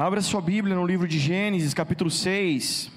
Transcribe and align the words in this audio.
Abra 0.00 0.22
sua 0.22 0.40
Bíblia 0.40 0.74
no 0.74 0.86
livro 0.86 1.06
de 1.06 1.18
Gênesis, 1.18 1.74
capítulo 1.74 2.10
6. 2.10 2.90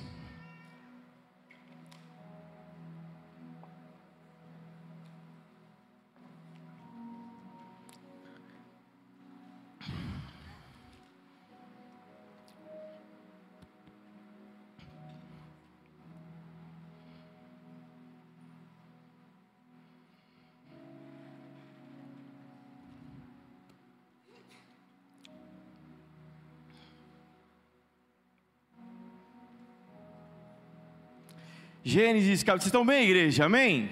Gênesis, 31.93 32.41
vocês 32.41 32.65
estão 32.65 32.83
bem, 32.83 33.03
igreja? 33.03 33.45
Amém? 33.45 33.91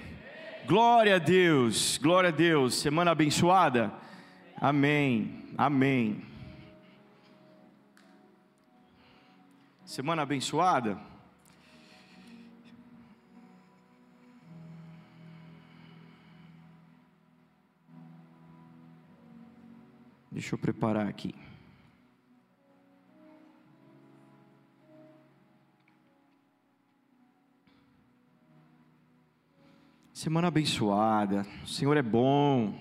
Glória 0.66 1.14
a 1.14 1.18
Deus, 1.20 2.00
glória 2.02 2.30
a 2.30 2.32
Deus. 2.32 2.74
Semana 2.74 3.12
abençoada. 3.12 3.92
Amém, 4.56 5.44
amém. 5.56 6.20
Semana 9.84 10.22
abençoada. 10.22 10.98
Deixa 20.28 20.56
eu 20.56 20.58
preparar 20.58 21.06
aqui. 21.06 21.32
Semana 30.22 30.46
abençoada, 30.46 31.44
o 31.64 31.68
Senhor 31.68 31.96
é 31.96 32.00
bom. 32.00 32.72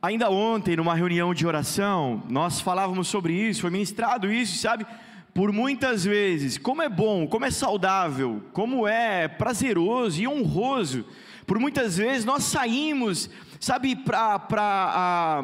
Ainda 0.00 0.30
ontem, 0.30 0.76
numa 0.76 0.94
reunião 0.94 1.34
de 1.34 1.46
oração, 1.46 2.22
nós 2.26 2.58
falávamos 2.62 3.08
sobre 3.08 3.34
isso, 3.34 3.60
foi 3.60 3.68
ministrado 3.68 4.32
isso, 4.32 4.56
sabe? 4.56 4.86
Por 5.34 5.52
muitas 5.52 6.04
vezes, 6.04 6.56
como 6.56 6.80
é 6.80 6.88
bom, 6.88 7.26
como 7.26 7.44
é 7.44 7.50
saudável, 7.50 8.44
como 8.54 8.88
é 8.88 9.28
prazeroso 9.28 10.22
e 10.22 10.26
honroso. 10.26 11.04
Por 11.46 11.58
muitas 11.58 11.98
vezes 11.98 12.24
nós 12.24 12.42
saímos, 12.44 13.28
sabe, 13.60 13.94
para 13.94 15.42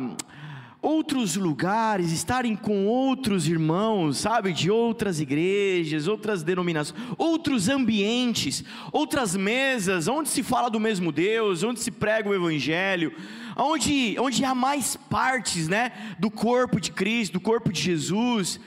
outros 0.83 1.37
lugares, 1.37 2.11
estarem 2.11 2.57
com 2.57 2.87
outros 2.87 3.47
irmãos, 3.47 4.19
sabe, 4.19 4.53
de 4.53 4.69
outras 4.69 5.21
igrejas, 5.21 6.09
outras 6.09 6.43
denominações, 6.43 7.01
outros 7.17 7.69
ambientes, 7.69 8.65
outras 8.91 9.37
mesas, 9.37 10.09
onde 10.09 10.29
se 10.29 10.43
fala 10.43 10.69
do 10.69 10.81
mesmo 10.81 11.13
Deus, 11.13 11.63
onde 11.63 11.79
se 11.79 11.93
prega 11.93 12.29
o 12.29 12.35
Evangelho, 12.35 13.15
onde, 13.57 14.17
onde 14.19 14.45
há 14.45 14.57
mais 14.57 14.97
partes, 14.97 15.69
né, 15.69 15.93
do 16.19 16.31
corpo 16.31 16.81
de 16.81 16.91
Cristo, 16.91 17.35
do 17.35 17.41
corpo 17.41 17.73
de 17.73 17.81
Jesus. 17.81 18.59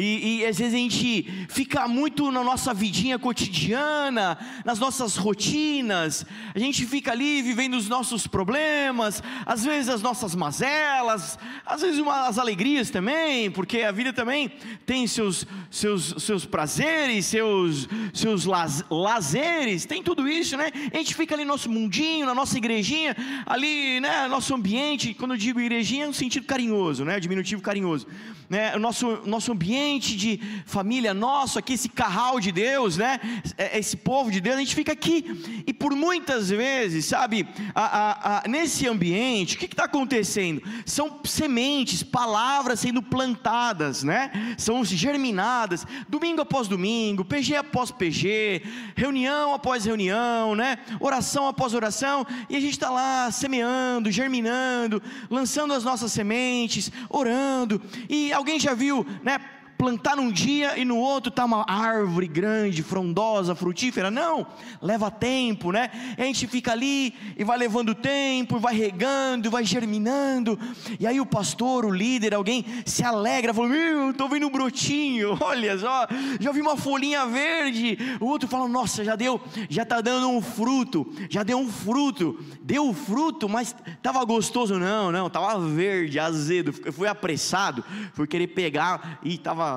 E, 0.00 0.42
e, 0.42 0.46
às 0.46 0.56
vezes 0.56 0.74
a 0.74 0.76
gente 0.76 1.46
fica 1.48 1.88
muito 1.88 2.30
na 2.30 2.44
nossa 2.44 2.72
vidinha 2.72 3.18
cotidiana, 3.18 4.38
nas 4.64 4.78
nossas 4.78 5.16
rotinas, 5.16 6.24
a 6.54 6.58
gente 6.58 6.86
fica 6.86 7.10
ali 7.10 7.42
vivendo 7.42 7.74
os 7.74 7.88
nossos 7.88 8.24
problemas, 8.24 9.20
às 9.44 9.64
vezes 9.64 9.88
as 9.88 10.00
nossas 10.00 10.36
mazelas, 10.36 11.36
às 11.66 11.82
vezes 11.82 11.98
uma, 11.98 12.28
as 12.28 12.38
alegrias 12.38 12.90
também, 12.90 13.50
porque 13.50 13.80
a 13.80 13.90
vida 13.90 14.12
também 14.12 14.52
tem 14.86 15.04
seus, 15.08 15.44
seus, 15.68 16.14
seus 16.22 16.46
prazeres, 16.46 17.26
seus, 17.26 17.88
seus 18.14 18.44
laz, 18.44 18.84
lazeres, 18.88 19.84
tem 19.84 20.00
tudo 20.00 20.28
isso, 20.28 20.56
né? 20.56 20.70
A 20.92 20.96
gente 20.96 21.12
fica 21.12 21.34
ali 21.34 21.44
no 21.44 21.50
nosso 21.50 21.68
mundinho, 21.68 22.24
na 22.24 22.36
nossa 22.36 22.56
igrejinha, 22.56 23.16
ali, 23.44 23.98
né? 23.98 24.28
Nosso 24.28 24.54
ambiente, 24.54 25.12
quando 25.12 25.32
eu 25.32 25.38
digo 25.38 25.58
igrejinha, 25.58 26.04
é 26.04 26.08
um 26.08 26.12
sentido 26.12 26.46
carinhoso, 26.46 27.04
né? 27.04 27.18
Diminutivo 27.18 27.60
carinhoso, 27.60 28.06
né? 28.48 28.76
O 28.76 28.78
nosso, 28.78 29.22
nosso 29.26 29.50
ambiente 29.50 29.87
ambiente 29.88 30.16
de 30.16 30.40
família 30.66 31.14
nosso 31.14 31.58
aqui, 31.58 31.72
esse 31.72 31.88
carral 31.88 32.38
de 32.38 32.52
Deus, 32.52 32.98
né? 32.98 33.18
É, 33.56 33.78
esse 33.78 33.96
povo 33.96 34.30
de 34.30 34.40
Deus, 34.40 34.56
a 34.56 34.58
gente 34.58 34.74
fica 34.74 34.92
aqui 34.92 35.64
e 35.66 35.72
por 35.72 35.94
muitas 35.94 36.50
vezes, 36.50 37.06
sabe, 37.06 37.48
a, 37.74 37.84
a, 37.84 38.38
a, 38.38 38.48
nesse 38.48 38.86
ambiente, 38.86 39.56
o 39.56 39.58
que 39.58 39.66
está 39.66 39.84
acontecendo? 39.84 40.62
São 40.84 41.20
sementes, 41.24 42.02
palavras 42.02 42.80
sendo 42.80 43.02
plantadas, 43.02 44.02
né? 44.02 44.54
São 44.58 44.84
germinadas, 44.84 45.86
domingo 46.08 46.42
após 46.42 46.68
domingo, 46.68 47.24
PG 47.24 47.56
após 47.56 47.90
PG, 47.90 48.62
reunião 48.94 49.54
após 49.54 49.84
reunião, 49.84 50.54
né? 50.54 50.78
Oração 51.00 51.48
após 51.48 51.72
oração, 51.72 52.26
e 52.48 52.56
a 52.56 52.60
gente 52.60 52.72
está 52.72 52.90
lá 52.90 53.30
semeando, 53.30 54.10
germinando, 54.10 55.02
lançando 55.30 55.72
as 55.72 55.82
nossas 55.82 56.12
sementes, 56.12 56.92
orando. 57.08 57.80
E 58.08 58.32
alguém 58.32 58.60
já 58.60 58.74
viu, 58.74 59.06
né? 59.22 59.38
Plantar 59.78 60.16
num 60.16 60.30
dia 60.30 60.76
e 60.76 60.84
no 60.84 60.96
outro 60.96 61.30
está 61.30 61.44
uma 61.44 61.64
árvore 61.70 62.26
grande, 62.26 62.82
frondosa, 62.82 63.54
frutífera. 63.54 64.10
Não, 64.10 64.44
leva 64.82 65.08
tempo, 65.08 65.70
né? 65.70 65.88
A 66.18 66.22
gente 66.24 66.48
fica 66.48 66.72
ali 66.72 67.14
e 67.36 67.44
vai 67.44 67.56
levando 67.56 67.94
tempo, 67.94 68.58
vai 68.58 68.74
regando, 68.74 69.50
vai 69.50 69.64
germinando. 69.64 70.58
E 70.98 71.06
aí 71.06 71.20
o 71.20 71.26
pastor, 71.26 71.84
o 71.84 71.90
líder, 71.90 72.34
alguém 72.34 72.64
se 72.84 73.04
alegra, 73.04 73.54
fala: 73.54 73.68
Meu, 73.68 74.10
estou 74.10 74.28
vendo 74.28 74.48
um 74.48 74.50
brotinho, 74.50 75.38
olha 75.40 75.78
só, 75.78 76.08
já 76.40 76.50
vi 76.50 76.60
uma 76.60 76.76
folhinha 76.76 77.24
verde. 77.26 77.96
O 78.20 78.26
outro 78.26 78.48
fala: 78.48 78.66
Nossa, 78.66 79.04
já 79.04 79.14
deu, 79.14 79.40
já 79.70 79.84
está 79.84 80.00
dando 80.00 80.28
um 80.28 80.42
fruto, 80.42 81.06
já 81.30 81.44
deu 81.44 81.58
um 81.58 81.68
fruto, 81.68 82.36
deu 82.62 82.92
fruto, 82.92 83.48
mas 83.48 83.76
estava 83.86 84.24
gostoso? 84.24 84.76
Não, 84.76 85.12
não, 85.12 85.28
estava 85.28 85.60
verde, 85.60 86.18
azedo. 86.18 86.74
Eu 86.84 86.92
fui 86.92 87.06
apressado, 87.06 87.84
fui 88.12 88.26
querer 88.26 88.48
pegar 88.48 89.20
e 89.22 89.34
estava 89.36 89.67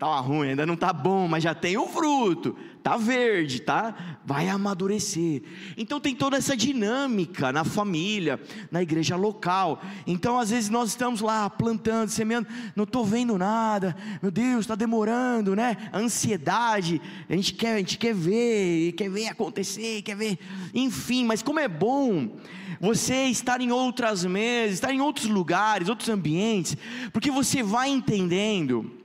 estava 0.00 0.18
ruim, 0.20 0.48
ainda 0.48 0.64
não 0.64 0.74
está 0.74 0.94
bom, 0.94 1.28
mas 1.28 1.42
já 1.42 1.54
tem 1.54 1.76
o 1.76 1.86
fruto, 1.86 2.56
está 2.78 2.96
verde, 2.96 3.60
tá? 3.60 4.18
Vai 4.24 4.48
amadurecer. 4.48 5.42
Então 5.76 6.00
tem 6.00 6.14
toda 6.14 6.38
essa 6.38 6.56
dinâmica 6.56 7.52
na 7.52 7.64
família, 7.64 8.40
na 8.70 8.80
igreja 8.80 9.14
local. 9.14 9.82
Então 10.06 10.38
às 10.38 10.48
vezes 10.48 10.70
nós 10.70 10.88
estamos 10.88 11.20
lá 11.20 11.50
plantando, 11.50 12.08
semeando, 12.08 12.48
não 12.74 12.84
estou 12.84 13.04
vendo 13.04 13.36
nada, 13.36 13.94
meu 14.22 14.30
Deus, 14.30 14.60
está 14.60 14.74
demorando, 14.74 15.54
né? 15.54 15.76
A 15.92 15.98
ansiedade, 15.98 16.98
a 17.28 17.34
gente 17.34 17.52
quer, 17.52 17.74
a 17.74 17.78
gente 17.78 17.98
quer 17.98 18.14
ver, 18.14 18.92
quer 18.92 19.10
ver 19.10 19.28
acontecer, 19.28 20.00
quer 20.00 20.16
ver, 20.16 20.38
enfim, 20.72 21.26
mas 21.26 21.42
como 21.42 21.60
é 21.60 21.68
bom 21.68 22.38
você 22.80 23.24
estar 23.24 23.60
em 23.60 23.70
outras 23.70 24.24
mesas, 24.24 24.74
estar 24.74 24.94
em 24.94 25.02
outros 25.02 25.26
lugares, 25.26 25.90
outros 25.90 26.08
ambientes, 26.08 26.74
porque 27.12 27.30
você 27.30 27.62
vai 27.62 27.90
entendendo 27.90 28.99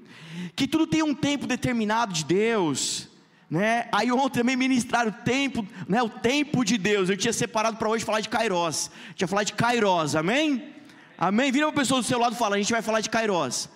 que 0.55 0.67
tudo 0.67 0.87
tem 0.87 1.03
um 1.03 1.13
tempo 1.13 1.45
determinado 1.45 2.13
de 2.13 2.23
Deus. 2.23 3.09
Né? 3.49 3.87
Aí 3.91 4.11
ontem 4.11 4.39
também 4.39 4.55
ministraram 4.55 5.09
o 5.09 5.23
tempo, 5.23 5.67
né? 5.87 6.01
o 6.01 6.09
tempo 6.09 6.63
de 6.63 6.77
Deus. 6.77 7.09
Eu 7.09 7.17
tinha 7.17 7.33
separado 7.33 7.77
para 7.77 7.89
hoje 7.89 8.05
falar 8.05 8.21
de 8.21 8.29
Kairos. 8.29 8.89
Tinha 9.15 9.27
falar 9.27 9.43
de 9.43 9.53
Kairos, 9.53 10.15
amém? 10.15 10.73
Amém? 11.17 11.51
Vira 11.51 11.67
uma 11.67 11.73
pessoa 11.73 12.01
do 12.01 12.07
seu 12.07 12.19
lado 12.19 12.35
e 12.35 12.37
fala: 12.37 12.55
a 12.55 12.59
gente 12.59 12.71
vai 12.71 12.81
falar 12.81 13.01
de 13.01 13.09
Kairos. 13.09 13.69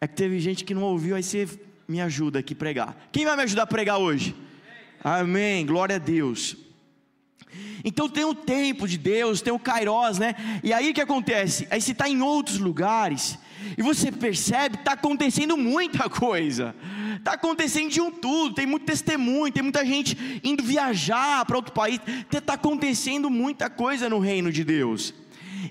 É 0.00 0.06
que 0.06 0.14
teve 0.14 0.38
gente 0.38 0.64
que 0.64 0.74
não 0.74 0.82
ouviu, 0.82 1.16
aí 1.16 1.22
você 1.22 1.48
me 1.88 2.00
ajuda 2.00 2.38
aqui 2.38 2.52
a 2.52 2.56
pregar. 2.56 2.96
Quem 3.10 3.24
vai 3.24 3.36
me 3.36 3.42
ajudar 3.42 3.64
a 3.64 3.66
pregar 3.66 3.98
hoje? 3.98 4.34
Amém. 5.02 5.66
Glória 5.66 5.96
a 5.96 5.98
Deus. 5.98 6.56
Então 7.84 8.08
tem 8.08 8.24
o 8.24 8.34
tempo 8.34 8.86
de 8.86 8.98
Deus, 8.98 9.40
tem 9.40 9.52
o 9.52 9.58
Kairos, 9.58 10.18
né? 10.18 10.34
E 10.62 10.72
aí 10.72 10.90
o 10.90 10.94
que 10.94 11.00
acontece? 11.00 11.66
Aí 11.70 11.80
você 11.80 11.92
está 11.92 12.08
em 12.08 12.20
outros 12.20 12.58
lugares 12.58 13.38
e 13.76 13.82
você 13.82 14.10
percebe 14.10 14.76
está 14.76 14.92
acontecendo 14.92 15.56
muita 15.56 16.08
coisa. 16.08 16.74
Está 17.16 17.32
acontecendo 17.32 17.90
de 17.90 18.00
um 18.00 18.10
tudo, 18.10 18.54
tem 18.54 18.66
muito 18.66 18.86
testemunho, 18.86 19.52
tem 19.52 19.62
muita 19.62 19.84
gente 19.84 20.40
indo 20.42 20.62
viajar 20.62 21.44
para 21.44 21.56
outro 21.56 21.72
país. 21.72 22.00
Está 22.32 22.54
acontecendo 22.54 23.28
muita 23.28 23.68
coisa 23.68 24.08
no 24.08 24.18
reino 24.18 24.52
de 24.52 24.64
Deus. 24.64 25.12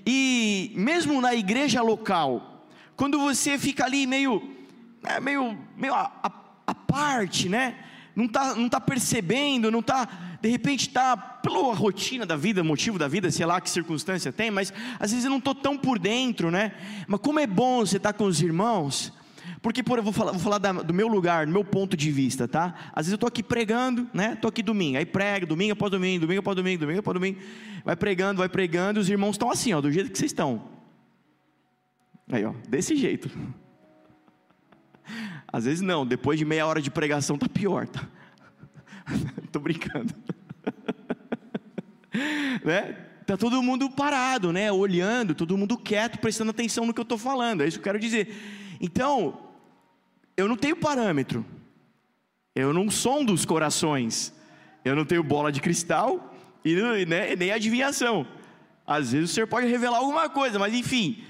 E 0.06 0.72
mesmo 0.74 1.20
na 1.20 1.34
igreja 1.34 1.82
local, 1.82 2.66
quando 2.96 3.18
você 3.18 3.58
fica 3.58 3.84
ali 3.84 4.06
meio, 4.06 4.42
né, 5.02 5.20
meio, 5.20 5.56
meio 5.76 5.94
a, 5.94 6.12
a, 6.22 6.32
a 6.66 6.74
parte, 6.74 7.48
né? 7.48 7.76
Não 8.14 8.24
está 8.24 8.54
não 8.54 8.68
tá 8.68 8.80
percebendo, 8.80 9.70
não 9.70 9.78
está 9.80 10.08
de 10.40 10.48
repente 10.48 10.88
está 10.88 11.16
pela 11.16 11.74
rotina 11.74 12.24
da 12.24 12.36
vida, 12.36 12.62
motivo 12.62 12.98
da 12.98 13.08
vida, 13.08 13.30
sei 13.30 13.44
lá 13.44 13.60
que 13.60 13.68
circunstância 13.68 14.32
tem, 14.32 14.50
mas 14.50 14.72
às 15.00 15.10
vezes 15.10 15.24
eu 15.24 15.30
não 15.30 15.38
estou 15.38 15.54
tão 15.54 15.76
por 15.76 15.98
dentro, 15.98 16.50
né? 16.50 16.72
Mas 17.06 17.20
como 17.20 17.40
é 17.40 17.46
bom 17.46 17.80
você 17.80 17.96
estar 17.96 18.12
tá 18.12 18.18
com 18.18 18.24
os 18.24 18.40
irmãos, 18.40 19.12
porque 19.60 19.82
por, 19.82 19.98
eu 19.98 20.04
vou 20.04 20.12
falar, 20.12 20.32
vou 20.32 20.40
falar 20.40 20.58
da, 20.58 20.72
do 20.72 20.94
meu 20.94 21.08
lugar, 21.08 21.46
do 21.46 21.52
meu 21.52 21.64
ponto 21.64 21.96
de 21.96 22.12
vista, 22.12 22.46
tá? 22.46 22.74
Às 22.92 23.06
vezes 23.06 23.12
eu 23.12 23.16
estou 23.16 23.28
aqui 23.28 23.42
pregando, 23.42 24.08
né? 24.14 24.34
Estou 24.34 24.48
aqui 24.48 24.62
domingo, 24.62 24.98
aí 24.98 25.06
prega, 25.06 25.44
domingo 25.44 25.72
após 25.72 25.90
domingo, 25.90 26.20
domingo 26.20 26.40
após 26.40 26.56
domingo, 26.56 26.80
domingo 26.80 27.00
após 27.00 27.14
domingo, 27.14 27.40
vai 27.84 27.96
pregando, 27.96 28.38
vai 28.38 28.48
pregando, 28.48 29.00
e 29.00 29.02
os 29.02 29.08
irmãos 29.08 29.32
estão 29.32 29.50
assim, 29.50 29.72
ó, 29.72 29.80
do 29.80 29.90
jeito 29.90 30.10
que 30.10 30.18
vocês 30.18 30.30
estão. 30.30 30.62
Aí, 32.30 32.44
ó, 32.44 32.52
desse 32.68 32.94
jeito. 32.94 33.30
Às 35.50 35.64
vezes 35.64 35.80
não, 35.80 36.06
depois 36.06 36.38
de 36.38 36.44
meia 36.44 36.66
hora 36.66 36.80
de 36.80 36.90
pregação 36.90 37.38
tá 37.38 37.48
pior, 37.48 37.88
tá? 37.88 38.06
Tô 39.52 39.60
brincando. 39.60 40.14
né? 42.64 42.96
Tá 43.26 43.36
todo 43.36 43.62
mundo 43.62 43.90
parado, 43.90 44.52
né? 44.52 44.72
Olhando, 44.72 45.34
todo 45.34 45.58
mundo 45.58 45.76
quieto, 45.76 46.18
prestando 46.18 46.50
atenção 46.50 46.86
no 46.86 46.94
que 46.94 47.00
eu 47.00 47.02
estou 47.02 47.18
falando. 47.18 47.62
É 47.62 47.68
isso 47.68 47.78
que 47.78 47.80
eu 47.80 47.92
quero 47.92 47.98
dizer. 47.98 48.34
Então, 48.80 49.38
eu 50.36 50.48
não 50.48 50.56
tenho 50.56 50.76
parâmetro. 50.76 51.44
Eu 52.54 52.72
não 52.72 52.90
sondo 52.90 53.32
os 53.32 53.44
corações. 53.44 54.32
Eu 54.84 54.96
não 54.96 55.04
tenho 55.04 55.22
bola 55.22 55.52
de 55.52 55.60
cristal 55.60 56.34
e 56.64 57.04
né, 57.04 57.36
nem 57.36 57.50
adivinhação. 57.50 58.26
Às 58.86 59.12
vezes 59.12 59.30
o 59.30 59.34
senhor 59.34 59.46
pode 59.46 59.66
revelar 59.66 59.98
alguma 59.98 60.30
coisa, 60.30 60.58
mas 60.58 60.72
enfim. 60.72 61.22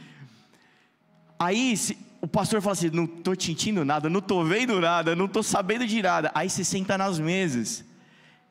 Aí 1.36 1.76
se, 1.76 1.98
o 2.20 2.28
pastor 2.28 2.60
fala 2.60 2.74
assim: 2.74 2.90
não 2.90 3.04
estou 3.04 3.34
sentindo 3.38 3.84
nada, 3.84 4.08
não 4.08 4.20
estou 4.20 4.44
vendo 4.44 4.80
nada, 4.80 5.16
não 5.16 5.26
estou 5.26 5.42
sabendo 5.42 5.86
de 5.86 6.00
nada. 6.00 6.30
Aí 6.34 6.48
você 6.48 6.62
senta 6.62 6.96
nas 6.96 7.18
mesas 7.18 7.87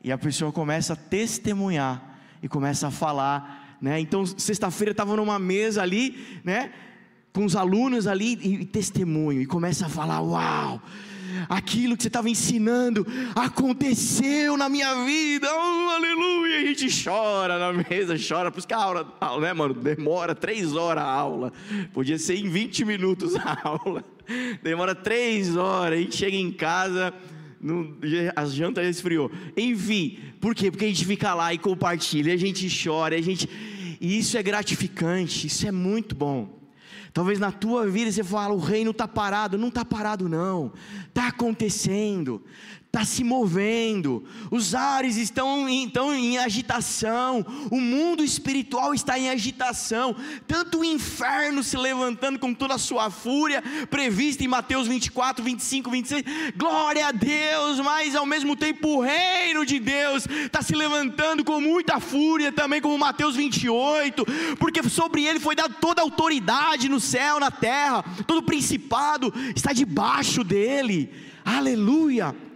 e 0.02 0.12
a 0.12 0.18
pessoa 0.18 0.52
começa 0.52 0.92
a 0.92 0.96
testemunhar 0.96 2.20
e 2.42 2.48
começa 2.48 2.88
a 2.88 2.90
falar, 2.90 3.76
né? 3.80 4.00
Então 4.00 4.24
sexta-feira 4.24 4.92
estava 4.92 5.16
numa 5.16 5.38
mesa 5.38 5.82
ali, 5.82 6.40
né? 6.44 6.72
Com 7.32 7.44
os 7.44 7.56
alunos 7.56 8.06
ali 8.06 8.38
e, 8.42 8.54
e 8.62 8.64
testemunho 8.64 9.40
e 9.40 9.46
começa 9.46 9.86
a 9.86 9.88
falar: 9.88 10.20
uau! 10.20 10.82
aquilo 11.48 11.96
que 11.96 12.02
você 12.02 12.08
estava 12.08 12.28
ensinando 12.30 13.06
aconteceu 13.34 14.56
na 14.56 14.68
minha 14.68 15.04
vida, 15.04 15.46
oh, 15.52 15.90
aleluia. 15.90 16.60
E 16.60 16.64
a 16.64 16.66
gente 16.66 17.04
chora 17.04 17.58
na 17.58 17.72
mesa, 17.72 18.16
chora, 18.16 18.50
por 18.50 18.58
isso 18.58 18.68
que 18.68 18.74
a 18.74 18.78
aula, 18.78 19.06
né, 19.40 19.52
mano, 19.52 19.74
demora 19.74 20.34
três 20.34 20.74
horas 20.74 21.04
a 21.04 21.06
aula, 21.06 21.52
podia 21.92 22.18
ser 22.18 22.36
em 22.36 22.48
20 22.48 22.84
minutos 22.84 23.36
a 23.36 23.58
aula, 23.68 24.04
demora 24.62 24.94
três 24.94 25.56
horas, 25.56 25.98
a 25.98 26.02
gente 26.02 26.16
chega 26.16 26.36
em 26.36 26.50
casa. 26.50 27.12
No, 27.60 27.96
a 28.36 28.44
janta 28.46 28.82
esfriou. 28.84 29.30
Enfim, 29.56 30.18
por 30.40 30.54
quê? 30.54 30.70
Porque 30.70 30.84
a 30.84 30.88
gente 30.88 31.04
fica 31.04 31.34
lá 31.34 31.52
e 31.52 31.58
compartilha, 31.58 32.32
a 32.32 32.36
gente 32.36 32.68
chora, 32.84 33.16
a 33.16 33.20
gente. 33.20 33.48
E 34.00 34.18
isso 34.18 34.38
é 34.38 34.42
gratificante, 34.42 35.46
isso 35.46 35.66
é 35.66 35.72
muito 35.72 36.14
bom. 36.14 36.56
Talvez 37.12 37.40
na 37.40 37.50
tua 37.50 37.88
vida 37.88 38.12
você 38.12 38.22
fala, 38.22 38.54
o 38.54 38.58
reino 38.58 38.92
está 38.92 39.08
parado. 39.08 39.58
Não 39.58 39.68
está 39.68 39.84
parado, 39.84 40.28
não. 40.28 40.72
Está 41.08 41.28
acontecendo 41.28 42.44
está 42.98 43.04
se 43.04 43.22
movendo, 43.22 44.24
os 44.50 44.74
ares 44.74 45.16
estão, 45.16 45.68
estão 45.68 46.12
em 46.12 46.36
agitação, 46.36 47.46
o 47.70 47.80
mundo 47.80 48.24
espiritual 48.24 48.92
está 48.92 49.16
em 49.16 49.30
agitação, 49.30 50.16
tanto 50.48 50.80
o 50.80 50.84
inferno 50.84 51.62
se 51.62 51.76
levantando 51.76 52.40
com 52.40 52.52
toda 52.52 52.74
a 52.74 52.78
sua 52.78 53.08
fúria, 53.08 53.62
prevista 53.88 54.42
em 54.42 54.48
Mateus 54.48 54.88
24, 54.88 55.44
25, 55.44 55.90
26, 55.90 56.24
glória 56.56 57.06
a 57.06 57.12
Deus, 57.12 57.78
mas 57.78 58.16
ao 58.16 58.26
mesmo 58.26 58.56
tempo 58.56 58.88
o 58.88 59.00
reino 59.00 59.64
de 59.64 59.78
Deus 59.78 60.26
está 60.26 60.60
se 60.60 60.74
levantando 60.74 61.44
com 61.44 61.60
muita 61.60 62.00
fúria 62.00 62.50
também, 62.50 62.80
como 62.80 62.98
Mateus 62.98 63.36
28, 63.36 64.26
porque 64.58 64.82
sobre 64.88 65.24
ele 65.24 65.38
foi 65.38 65.54
dada 65.54 65.72
toda 65.80 66.00
a 66.00 66.04
autoridade 66.04 66.88
no 66.88 66.98
céu, 66.98 67.38
na 67.38 67.52
terra, 67.52 68.04
todo 68.26 68.42
principado 68.42 69.32
está 69.54 69.72
debaixo 69.72 70.42
dele, 70.42 71.12
aleluia. 71.44 72.47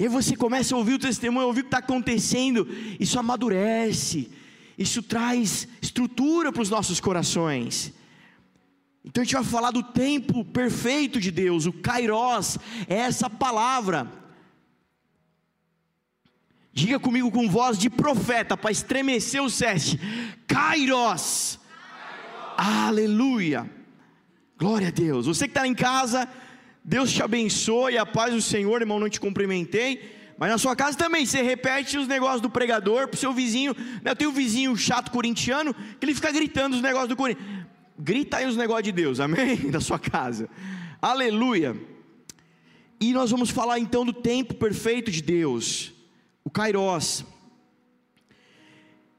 E 0.00 0.04
aí 0.04 0.08
você 0.08 0.34
começa 0.34 0.74
a 0.74 0.78
ouvir 0.78 0.94
o 0.94 0.98
testemunho, 0.98 1.46
ouvir 1.46 1.60
o 1.60 1.64
que 1.64 1.66
está 1.66 1.76
acontecendo, 1.76 2.66
isso 2.98 3.18
amadurece, 3.18 4.30
isso 4.78 5.02
traz 5.02 5.68
estrutura 5.82 6.50
para 6.50 6.62
os 6.62 6.70
nossos 6.70 6.98
corações. 6.98 7.92
Então 9.04 9.20
a 9.20 9.24
gente 9.26 9.34
vai 9.34 9.44
falar 9.44 9.70
do 9.70 9.82
tempo 9.82 10.42
perfeito 10.42 11.20
de 11.20 11.30
Deus, 11.30 11.66
o 11.66 11.72
Kairos, 11.74 12.56
é 12.88 12.94
essa 12.94 13.28
palavra. 13.28 14.10
Diga 16.72 16.98
comigo 16.98 17.30
com 17.30 17.46
voz 17.46 17.76
de 17.76 17.90
profeta, 17.90 18.56
para 18.56 18.70
estremecer 18.70 19.42
o 19.42 19.50
sete: 19.50 20.00
Kairos. 20.46 21.58
Kairos. 22.56 22.86
Aleluia. 22.86 23.70
Glória 24.56 24.88
a 24.88 24.92
Deus. 24.92 25.26
Você 25.26 25.46
que 25.46 25.50
está 25.50 25.66
em 25.66 25.74
casa, 25.74 26.26
Deus 26.90 27.12
te 27.12 27.22
abençoe, 27.22 27.96
a 27.96 28.04
paz 28.04 28.34
do 28.34 28.42
Senhor, 28.42 28.80
irmão, 28.80 28.98
não 28.98 29.08
te 29.08 29.20
cumprimentei. 29.20 30.34
Mas 30.36 30.50
na 30.50 30.58
sua 30.58 30.74
casa 30.74 30.98
também, 30.98 31.24
você 31.24 31.40
repete 31.40 31.96
os 31.96 32.08
negócios 32.08 32.40
do 32.40 32.50
pregador 32.50 33.06
para 33.06 33.14
o 33.14 33.16
seu 33.16 33.32
vizinho. 33.32 33.76
Né? 34.02 34.10
Eu 34.10 34.16
tenho 34.16 34.30
um 34.30 34.32
vizinho 34.32 34.76
chato 34.76 35.12
corintiano 35.12 35.72
que 35.72 36.04
ele 36.04 36.16
fica 36.16 36.32
gritando 36.32 36.74
os 36.74 36.82
negócios 36.82 37.08
do 37.08 37.14
Corinthians. 37.14 37.64
Grita 37.96 38.38
aí 38.38 38.46
os 38.46 38.56
negócios 38.56 38.82
de 38.82 38.90
Deus, 38.90 39.20
amém? 39.22 39.70
Da 39.70 39.80
sua 39.80 40.00
casa. 40.00 40.50
Aleluia. 41.00 41.80
E 43.00 43.12
nós 43.12 43.30
vamos 43.30 43.50
falar 43.50 43.78
então 43.78 44.04
do 44.04 44.12
tempo 44.12 44.54
perfeito 44.54 45.12
de 45.12 45.22
Deus, 45.22 45.92
o 46.42 46.50
Kairos. 46.50 47.24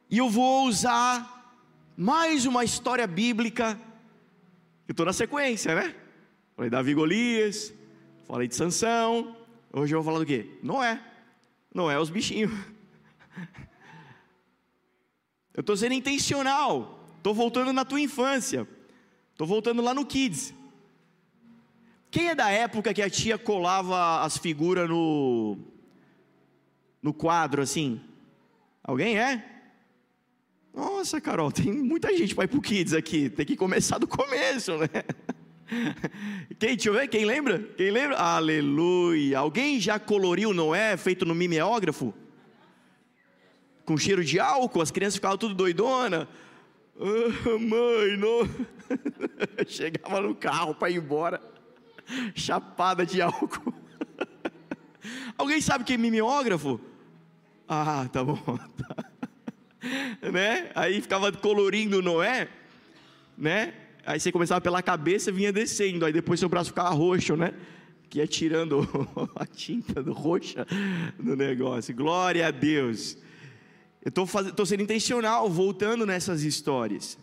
E 0.09 0.17
eu 0.17 0.29
vou 0.29 0.67
usar 0.67 1.55
mais 1.95 2.45
uma 2.45 2.65
história 2.65 3.07
bíblica. 3.07 3.79
Eu 4.89 4.91
estou 4.91 5.05
na 5.05 5.13
sequência, 5.13 5.73
né? 5.73 5.95
Falei 6.55 6.69
Davi 6.69 6.93
Golias, 6.93 7.73
falei 8.27 8.47
de 8.47 8.55
Sansão. 8.55 9.35
Hoje 9.73 9.95
eu 9.95 10.01
vou 10.01 10.11
falar 10.11 10.19
do 10.19 10.25
quê? 10.25 10.59
Noé. 10.61 11.01
Noé 11.73 11.97
os 11.99 12.09
bichinhos. 12.09 12.51
Eu 15.53 15.61
estou 15.61 15.75
sendo 15.75 15.93
intencional. 15.93 16.99
Estou 17.17 17.33
voltando 17.33 17.73
na 17.73 17.83
tua 17.83 17.99
infância. 17.99 18.67
Estou 19.31 19.45
voltando 19.45 19.81
lá 19.81 19.93
no 19.93 20.05
Kids. 20.05 20.53
Quem 22.09 22.29
é 22.29 22.35
da 22.35 22.49
época 22.49 22.93
que 22.93 23.01
a 23.01 23.09
tia 23.09 23.37
colava 23.37 24.21
as 24.21 24.37
figuras 24.37 24.89
no 24.89 25.57
no 27.01 27.13
quadro 27.13 27.61
assim? 27.61 28.01
Alguém 28.83 29.17
é? 29.17 29.45
Nossa, 30.73 31.19
Carol, 31.19 31.51
tem 31.51 31.71
muita 31.71 32.15
gente 32.15 32.33
para 32.33 32.45
ir 32.45 32.47
pro 32.47 32.61
Kids 32.61 32.93
aqui. 32.93 33.29
Tem 33.29 33.45
que 33.45 33.55
começar 33.55 33.97
do 33.97 34.07
começo, 34.07 34.77
né? 34.77 34.87
Quem, 36.59 36.75
deixa 36.75 36.89
eu 36.89 36.93
ver, 36.93 37.07
quem 37.07 37.25
lembra? 37.25 37.59
Quem 37.77 37.91
lembra? 37.91 38.17
Aleluia. 38.17 39.39
Alguém 39.39 39.79
já 39.79 39.97
coloriu 39.97 40.53
Noé 40.53 40.97
feito 40.97 41.25
no 41.25 41.33
mimeógrafo? 41.33 42.13
Com 43.85 43.97
cheiro 43.97 44.23
de 44.23 44.39
álcool, 44.39 44.81
as 44.81 44.91
crianças 44.91 45.15
ficavam 45.15 45.37
tudo 45.37 45.55
doidona. 45.55 46.27
Oh, 46.97 47.57
mãe, 47.57 48.17
não. 48.17 48.47
Chegava 49.65 50.21
no 50.21 50.35
carro 50.35 50.75
para 50.75 50.89
ir 50.89 50.97
embora, 50.97 51.41
chapada 52.35 53.05
de 53.05 53.21
álcool. 53.21 53.73
Alguém 55.37 55.61
sabe 55.61 55.83
que 55.83 55.93
é 55.93 55.97
mimeógrafo? 55.97 56.79
Ah, 57.67 58.07
tá 58.11 58.23
bom. 58.23 58.37
né? 60.21 60.69
Aí 60.75 61.01
ficava 61.01 61.31
colorindo 61.31 62.01
Noé, 62.01 62.49
né? 63.37 63.73
Aí 64.05 64.19
você 64.19 64.31
começava 64.31 64.59
pela 64.59 64.81
cabeça 64.81 65.31
vinha 65.31 65.53
descendo, 65.53 66.05
aí 66.05 66.13
depois 66.13 66.39
seu 66.39 66.49
braço 66.49 66.69
ficava 66.69 66.89
roxo, 66.89 67.35
né? 67.35 67.53
Que 68.09 68.19
ia 68.19 68.27
tirando 68.27 68.87
a 69.35 69.45
tinta 69.45 70.01
do 70.01 70.11
roxa 70.11 70.65
do 71.19 71.35
negócio. 71.35 71.95
Glória 71.95 72.47
a 72.47 72.51
Deus. 72.51 73.17
Eu 74.03 74.09
estou 74.09 74.65
sendo 74.65 74.81
intencional, 74.81 75.47
voltando 75.49 76.05
nessas 76.05 76.43
histórias. 76.43 77.17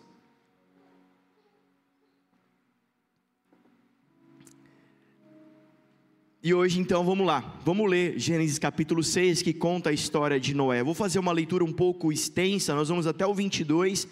E 6.41 6.53
hoje 6.53 6.79
então 6.79 7.03
vamos 7.03 7.27
lá, 7.27 7.59
vamos 7.65 7.89
ler 7.89 8.17
Gênesis 8.17 8.57
capítulo 8.57 9.03
6 9.03 9.41
que 9.41 9.53
conta 9.53 9.89
a 9.89 9.93
história 9.93 10.39
de 10.39 10.53
Noé. 10.53 10.81
Vou 10.81 10.93
fazer 10.93 11.19
uma 11.19 11.33
leitura 11.33 11.65
um 11.65 11.73
pouco 11.73 12.13
extensa, 12.13 12.73
nós 12.73 12.87
vamos 12.87 13.05
até 13.05 13.27
o 13.27 13.33
22, 13.33 14.07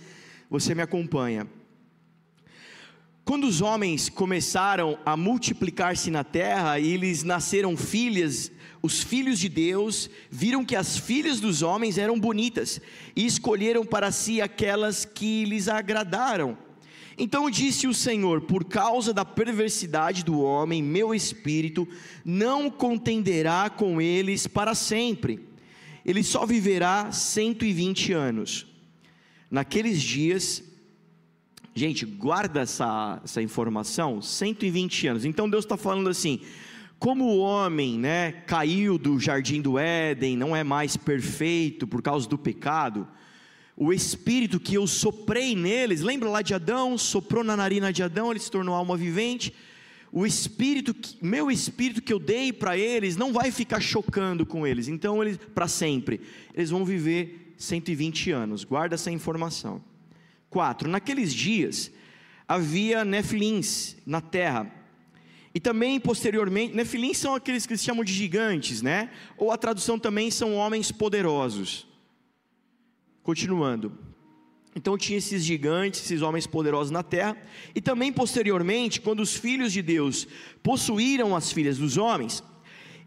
você 0.50 0.76
me 0.76 0.82
acompanha. 0.82 1.48
Quando 3.28 3.46
os 3.46 3.62
homens 3.62 4.08
começaram 4.08 4.98
a 5.06 5.18
multiplicar-se 5.18 6.10
na 6.10 6.24
terra 6.24 6.80
e 6.80 6.94
eles 6.94 7.24
nasceram 7.24 7.76
filhas, 7.76 8.50
os 8.82 9.04
filhos 9.04 9.38
de 9.38 9.50
Deus 9.50 10.10
viram 10.32 10.64
que 10.64 10.78
as 10.78 10.98
filhas 10.98 11.42
dos 11.42 11.62
homens 11.62 11.98
eram 11.98 12.18
bonitas 12.18 12.80
e 13.14 13.26
escolheram 13.26 13.86
para 13.86 14.14
si 14.14 14.40
aquelas 14.40 15.04
que 15.04 15.44
lhes 15.44 15.68
agradaram. 15.68 16.58
Então 17.18 17.50
disse 17.50 17.86
o 17.86 17.94
Senhor: 17.94 18.44
Por 18.44 18.64
causa 18.64 19.14
da 19.14 19.26
perversidade 19.26 20.24
do 20.24 20.40
homem, 20.40 20.82
meu 20.82 21.14
espírito 21.14 21.86
não 22.24 22.70
contenderá 22.70 23.70
com 23.70 24.00
eles 24.00 24.48
para 24.48 24.74
sempre. 24.74 25.46
Ele 26.06 26.24
só 26.24 26.46
viverá 26.46 27.12
120 27.12 28.14
anos. 28.14 28.66
Naqueles 29.52 30.02
dias 30.02 30.64
Gente, 31.78 32.08
guarda 32.08 32.62
essa, 32.62 33.22
essa 33.24 33.40
informação, 33.40 34.20
120 34.20 35.10
anos. 35.10 35.26
Então 35.26 35.48
Deus 35.48 35.64
está 35.64 35.78
falando 35.78 36.10
assim, 36.10 36.40
como 36.98 37.26
o 37.26 37.38
homem, 37.38 38.00
né, 38.00 38.32
caiu 38.48 38.98
do 38.98 39.20
jardim 39.20 39.62
do 39.62 39.78
Éden, 39.78 40.36
não 40.36 40.56
é 40.56 40.64
mais 40.64 40.98
perfeito 40.98 41.86
por 41.86 42.02
causa 42.02 42.28
do 42.28 42.36
pecado, 42.36 43.08
o 43.76 43.94
espírito 43.94 44.60
que 44.60 44.74
eu 44.74 44.88
soprei 44.88 45.56
neles, 45.56 46.02
lembra 46.02 46.28
lá 46.28 46.42
de 46.42 46.56
Adão, 46.56 46.98
soprou 46.98 47.44
na 47.44 47.56
narina 47.56 47.94
de 47.94 48.02
Adão, 48.02 48.32
ele 48.32 48.40
se 48.40 48.50
tornou 48.50 48.74
alma 48.74 48.98
vivente. 48.98 49.54
o 50.12 50.26
espírito, 50.26 50.96
meu 51.22 51.52
espírito 51.52 52.02
que 52.02 52.12
eu 52.12 52.18
dei 52.18 52.52
para 52.52 52.76
eles 52.76 53.16
não 53.16 53.32
vai 53.32 53.52
ficar 53.52 53.80
chocando 53.80 54.48
com 54.48 54.66
eles. 54.66 54.88
Então 54.88 55.22
eles 55.22 55.38
para 55.54 55.68
sempre, 55.68 56.22
eles 56.56 56.72
vão 56.72 56.84
viver 56.84 57.54
120 57.56 58.32
anos. 58.32 58.64
Guarda 58.64 58.96
essa 58.96 59.12
informação. 59.12 59.80
4. 60.50 60.90
Naqueles 60.90 61.34
dias 61.34 61.92
havia 62.48 63.04
nefilins 63.04 63.98
na 64.06 64.22
terra. 64.22 64.72
E 65.54 65.60
também 65.60 66.00
posteriormente, 66.00 66.76
nefilins 66.76 67.18
são 67.18 67.34
aqueles 67.34 67.66
que 67.66 67.76
se 67.76 67.84
chamam 67.84 68.04
de 68.04 68.14
gigantes, 68.14 68.82
né? 68.82 69.10
Ou 69.38 69.52
a 69.52 69.58
tradução 69.58 69.98
também 69.98 70.30
são 70.30 70.56
homens 70.56 70.92
poderosos. 70.92 71.88
Continuando. 73.24 73.98
Então 74.76 74.96
tinha 74.96 75.18
esses 75.18 75.44
gigantes, 75.44 76.02
esses 76.02 76.22
homens 76.22 76.46
poderosos 76.46 76.92
na 76.92 77.02
terra, 77.02 77.36
e 77.74 77.82
também 77.82 78.14
posteriormente, 78.14 79.02
quando 79.02 79.22
os 79.22 79.36
filhos 79.36 79.74
de 79.74 79.82
Deus 79.82 80.28
possuíram 80.62 81.36
as 81.36 81.52
filhas 81.52 81.80
dos 81.80 81.98
homens, 81.98 82.44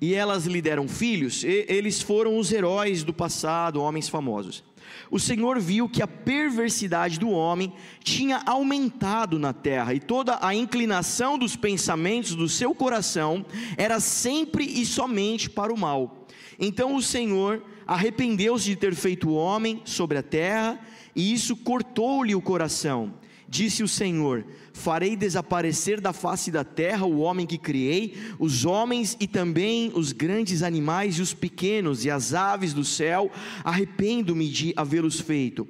e 0.01 0.13
elas 0.13 0.47
lhe 0.47 0.61
deram 0.61 0.89
filhos, 0.89 1.45
eles 1.45 2.03
foram 2.03 2.37
os 2.39 2.51
heróis 2.51 3.05
do 3.05 3.15
passado, 3.15 3.81
homens 3.81 4.09
famosos. 4.09 4.65
O 5.11 5.19
Senhor 5.19 5.59
viu 5.59 5.89
que 5.89 6.03
a 6.03 6.07
perversidade 6.07 7.19
do 7.19 7.31
homem 7.31 7.73
tinha 8.03 8.43
aumentado 8.47 9.39
na 9.39 9.53
terra, 9.53 9.95
e 9.95 10.01
toda 10.01 10.39
a 10.41 10.55
inclinação 10.55 11.39
dos 11.39 11.57
pensamentos 11.57 12.35
do 12.35 12.49
seu 12.49 12.75
coração 12.75 13.45
era 13.77 14.01
sempre 14.01 14.65
e 14.65 14.85
somente 14.87 15.51
para 15.51 15.73
o 15.73 15.79
mal. 15.79 16.27
Então 16.59 16.95
o 16.95 17.03
Senhor 17.03 17.63
arrependeu-se 17.87 18.65
de 18.67 18.77
ter 18.77 18.95
feito 18.95 19.29
o 19.29 19.35
homem 19.35 19.83
sobre 19.85 20.19
a 20.19 20.23
terra, 20.23 20.79
e 21.15 21.33
isso 21.33 21.57
cortou-lhe 21.57 22.35
o 22.35 22.43
coração. 22.43 23.15
Disse 23.51 23.83
o 23.83 23.89
Senhor: 23.89 24.47
Farei 24.73 25.17
desaparecer 25.17 26.01
da 26.01 26.13
face 26.13 26.53
da 26.53 26.63
terra 26.63 27.05
o 27.05 27.19
homem 27.19 27.45
que 27.45 27.59
criei, 27.59 28.15
os 28.39 28.65
homens 28.65 29.17
e 29.19 29.27
também 29.27 29.91
os 29.93 30.13
grandes 30.13 30.63
animais 30.63 31.17
e 31.17 31.23
os 31.23 31.35
pequenos 31.35 32.05
e 32.05 32.11
as 32.11 32.33
aves 32.33 32.73
do 32.73 32.85
céu. 32.85 33.29
Arrependo-me 33.65 34.49
de 34.49 34.73
havê-los 34.77 35.19
feito. 35.19 35.67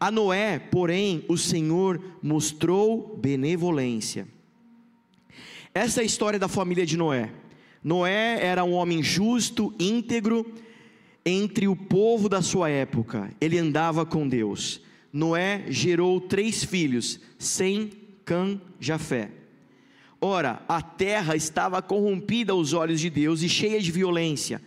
A 0.00 0.10
Noé, 0.10 0.58
porém, 0.58 1.22
o 1.28 1.36
Senhor 1.36 2.00
mostrou 2.22 3.18
benevolência. 3.20 4.26
Essa 5.74 6.00
é 6.00 6.02
a 6.04 6.06
história 6.06 6.38
da 6.38 6.48
família 6.48 6.86
de 6.86 6.96
Noé. 6.96 7.30
Noé 7.84 8.42
era 8.42 8.64
um 8.64 8.72
homem 8.72 9.02
justo, 9.02 9.74
íntegro, 9.78 10.46
entre 11.26 11.68
o 11.68 11.76
povo 11.76 12.26
da 12.26 12.40
sua 12.40 12.70
época. 12.70 13.30
Ele 13.38 13.58
andava 13.58 14.06
com 14.06 14.26
Deus. 14.26 14.80
Noé 15.18 15.64
gerou 15.68 16.20
três 16.20 16.62
filhos: 16.64 17.20
Sem, 17.38 17.90
Cã, 18.24 18.60
Jafé. 18.78 19.30
Ora, 20.20 20.62
a 20.68 20.80
terra 20.82 21.36
estava 21.36 21.80
corrompida 21.82 22.52
aos 22.52 22.72
olhos 22.72 23.00
de 23.00 23.08
Deus 23.08 23.42
e 23.42 23.48
cheia 23.48 23.80
de 23.80 23.92
violência. 23.92 24.60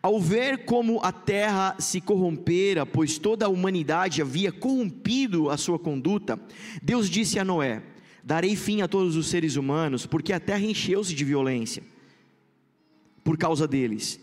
Ao 0.00 0.20
ver 0.20 0.64
como 0.64 1.00
a 1.02 1.10
terra 1.10 1.76
se 1.78 2.00
corrompera, 2.00 2.86
pois 2.86 3.18
toda 3.18 3.46
a 3.46 3.48
humanidade 3.48 4.22
havia 4.22 4.52
corrompido 4.52 5.50
a 5.50 5.56
sua 5.56 5.78
conduta, 5.78 6.38
Deus 6.82 7.10
disse 7.10 7.38
a 7.38 7.44
Noé: 7.44 7.82
Darei 8.22 8.54
fim 8.54 8.82
a 8.82 8.88
todos 8.88 9.16
os 9.16 9.28
seres 9.28 9.56
humanos, 9.56 10.06
porque 10.06 10.32
a 10.32 10.40
terra 10.40 10.64
encheu-se 10.64 11.14
de 11.14 11.24
violência 11.24 11.82
por 13.24 13.36
causa 13.36 13.68
deles 13.68 14.18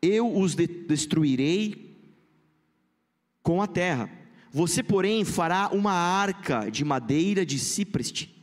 eu 0.00 0.36
os 0.36 0.54
destruirei 0.54 1.96
com 3.42 3.60
a 3.60 3.66
terra. 3.66 4.10
Você, 4.52 4.82
porém, 4.82 5.24
fará 5.24 5.68
uma 5.72 5.92
arca 5.92 6.70
de 6.70 6.84
madeira 6.84 7.44
de 7.44 7.58
cipreste, 7.58 8.34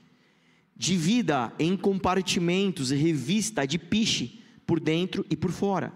divida 0.76 1.54
em 1.58 1.76
compartimentos 1.76 2.92
e 2.92 2.96
revista 2.96 3.66
de 3.66 3.78
piche 3.78 4.42
por 4.66 4.80
dentro 4.80 5.26
e 5.30 5.36
por 5.36 5.52
fora. 5.52 5.92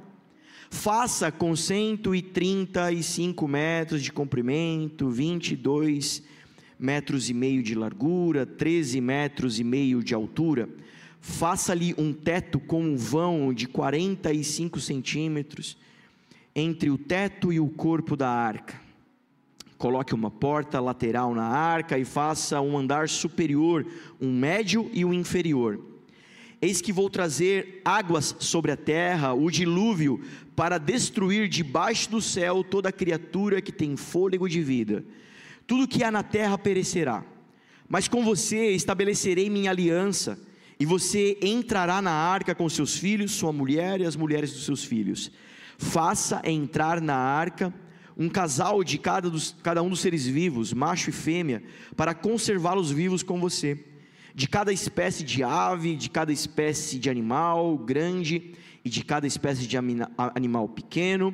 Faça 0.72 1.32
com 1.32 1.56
135 1.56 3.48
metros 3.48 4.04
de 4.04 4.12
comprimento, 4.12 5.10
22 5.10 6.24
metros 6.78 7.30
e 7.30 7.34
meio 7.34 7.62
de 7.62 7.76
largura, 7.76 8.46
13 8.46 9.02
metros 9.02 9.60
e 9.60 9.64
meio 9.64 10.04
de 10.04 10.14
altura 10.14 10.70
faça-lhe 11.22 11.94
um 11.98 12.14
teto 12.14 12.60
com 12.60 12.82
um 12.82 12.96
vão 12.96 13.54
de 13.54 13.68
45 13.68 14.80
centímetros 14.80 15.78
entre 16.56 16.90
o 16.90 16.98
teto 16.98 17.54
e 17.54 17.60
o 17.60 17.68
corpo 17.68 18.16
da 18.16 18.30
arca. 18.30 18.89
Coloque 19.80 20.14
uma 20.14 20.30
porta 20.30 20.78
lateral 20.82 21.34
na 21.34 21.46
arca 21.46 21.98
e 21.98 22.04
faça 22.04 22.60
um 22.60 22.78
andar 22.78 23.08
superior, 23.08 23.88
um 24.20 24.30
médio 24.30 24.92
e 24.94 25.06
um 25.06 25.14
inferior. 25.14 25.80
Eis 26.62 26.82
que 26.82 26.92
vou 26.92 27.10
trazer 27.10 27.82
águas 27.86 28.36
sobre 28.40 28.74
a 28.74 28.76
terra, 28.76 29.34
o 29.34 29.50
dilúvio, 29.50 30.20
para 30.54 30.78
destruir 30.78 31.48
debaixo 31.48 32.12
do 32.12 32.22
céu 32.22 32.62
toda 32.62 32.92
criatura 32.92 33.62
que 33.62 33.72
tem 33.72 33.96
fôlego 33.96 34.50
de 34.50 34.62
vida. 34.62 35.06
Tudo 35.66 35.88
que 35.88 36.04
há 36.04 36.12
na 36.12 36.24
terra 36.24 36.58
perecerá. 36.58 37.24
Mas 37.88 38.10
com 38.10 38.22
você 38.22 38.72
estabelecerei 38.72 39.50
minha 39.50 39.72
aliança 39.72 40.38
e 40.78 40.86
você 40.86 41.38
entrará 41.42 42.02
na 42.02 42.12
arca 42.12 42.54
com 42.54 42.68
seus 42.68 42.98
filhos, 42.98 43.32
sua 43.32 43.54
mulher 43.54 44.02
e 44.02 44.06
as 44.06 44.18
mulheres 44.18 44.52
dos 44.52 44.66
seus 44.66 44.84
filhos. 44.84 45.32
Faça 45.78 46.42
entrar 46.44 47.00
na 47.00 47.16
arca 47.16 47.74
um 48.20 48.28
casal 48.28 48.84
de 48.84 48.98
cada, 48.98 49.30
dos, 49.30 49.56
cada 49.64 49.82
um 49.82 49.90
dos 49.90 50.02
seres 50.02 50.28
vivos, 50.28 50.74
macho 50.74 51.10
e 51.10 51.14
fêmea, 51.14 51.64
para 51.96 52.14
conservá-los 52.14 52.92
vivos 52.92 53.24
com 53.24 53.40
você. 53.40 53.82
De 54.36 54.46
cada 54.46 54.74
espécie 54.74 55.24
de 55.24 55.42
ave, 55.42 55.96
de 55.96 56.10
cada 56.10 56.34
espécie 56.34 57.00
de 57.00 57.10
animal 57.10 57.78
grande 57.78 58.52
e 58.84 58.90
de 58.90 59.06
cada 59.06 59.26
espécie 59.26 59.66
de 59.66 59.78
animal 60.36 60.68
pequeno, 60.68 61.34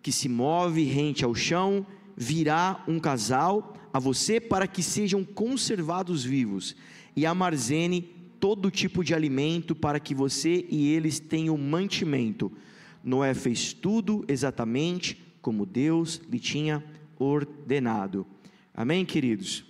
que 0.00 0.12
se 0.12 0.28
move 0.28 0.84
rente 0.84 1.24
ao 1.24 1.34
chão, 1.34 1.84
virá 2.16 2.84
um 2.86 3.00
casal 3.00 3.74
a 3.92 3.98
você 3.98 4.40
para 4.40 4.68
que 4.68 4.82
sejam 4.82 5.24
conservados 5.24 6.24
vivos 6.24 6.76
e 7.16 7.26
armazene 7.26 8.02
todo 8.38 8.70
tipo 8.70 9.02
de 9.02 9.12
alimento 9.12 9.74
para 9.74 9.98
que 9.98 10.14
você 10.14 10.64
e 10.68 10.94
eles 10.94 11.18
tenham 11.18 11.58
mantimento. 11.58 12.50
Noé 13.02 13.34
fez 13.34 13.72
tudo 13.72 14.24
exatamente 14.28 15.31
como 15.42 15.66
Deus 15.66 16.22
lhe 16.30 16.38
tinha 16.38 16.82
ordenado. 17.18 18.26
Amém, 18.72 19.04
queridos? 19.04 19.64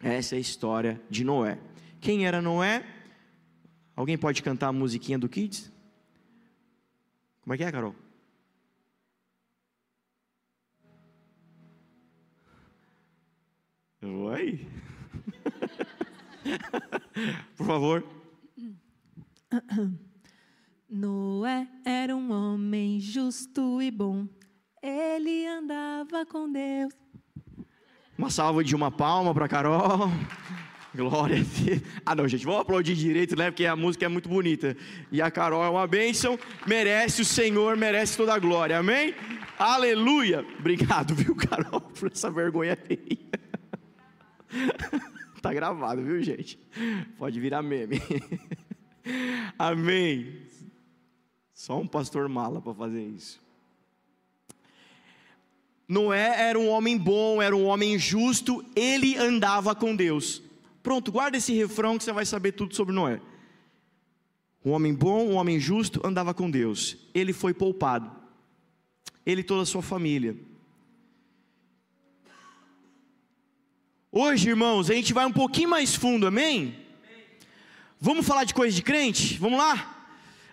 Essa 0.00 0.34
é 0.34 0.38
a 0.38 0.40
história 0.40 1.00
de 1.08 1.22
Noé. 1.22 1.58
Quem 2.00 2.26
era 2.26 2.42
Noé? 2.42 2.84
Alguém 3.94 4.18
pode 4.18 4.42
cantar 4.42 4.68
a 4.68 4.72
musiquinha 4.72 5.18
do 5.18 5.28
Kids? 5.28 5.70
Como 7.42 7.54
é 7.54 7.56
que 7.56 7.64
é, 7.64 7.70
Carol? 7.70 7.94
Oi? 14.02 14.66
Por 17.56 17.66
favor. 17.66 18.04
Noé 20.88 21.68
era 21.84 22.14
um 22.14 22.30
homem 22.30 23.00
justo 23.00 23.80
e 23.82 23.90
bom. 23.90 24.28
Ele 24.82 25.46
andava 25.46 26.24
com 26.26 26.50
Deus. 26.50 26.92
Uma 28.16 28.30
salva 28.30 28.64
de 28.64 28.74
uma 28.74 28.90
palma 28.90 29.34
para 29.34 29.48
Carol. 29.48 30.10
Glória 30.94 31.40
a 31.40 31.64
Deus. 31.64 31.82
Ah, 32.04 32.14
não, 32.14 32.26
gente, 32.26 32.46
vamos 32.46 32.62
aplaudir 32.62 32.94
direito, 32.94 33.36
né? 33.36 33.50
Porque 33.50 33.66
a 33.66 33.76
música 33.76 34.06
é 34.06 34.08
muito 34.08 34.28
bonita. 34.28 34.76
E 35.12 35.20
a 35.20 35.30
Carol 35.30 35.62
é 35.62 35.68
uma 35.68 35.86
bênção. 35.86 36.38
Merece 36.66 37.20
o 37.20 37.24
Senhor, 37.24 37.76
merece 37.76 38.16
toda 38.16 38.32
a 38.32 38.38
glória. 38.38 38.78
Amém? 38.78 39.14
Aleluia. 39.58 40.46
Obrigado, 40.58 41.14
viu, 41.14 41.34
Carol, 41.34 41.80
por 41.98 42.10
essa 42.10 42.30
vergonha 42.30 42.78
aí. 42.88 43.18
Tá 45.42 45.52
gravado, 45.54 46.02
viu, 46.02 46.20
gente? 46.24 46.58
Pode 47.16 47.38
virar 47.38 47.62
meme. 47.62 48.02
Amém. 49.56 50.42
Só 51.54 51.78
um 51.78 51.86
pastor 51.86 52.28
mala 52.28 52.60
para 52.60 52.74
fazer 52.74 53.04
isso. 53.04 53.40
Noé 55.88 56.48
era 56.48 56.58
um 56.58 56.68
homem 56.68 56.98
bom, 56.98 57.40
era 57.40 57.54
um 57.54 57.66
homem 57.66 57.98
justo, 57.98 58.64
ele 58.74 59.16
andava 59.16 59.74
com 59.74 59.94
Deus. 59.94 60.42
Pronto, 60.82 61.12
guarda 61.12 61.36
esse 61.36 61.52
refrão 61.52 61.96
que 61.96 62.04
você 62.04 62.12
vai 62.12 62.26
saber 62.26 62.52
tudo 62.52 62.74
sobre 62.74 62.94
Noé. 62.94 63.20
Um 64.64 64.72
homem 64.72 64.92
bom, 64.92 65.26
um 65.26 65.34
homem 65.34 65.60
justo, 65.60 66.00
andava 66.04 66.34
com 66.34 66.50
Deus. 66.50 66.96
Ele 67.14 67.32
foi 67.32 67.54
poupado. 67.54 68.10
Ele 69.24 69.42
e 69.42 69.44
toda 69.44 69.62
a 69.62 69.66
sua 69.66 69.82
família. 69.82 70.36
Hoje, 74.10 74.48
irmãos, 74.48 74.90
a 74.90 74.94
gente 74.94 75.12
vai 75.12 75.24
um 75.26 75.32
pouquinho 75.32 75.68
mais 75.68 75.94
fundo, 75.94 76.26
amém? 76.26 76.74
Vamos 78.00 78.26
falar 78.26 78.44
de 78.44 78.54
coisa 78.54 78.74
de 78.74 78.82
crente? 78.82 79.38
Vamos 79.38 79.58
lá? 79.58 80.08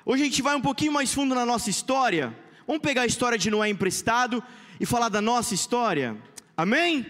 Hoje 0.06 0.24
a 0.24 0.26
gente 0.26 0.42
vai 0.42 0.56
um 0.56 0.62
pouquinho 0.62 0.92
mais 0.92 1.14
fundo 1.14 1.34
na 1.34 1.46
nossa 1.46 1.70
história. 1.70 2.38
Vamos 2.68 2.82
pegar 2.82 3.04
a 3.04 3.08
história 3.08 3.38
de 3.38 3.50
Noé 3.50 3.70
emprestado 3.70 4.44
e 4.84 4.86
falar 4.86 5.08
da 5.08 5.22
nossa 5.22 5.54
história. 5.54 6.18
Amém? 6.58 7.06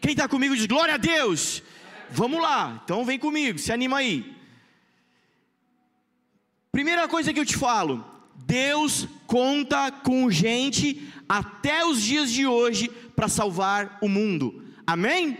Quem 0.00 0.12
está 0.12 0.28
comigo 0.28 0.54
diz 0.54 0.66
glória 0.66 0.94
a 0.94 0.98
Deus. 0.98 1.64
Vamos 2.10 2.40
lá, 2.40 2.80
então 2.84 3.04
vem 3.04 3.18
comigo, 3.18 3.58
se 3.58 3.72
anima 3.72 3.98
aí. 3.98 4.36
Primeira 6.70 7.08
coisa 7.08 7.32
que 7.32 7.40
eu 7.40 7.44
te 7.44 7.56
falo, 7.56 8.04
Deus 8.36 9.08
conta 9.26 9.90
com 9.90 10.30
gente 10.30 11.12
até 11.28 11.84
os 11.84 12.00
dias 12.00 12.30
de 12.30 12.46
hoje 12.46 12.88
para 13.16 13.26
salvar 13.26 13.98
o 14.00 14.08
mundo. 14.08 14.62
Amém? 14.86 15.36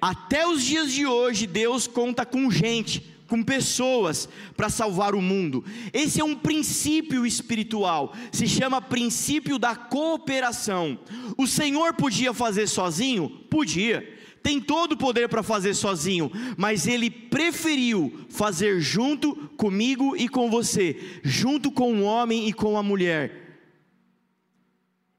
Até 0.00 0.46
os 0.46 0.64
dias 0.64 0.90
de 0.90 1.04
hoje, 1.04 1.46
Deus 1.46 1.86
conta 1.86 2.24
com 2.24 2.50
gente, 2.50 3.06
com 3.30 3.44
pessoas 3.44 4.28
para 4.56 4.68
salvar 4.68 5.14
o 5.14 5.22
mundo. 5.22 5.64
Esse 5.92 6.20
é 6.20 6.24
um 6.24 6.34
princípio 6.34 7.24
espiritual, 7.24 8.12
se 8.32 8.48
chama 8.48 8.82
princípio 8.82 9.56
da 9.56 9.76
cooperação. 9.76 10.98
O 11.38 11.46
Senhor 11.46 11.94
podia 11.94 12.34
fazer 12.34 12.66
sozinho? 12.66 13.30
Podia. 13.48 14.18
Tem 14.42 14.60
todo 14.60 14.92
o 14.92 14.96
poder 14.96 15.28
para 15.28 15.44
fazer 15.44 15.74
sozinho, 15.74 16.30
mas 16.56 16.88
ele 16.88 17.08
preferiu 17.08 18.26
fazer 18.30 18.80
junto 18.80 19.36
comigo 19.56 20.16
e 20.16 20.28
com 20.28 20.50
você, 20.50 21.20
junto 21.22 21.70
com 21.70 21.94
o 21.94 22.02
homem 22.02 22.48
e 22.48 22.52
com 22.52 22.76
a 22.76 22.82
mulher. 22.82 23.62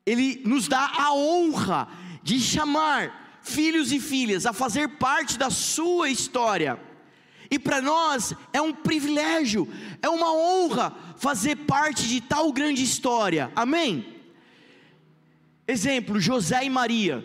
Ele 0.06 0.42
nos 0.44 0.68
dá 0.68 0.92
a 0.98 1.14
honra 1.14 1.88
de 2.24 2.40
chamar 2.40 3.40
filhos 3.42 3.92
e 3.92 4.00
filhas 4.00 4.46
a 4.46 4.52
fazer 4.52 4.98
parte 4.98 5.38
da 5.38 5.50
sua 5.50 6.10
história. 6.10 6.91
E 7.52 7.60
para 7.60 7.82
nós 7.82 8.34
é 8.54 8.62
um 8.62 8.72
privilégio, 8.72 9.68
é 10.02 10.08
uma 10.08 10.34
honra 10.34 10.96
fazer 11.18 11.58
parte 11.58 12.08
de 12.08 12.22
tal 12.22 12.50
grande 12.54 12.82
história. 12.82 13.52
Amém? 13.54 14.06
Exemplo: 15.68 16.18
José 16.18 16.64
e 16.64 16.70
Maria. 16.70 17.22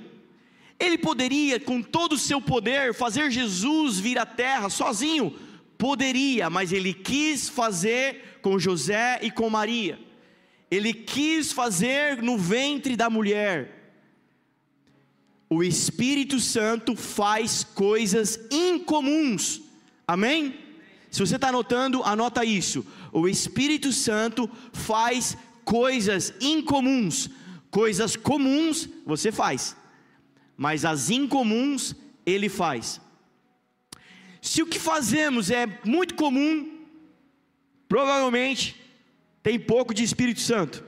Ele 0.79 0.99
poderia, 0.99 1.61
com 1.61 1.81
todo 1.81 2.15
o 2.15 2.19
seu 2.19 2.41
poder, 2.41 2.93
fazer 2.93 3.31
Jesus 3.31 4.01
vir 4.01 4.19
à 4.19 4.27
terra 4.27 4.69
sozinho? 4.69 5.31
Poderia, 5.79 6.51
mas 6.51 6.73
ele 6.73 6.93
quis 6.93 7.49
fazer 7.49 8.41
com 8.43 8.59
José 8.59 9.21
e 9.23 9.31
com 9.31 9.49
Maria. 9.49 9.99
Ele 10.71 10.93
quis 10.93 11.53
fazer 11.53 12.21
no 12.21 12.37
ventre 12.37 12.97
da 12.97 13.09
mulher. 13.09 13.77
O 15.49 15.63
Espírito 15.63 16.41
Santo 16.41 16.97
faz 16.97 17.63
coisas 17.63 18.39
incomuns. 18.51 19.66
Amém? 20.07 20.59
Se 21.11 21.21
você 21.21 21.37
está 21.37 21.49
anotando, 21.49 22.03
anota 22.03 22.45
isso. 22.45 22.87
O 23.13 23.27
Espírito 23.27 23.93
Santo 23.93 24.51
faz 24.73 25.37
coisas 25.65 26.33
incomuns. 26.41 27.29
Coisas 27.71 28.17
comuns 28.17 28.89
você 29.05 29.33
faz, 29.33 29.77
mas 30.57 30.85
as 30.85 31.11
incomuns 31.11 31.95
ele 32.25 32.49
faz. 32.49 33.01
Se 34.41 34.63
o 34.63 34.67
que 34.67 34.79
fazemos 34.79 35.51
é 35.51 35.67
muito 35.85 36.15
comum, 36.15 36.79
provavelmente 37.89 38.81
tem 39.43 39.59
pouco 39.59 39.93
de 39.93 40.05
Espírito 40.05 40.41
Santo. 40.41 40.83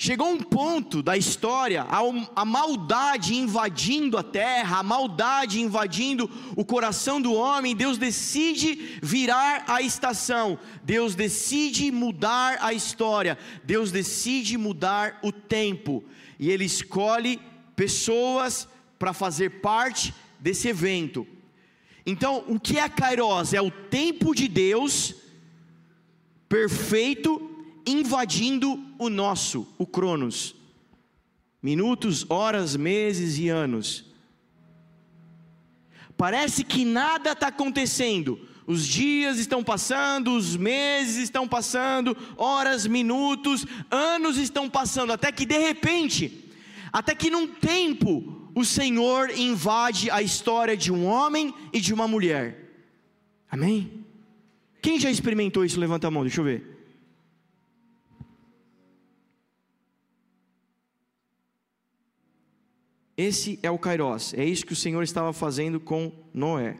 Chegou 0.00 0.28
um 0.28 0.38
ponto 0.38 1.02
da 1.02 1.16
história, 1.16 1.82
a, 1.82 1.98
a, 2.36 2.44
maldade 2.44 3.34
invadindo 3.34 4.16
a 4.16 4.22
terra, 4.22 4.78
a 4.78 4.82
maldade 4.84 5.60
invadindo 5.60 6.30
o 6.54 6.64
coração 6.64 7.20
do 7.20 7.32
homem, 7.32 7.74
Deus 7.74 7.98
decide 7.98 8.96
virar 9.02 9.64
a 9.66 9.82
estação, 9.82 10.56
Deus 10.84 11.16
decide 11.16 11.90
mudar 11.90 12.58
a 12.60 12.72
história, 12.72 13.36
Deus 13.64 13.90
decide 13.90 14.56
mudar 14.56 15.18
o 15.20 15.32
tempo, 15.32 16.04
e 16.38 16.48
Ele 16.48 16.64
escolhe 16.64 17.40
pessoas 17.74 18.68
para 19.00 19.12
fazer 19.12 19.60
parte 19.60 20.14
desse 20.38 20.68
evento. 20.68 21.26
Então, 22.06 22.44
o 22.46 22.60
que 22.60 22.78
é 22.78 22.88
Kairos? 22.88 23.52
É 23.52 23.60
o 23.60 23.72
tempo 23.72 24.32
de 24.32 24.46
Deus 24.46 25.16
perfeito 26.48 27.57
invadindo 27.88 28.78
o 28.98 29.08
nosso, 29.08 29.66
o 29.78 29.86
Cronos. 29.86 30.54
Minutos, 31.62 32.24
horas, 32.28 32.76
meses 32.76 33.38
e 33.38 33.48
anos. 33.48 34.04
Parece 36.16 36.64
que 36.64 36.84
nada 36.84 37.32
está 37.32 37.48
acontecendo. 37.48 38.38
Os 38.66 38.86
dias 38.86 39.38
estão 39.38 39.64
passando, 39.64 40.36
os 40.36 40.56
meses 40.56 41.16
estão 41.16 41.48
passando, 41.48 42.16
horas, 42.36 42.86
minutos, 42.86 43.64
anos 43.90 44.36
estão 44.36 44.68
passando, 44.68 45.12
até 45.12 45.32
que 45.32 45.46
de 45.46 45.58
repente 45.58 46.48
até 46.92 47.14
que 47.14 47.30
num 47.30 47.46
tempo 47.46 48.50
o 48.54 48.64
Senhor 48.64 49.30
invade 49.30 50.10
a 50.10 50.22
história 50.22 50.76
de 50.76 50.92
um 50.92 51.06
homem 51.06 51.54
e 51.72 51.80
de 51.80 51.92
uma 51.92 52.08
mulher. 52.08 52.72
Amém? 53.50 54.04
Quem 54.82 54.98
já 54.98 55.10
experimentou 55.10 55.64
isso? 55.64 55.78
Levanta 55.78 56.08
a 56.08 56.10
mão, 56.10 56.22
deixa 56.22 56.40
eu 56.40 56.44
ver. 56.44 56.77
Esse 63.18 63.58
é 63.64 63.68
o 63.68 63.76
Kairos, 63.76 64.32
é 64.32 64.44
isso 64.44 64.64
que 64.64 64.72
o 64.72 64.76
Senhor 64.76 65.02
estava 65.02 65.32
fazendo 65.32 65.80
com 65.80 66.12
Noé. 66.32 66.78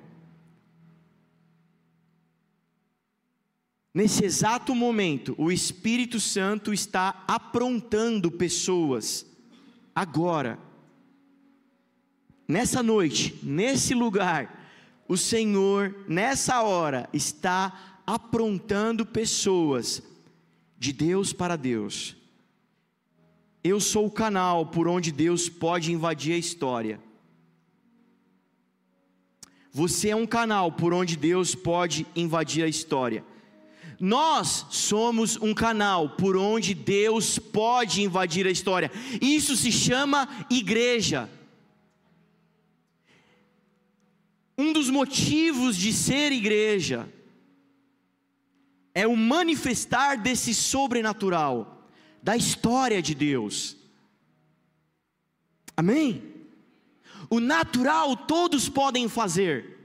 Nesse 3.92 4.24
exato 4.24 4.72
momento, 4.72 5.34
o 5.36 5.50
Espírito 5.50 6.20
Santo 6.20 6.72
está 6.72 7.24
aprontando 7.26 8.30
pessoas 8.30 9.26
agora, 9.92 10.60
nessa 12.46 12.84
noite, 12.84 13.36
nesse 13.42 13.92
lugar, 13.92 14.70
o 15.08 15.16
Senhor, 15.16 16.04
nessa 16.06 16.62
hora, 16.62 17.08
está 17.12 18.00
aprontando 18.06 19.04
pessoas 19.04 20.00
de 20.78 20.92
Deus 20.92 21.32
para 21.32 21.56
Deus. 21.56 22.17
Eu 23.62 23.80
sou 23.80 24.06
o 24.06 24.10
canal 24.10 24.66
por 24.66 24.86
onde 24.86 25.10
Deus 25.10 25.48
pode 25.48 25.92
invadir 25.92 26.34
a 26.34 26.38
história. 26.38 27.00
Você 29.72 30.10
é 30.10 30.16
um 30.16 30.26
canal 30.26 30.72
por 30.72 30.94
onde 30.94 31.16
Deus 31.16 31.54
pode 31.54 32.06
invadir 32.14 32.64
a 32.64 32.68
história. 32.68 33.24
Nós 34.00 34.66
somos 34.70 35.36
um 35.36 35.52
canal 35.52 36.10
por 36.10 36.36
onde 36.36 36.72
Deus 36.72 37.38
pode 37.38 38.02
invadir 38.02 38.46
a 38.46 38.50
história. 38.50 38.90
Isso 39.20 39.56
se 39.56 39.72
chama 39.72 40.28
igreja. 40.48 41.28
Um 44.56 44.72
dos 44.72 44.88
motivos 44.88 45.76
de 45.76 45.92
ser 45.92 46.32
igreja 46.32 47.08
é 48.94 49.06
o 49.06 49.16
manifestar 49.16 50.16
desse 50.16 50.52
sobrenatural, 50.52 51.77
da 52.22 52.36
história 52.36 53.00
de 53.00 53.14
Deus. 53.14 53.76
Amém? 55.76 56.22
O 57.30 57.40
natural 57.40 58.16
todos 58.16 58.68
podem 58.68 59.08
fazer, 59.08 59.78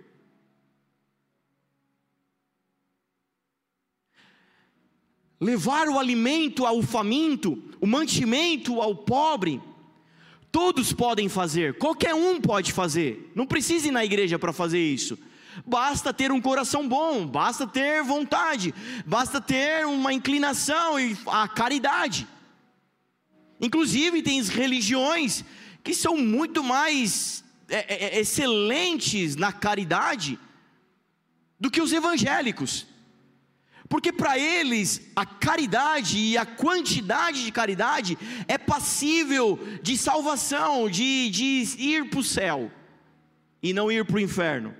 levar 5.39 5.89
o 5.89 5.99
alimento 5.99 6.65
ao 6.65 6.81
faminto, 6.81 7.61
o 7.81 7.85
mantimento 7.85 8.81
ao 8.81 8.95
pobre, 8.95 9.61
todos 10.51 10.93
podem 10.93 11.27
fazer, 11.27 11.77
qualquer 11.77 12.15
um 12.15 12.39
pode 12.39 12.71
fazer, 12.71 13.31
não 13.35 13.45
precisa 13.45 13.89
ir 13.89 13.91
na 13.91 14.05
igreja 14.05 14.39
para 14.39 14.53
fazer 14.53 14.79
isso. 14.79 15.17
Basta 15.65 16.13
ter 16.13 16.31
um 16.31 16.41
coração 16.41 16.87
bom, 16.87 17.25
basta 17.25 17.67
ter 17.67 18.03
vontade, 18.03 18.73
basta 19.05 19.39
ter 19.39 19.85
uma 19.85 20.13
inclinação 20.13 20.99
e 20.99 21.17
a 21.27 21.47
caridade. 21.47 22.27
Inclusive, 23.59 24.21
tem 24.21 24.41
religiões 24.43 25.43
que 25.83 25.93
são 25.93 26.17
muito 26.17 26.63
mais 26.63 27.43
é, 27.69 27.93
é, 27.93 28.17
é 28.17 28.19
excelentes 28.19 29.35
na 29.35 29.51
caridade 29.51 30.39
do 31.59 31.69
que 31.71 31.81
os 31.81 31.93
evangélicos 31.93 32.87
porque 33.93 34.11
para 34.11 34.39
eles 34.39 35.11
a 35.15 35.23
caridade 35.23 36.17
e 36.17 36.35
a 36.35 36.47
quantidade 36.47 37.45
de 37.45 37.51
caridade 37.51 38.17
é 38.47 38.57
passível 38.57 39.59
de 39.83 39.95
salvação, 39.95 40.89
de, 40.89 41.29
de 41.29 41.75
ir 41.77 42.09
para 42.09 42.19
o 42.19 42.23
céu 42.23 42.71
e 43.61 43.71
não 43.71 43.91
ir 43.91 44.03
para 44.03 44.15
o 44.15 44.19
inferno. 44.19 44.73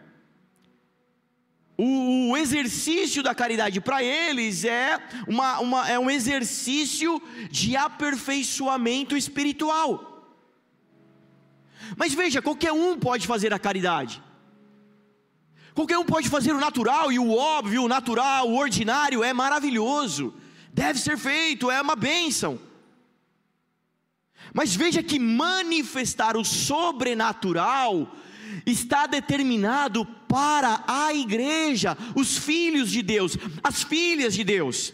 O, 1.86 2.30
o, 2.30 2.38
exercício 2.38 3.22
da 3.22 3.36
caridade 3.36 3.82
para 3.82 4.02
eles 4.02 4.64
é, 4.64 4.98
uma, 5.28 5.60
uma, 5.60 5.90
é 5.90 6.00
um 6.00 6.10
exercício 6.10 7.22
de 7.52 7.76
aperfeiçoamento 7.76 9.18
espiritual. 9.18 9.92
Mas 11.98 12.14
veja, 12.14 12.42
qualquer 12.42 12.72
um 12.72 12.98
pode 12.98 13.28
fazer 13.28 13.54
a 13.54 13.60
caridade. 13.60 14.24
Qualquer 15.74 15.98
um 15.98 16.06
pode 16.06 16.30
fazer 16.30 16.54
o 16.54 16.60
natural 16.60 17.12
e 17.12 17.20
o 17.20 17.36
óbvio, 17.36 17.84
o 17.84 17.90
natural, 17.90 18.48
o 18.48 18.56
ordinário 18.56 19.22
é 19.22 19.34
maravilhoso, 19.34 20.34
deve 20.72 20.98
ser 21.00 21.18
feito, 21.18 21.70
é 21.70 21.82
uma 21.82 21.98
bênção. 21.98 22.58
Mas 24.54 24.74
veja 24.74 25.04
que 25.04 25.20
manifestar 25.20 26.38
o 26.38 26.46
sobrenatural 26.46 28.16
está 28.66 29.08
determinado 29.08 30.06
para 30.28 30.84
a 30.88 31.14
igreja, 31.14 31.98
os 32.16 32.38
filhos 32.38 32.90
de 32.92 33.02
Deus, 33.02 33.38
as 33.64 33.84
filhas 33.84 34.34
de 34.34 34.44
Deus. 34.44 34.94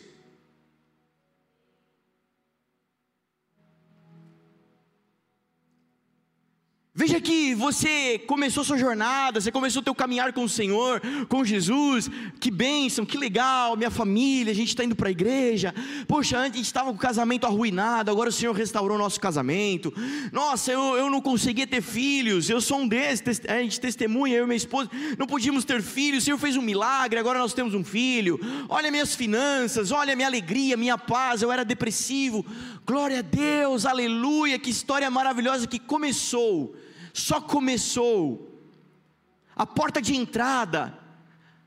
Veja 6.99 7.21
que 7.21 7.55
você 7.55 8.19
começou 8.27 8.61
sua 8.61 8.77
jornada, 8.77 9.39
você 9.39 9.53
começou 9.53 9.81
o 9.81 9.85
teu 9.85 9.95
caminhar 9.95 10.33
com 10.33 10.43
o 10.43 10.49
Senhor, 10.49 11.01
com 11.29 11.45
Jesus, 11.45 12.11
que 12.41 12.51
bênção, 12.51 13.05
que 13.05 13.17
legal, 13.17 13.77
minha 13.77 13.89
família, 13.89 14.51
a 14.51 14.53
gente 14.53 14.67
está 14.67 14.83
indo 14.83 14.97
para 14.97 15.07
a 15.07 15.11
igreja, 15.11 15.73
poxa, 16.09 16.37
antes 16.37 16.55
a 16.55 16.57
gente 16.57 16.65
estava 16.65 16.89
com 16.89 16.97
o 16.97 16.99
casamento 16.99 17.45
arruinado, 17.45 18.11
agora 18.11 18.27
o 18.27 18.33
Senhor 18.33 18.53
restaurou 18.53 18.97
nosso 18.97 19.17
casamento, 19.17 19.93
nossa, 20.33 20.73
eu, 20.73 20.97
eu 20.97 21.09
não 21.09 21.21
conseguia 21.21 21.65
ter 21.65 21.81
filhos, 21.81 22.49
eu 22.49 22.59
sou 22.59 22.79
um 22.79 22.87
desses, 22.87 23.39
a 23.47 23.61
gente 23.61 23.79
testemunha, 23.79 24.35
eu 24.35 24.43
e 24.43 24.47
minha 24.47 24.57
esposa, 24.57 24.89
não 25.17 25.25
podíamos 25.25 25.63
ter 25.63 25.81
filhos, 25.81 26.23
o 26.23 26.25
Senhor 26.25 26.37
fez 26.37 26.57
um 26.57 26.61
milagre, 26.61 27.17
agora 27.17 27.39
nós 27.39 27.53
temos 27.53 27.73
um 27.73 27.83
filho, 27.83 28.37
olha 28.67 28.91
minhas 28.91 29.15
finanças, 29.15 29.93
olha 29.93 30.17
minha 30.17 30.27
alegria, 30.27 30.75
minha 30.75 30.97
paz, 30.97 31.41
eu 31.41 31.49
era 31.49 31.63
depressivo, 31.63 32.45
glória 32.85 33.19
a 33.19 33.21
Deus, 33.21 33.85
aleluia, 33.85 34.59
que 34.59 34.69
história 34.69 35.09
maravilhosa 35.09 35.65
que 35.65 35.79
começou, 35.79 36.75
só 37.19 37.39
começou. 37.41 38.47
A 39.55 39.65
porta 39.65 40.01
de 40.01 40.15
entrada, 40.15 40.97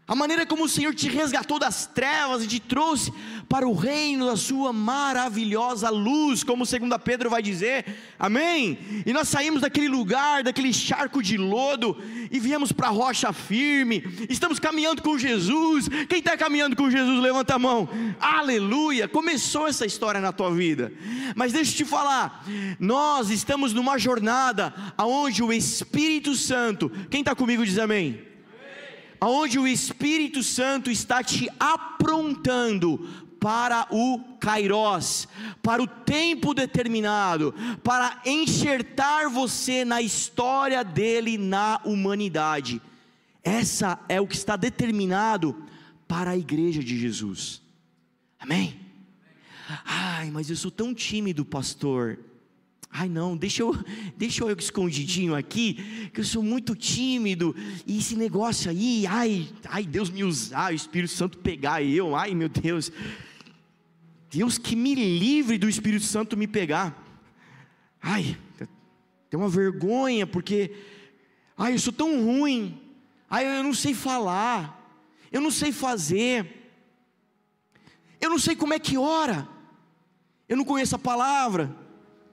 a 0.06 0.14
maneira 0.14 0.46
como 0.46 0.64
o 0.64 0.68
Senhor 0.68 0.94
te 0.94 1.08
resgatou 1.08 1.58
das 1.58 1.86
trevas 1.86 2.42
e 2.42 2.46
te 2.46 2.58
trouxe 2.58 3.12
para 3.52 3.68
o 3.68 3.74
reino 3.74 4.24
da 4.24 4.34
sua 4.34 4.72
maravilhosa 4.72 5.90
luz, 5.90 6.42
como 6.42 6.64
2 6.64 6.80
Pedro 7.04 7.28
vai 7.28 7.42
dizer, 7.42 7.84
amém? 8.18 8.78
E 9.04 9.12
nós 9.12 9.28
saímos 9.28 9.60
daquele 9.60 9.88
lugar, 9.88 10.42
daquele 10.42 10.72
charco 10.72 11.22
de 11.22 11.36
lodo, 11.36 11.98
e 12.30 12.40
viemos 12.40 12.72
para 12.72 12.88
a 12.88 12.90
rocha 12.90 13.30
firme, 13.30 14.02
estamos 14.30 14.58
caminhando 14.58 15.02
com 15.02 15.18
Jesus. 15.18 15.86
Quem 16.08 16.20
está 16.20 16.34
caminhando 16.34 16.74
com 16.74 16.90
Jesus, 16.90 17.20
levanta 17.20 17.56
a 17.56 17.58
mão, 17.58 17.90
aleluia! 18.18 19.06
Começou 19.06 19.68
essa 19.68 19.84
história 19.84 20.18
na 20.18 20.32
tua 20.32 20.50
vida, 20.50 20.90
mas 21.36 21.52
deixa 21.52 21.72
eu 21.72 21.76
te 21.76 21.84
falar, 21.84 22.46
nós 22.80 23.28
estamos 23.28 23.74
numa 23.74 23.98
jornada 23.98 24.72
aonde 24.96 25.42
o 25.42 25.52
Espírito 25.52 26.34
Santo, 26.34 26.90
quem 27.10 27.20
está 27.20 27.34
comigo 27.34 27.66
diz 27.66 27.76
amém 27.78 28.32
aonde 29.22 29.56
o 29.56 29.68
Espírito 29.68 30.42
Santo 30.42 30.90
está 30.90 31.22
te 31.22 31.48
aprontando 31.60 33.08
para 33.42 33.88
o 33.90 34.20
Kairos, 34.38 35.26
para 35.60 35.82
o 35.82 35.86
tempo 35.88 36.54
determinado, 36.54 37.52
para 37.82 38.22
enxertar 38.24 39.28
você 39.28 39.84
na 39.84 40.00
história 40.00 40.84
dele 40.84 41.36
na 41.36 41.80
humanidade. 41.84 42.80
Essa 43.42 43.98
é 44.08 44.20
o 44.20 44.28
que 44.28 44.36
está 44.36 44.54
determinado 44.54 45.60
para 46.06 46.30
a 46.30 46.36
igreja 46.36 46.84
de 46.84 46.96
Jesus. 46.96 47.60
Amém? 48.38 48.78
Ai, 49.84 50.30
mas 50.30 50.48
eu 50.48 50.54
sou 50.54 50.70
tão 50.70 50.94
tímido, 50.94 51.44
pastor. 51.44 52.20
Ai 52.92 53.08
não, 53.08 53.36
deixa 53.36 53.62
eu, 53.62 53.74
deixa 54.16 54.44
eu 54.44 54.56
escondidinho 54.56 55.34
aqui, 55.34 56.10
que 56.12 56.20
eu 56.20 56.24
sou 56.24 56.42
muito 56.42 56.76
tímido, 56.76 57.56
e 57.86 57.98
esse 57.98 58.14
negócio 58.14 58.70
aí, 58.70 59.06
ai, 59.08 59.48
ai, 59.64 59.84
Deus 59.84 60.10
me 60.10 60.22
usar, 60.22 60.72
o 60.72 60.76
Espírito 60.76 61.12
Santo 61.12 61.38
pegar 61.38 61.82
eu, 61.82 62.14
ai 62.14 62.34
meu 62.34 62.50
Deus, 62.50 62.92
Deus 64.32 64.56
que 64.56 64.74
me 64.74 64.94
livre 64.94 65.58
do 65.58 65.68
Espírito 65.68 66.06
Santo 66.06 66.38
me 66.38 66.46
pegar. 66.46 66.96
Ai, 68.00 68.38
tem 69.28 69.38
uma 69.38 69.48
vergonha, 69.48 70.26
porque, 70.26 70.74
ai, 71.54 71.74
eu 71.74 71.78
sou 71.78 71.92
tão 71.92 72.24
ruim, 72.24 72.80
ai, 73.28 73.58
eu 73.58 73.62
não 73.62 73.74
sei 73.74 73.92
falar, 73.92 74.90
eu 75.30 75.38
não 75.38 75.50
sei 75.50 75.70
fazer, 75.70 76.72
eu 78.18 78.30
não 78.30 78.38
sei 78.38 78.56
como 78.56 78.72
é 78.72 78.78
que 78.78 78.96
ora, 78.96 79.46
eu 80.48 80.56
não 80.56 80.64
conheço 80.64 80.96
a 80.96 80.98
palavra, 80.98 81.76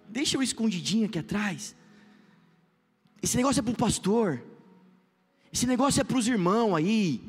deixa 0.07 0.37
eu 0.37 0.41
escondidinho 0.41 1.05
aqui 1.05 1.19
atrás. 1.19 1.75
Esse 3.21 3.35
negócio 3.35 3.59
é 3.59 3.63
para 3.63 3.73
o 3.73 3.77
pastor, 3.77 4.41
esse 5.51 5.67
negócio 5.67 5.99
é 5.99 6.05
para 6.05 6.17
os 6.17 6.29
irmãos 6.29 6.75
aí, 6.75 7.21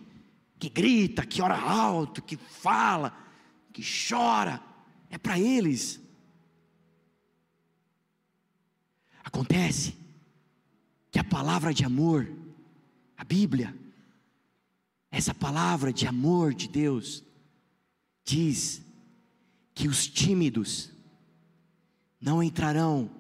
que 0.61 0.69
grita, 0.69 1.27
que 1.27 1.43
ora 1.43 1.59
alto, 1.59 2.23
que 2.23 2.37
fala 2.37 3.30
que 3.73 3.83
chora, 3.83 4.63
é 5.09 5.19
para 5.19 5.39
eles. 5.39 6.01
Acontece 9.25 9.97
que 11.11 11.19
a 11.19 11.25
palavra 11.25 11.75
de 11.75 11.85
amor, 11.85 12.31
a 13.17 13.25
Bíblia, 13.25 13.77
essa 15.11 15.35
palavra 15.35 15.93
de 15.93 16.07
amor 16.07 16.55
de 16.55 16.69
Deus, 16.69 17.25
diz 18.25 18.83
que 19.75 19.89
os 19.89 20.07
tímidos 20.07 20.91
não 22.21 22.43
entrarão 22.43 23.11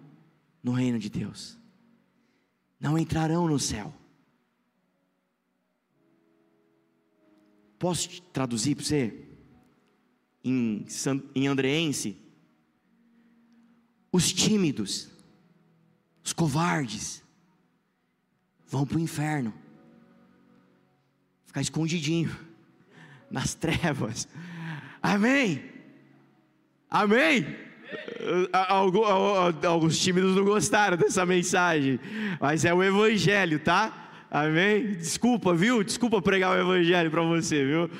no 0.62 0.72
reino 0.72 0.98
de 0.98 1.08
Deus, 1.08 1.56
não 2.78 2.98
entrarão 2.98 3.48
no 3.48 3.58
céu. 3.58 3.94
Posso 7.78 8.20
traduzir 8.24 8.74
para 8.74 8.84
você? 8.84 9.29
Em, 10.44 10.84
em 11.34 11.46
andreense, 11.46 12.16
os 14.12 14.32
tímidos, 14.32 15.08
os 16.24 16.32
covardes, 16.32 17.22
vão 18.66 18.86
para 18.86 18.96
o 18.96 19.00
inferno, 19.00 19.52
ficar 21.44 21.60
escondidinho, 21.60 22.34
nas 23.30 23.54
trevas, 23.54 24.28
amém? 25.02 25.62
Amém? 26.90 27.46
Alguns 29.62 29.98
tímidos 29.98 30.34
não 30.34 30.44
gostaram 30.44 30.96
dessa 30.96 31.24
mensagem, 31.24 32.00
mas 32.40 32.64
é 32.64 32.74
o 32.74 32.82
Evangelho, 32.82 33.58
tá? 33.60 34.00
Amém? 34.30 34.94
Desculpa, 34.94 35.54
viu? 35.54 35.82
Desculpa 35.82 36.20
pregar 36.22 36.56
o 36.56 36.60
Evangelho 36.60 37.10
para 37.10 37.22
você, 37.22 37.64
viu? 37.64 37.90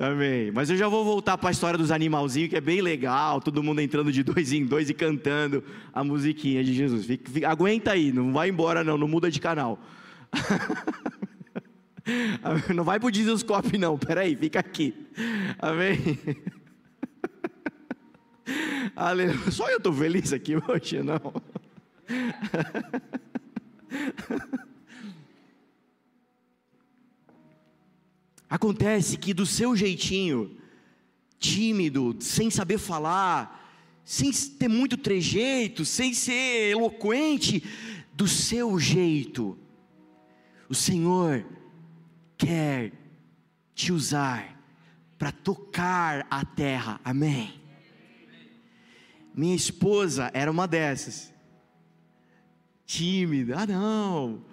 Amém. 0.00 0.50
Mas 0.50 0.70
eu 0.70 0.78
já 0.78 0.88
vou 0.88 1.04
voltar 1.04 1.36
para 1.36 1.50
a 1.50 1.52
história 1.52 1.76
dos 1.76 1.90
animalzinhos, 1.90 2.48
que 2.48 2.56
é 2.56 2.60
bem 2.60 2.80
legal, 2.80 3.38
todo 3.38 3.62
mundo 3.62 3.82
entrando 3.82 4.10
de 4.10 4.22
dois 4.22 4.50
em 4.50 4.64
dois 4.64 4.88
e 4.88 4.94
cantando 4.94 5.62
a 5.92 6.02
musiquinha 6.02 6.64
de 6.64 6.72
Jesus. 6.72 7.04
Fica, 7.04 7.30
fica, 7.30 7.50
aguenta 7.50 7.90
aí, 7.90 8.10
não 8.10 8.32
vai 8.32 8.48
embora 8.48 8.82
não, 8.82 8.96
não 8.96 9.06
muda 9.06 9.30
de 9.30 9.38
canal. 9.38 9.78
não 12.74 12.82
vai 12.82 12.98
para 12.98 13.10
o 13.10 13.44
Cop 13.44 13.76
não, 13.76 13.98
peraí, 13.98 14.34
fica 14.34 14.60
aqui. 14.60 14.94
Amém. 15.58 15.98
Aleluia. 18.96 19.50
Só 19.50 19.68
eu 19.68 19.76
estou 19.76 19.92
feliz 19.92 20.32
aqui 20.32 20.56
hoje, 20.66 21.02
não. 21.02 21.20
Acontece 28.50 29.16
que 29.16 29.32
do 29.32 29.46
seu 29.46 29.76
jeitinho, 29.76 30.58
tímido, 31.38 32.16
sem 32.18 32.50
saber 32.50 32.78
falar, 32.78 33.56
sem 34.04 34.32
ter 34.32 34.68
muito 34.68 34.96
trejeito, 34.96 35.84
sem 35.84 36.12
ser 36.12 36.72
eloquente, 36.72 37.62
do 38.12 38.26
seu 38.26 38.78
jeito, 38.78 39.56
o 40.68 40.74
Senhor 40.74 41.46
quer 42.36 42.92
te 43.74 43.92
usar 43.92 44.60
para 45.16 45.32
tocar 45.32 46.26
a 46.30 46.44
terra, 46.44 47.00
amém? 47.04 47.58
Minha 49.34 49.54
esposa 49.54 50.30
era 50.34 50.50
uma 50.50 50.68
dessas, 50.68 51.32
tímida, 52.84 53.60
ah 53.60 53.66
não, 53.66 54.44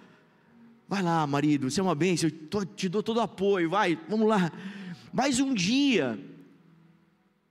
Vai 0.90 1.02
lá, 1.02 1.28
marido, 1.28 1.70
você 1.70 1.82
é 1.82 1.84
uma 1.84 1.96
bênção, 1.96 2.30
eu 2.30 2.66
te 2.66 2.88
dou 2.88 3.04
todo 3.04 3.18
o 3.18 3.22
apoio, 3.22 3.70
vai, 3.70 4.00
vamos 4.08 4.28
lá. 4.28 4.50
Mais 5.12 5.40
um 5.40 5.54
dia, 5.54 6.18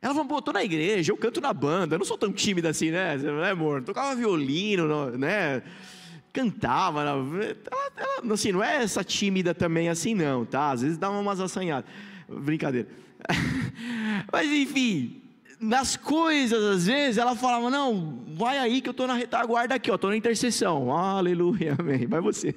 ela 0.01 0.15
falou, 0.15 0.27
pô, 0.29 0.39
estou 0.39 0.55
na 0.55 0.65
igreja, 0.65 1.13
eu 1.13 1.17
canto 1.19 1.41
na 1.41 1.53
banda, 1.53 1.97
eu 1.97 1.99
não 1.99 2.07
sou 2.07 2.17
tão 2.17 2.33
tímida 2.33 2.71
assim, 2.71 2.91
né, 2.91 3.17
né 3.17 3.51
amor? 3.51 3.83
Tocava 3.83 4.15
violino, 4.15 5.11
né? 5.19 5.63
Cantava, 6.33 7.03
ela, 7.03 7.27
ela, 7.97 8.35
assim, 8.35 8.53
não 8.53 8.63
é 8.63 8.83
essa 8.83 9.05
tímida 9.05 9.55
também 9.55 9.91
assim, 9.91 10.15
não, 10.15 10.47
tá? 10.47 10.71
Às 10.71 10.81
vezes 10.81 10.97
dá 10.97 11.11
umas 11.11 11.39
assanhadas, 11.39 11.91
brincadeira. 12.29 12.89
Mas 14.33 14.51
enfim, 14.51 15.21
nas 15.61 15.97
coisas, 15.97 16.63
às 16.63 16.87
vezes, 16.87 17.19
ela 17.19 17.35
falava: 17.35 17.71
Não, 17.71 18.23
vai 18.29 18.59
aí 18.59 18.81
que 18.81 18.89
eu 18.89 18.93
estou 18.93 19.07
na 19.07 19.15
retaguarda 19.15 19.75
aqui, 19.75 19.91
estou 19.91 20.11
na 20.11 20.17
intercessão. 20.17 20.93
Aleluia, 20.93 21.75
amém. 21.79 22.07
Vai 22.07 22.21
você. 22.21 22.55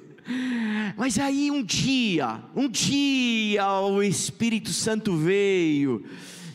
Mas 0.96 1.18
aí 1.18 1.50
um 1.50 1.62
dia, 1.62 2.40
um 2.54 2.68
dia 2.68 3.68
o 3.80 4.02
Espírito 4.02 4.70
Santo 4.70 5.16
veio 5.16 6.04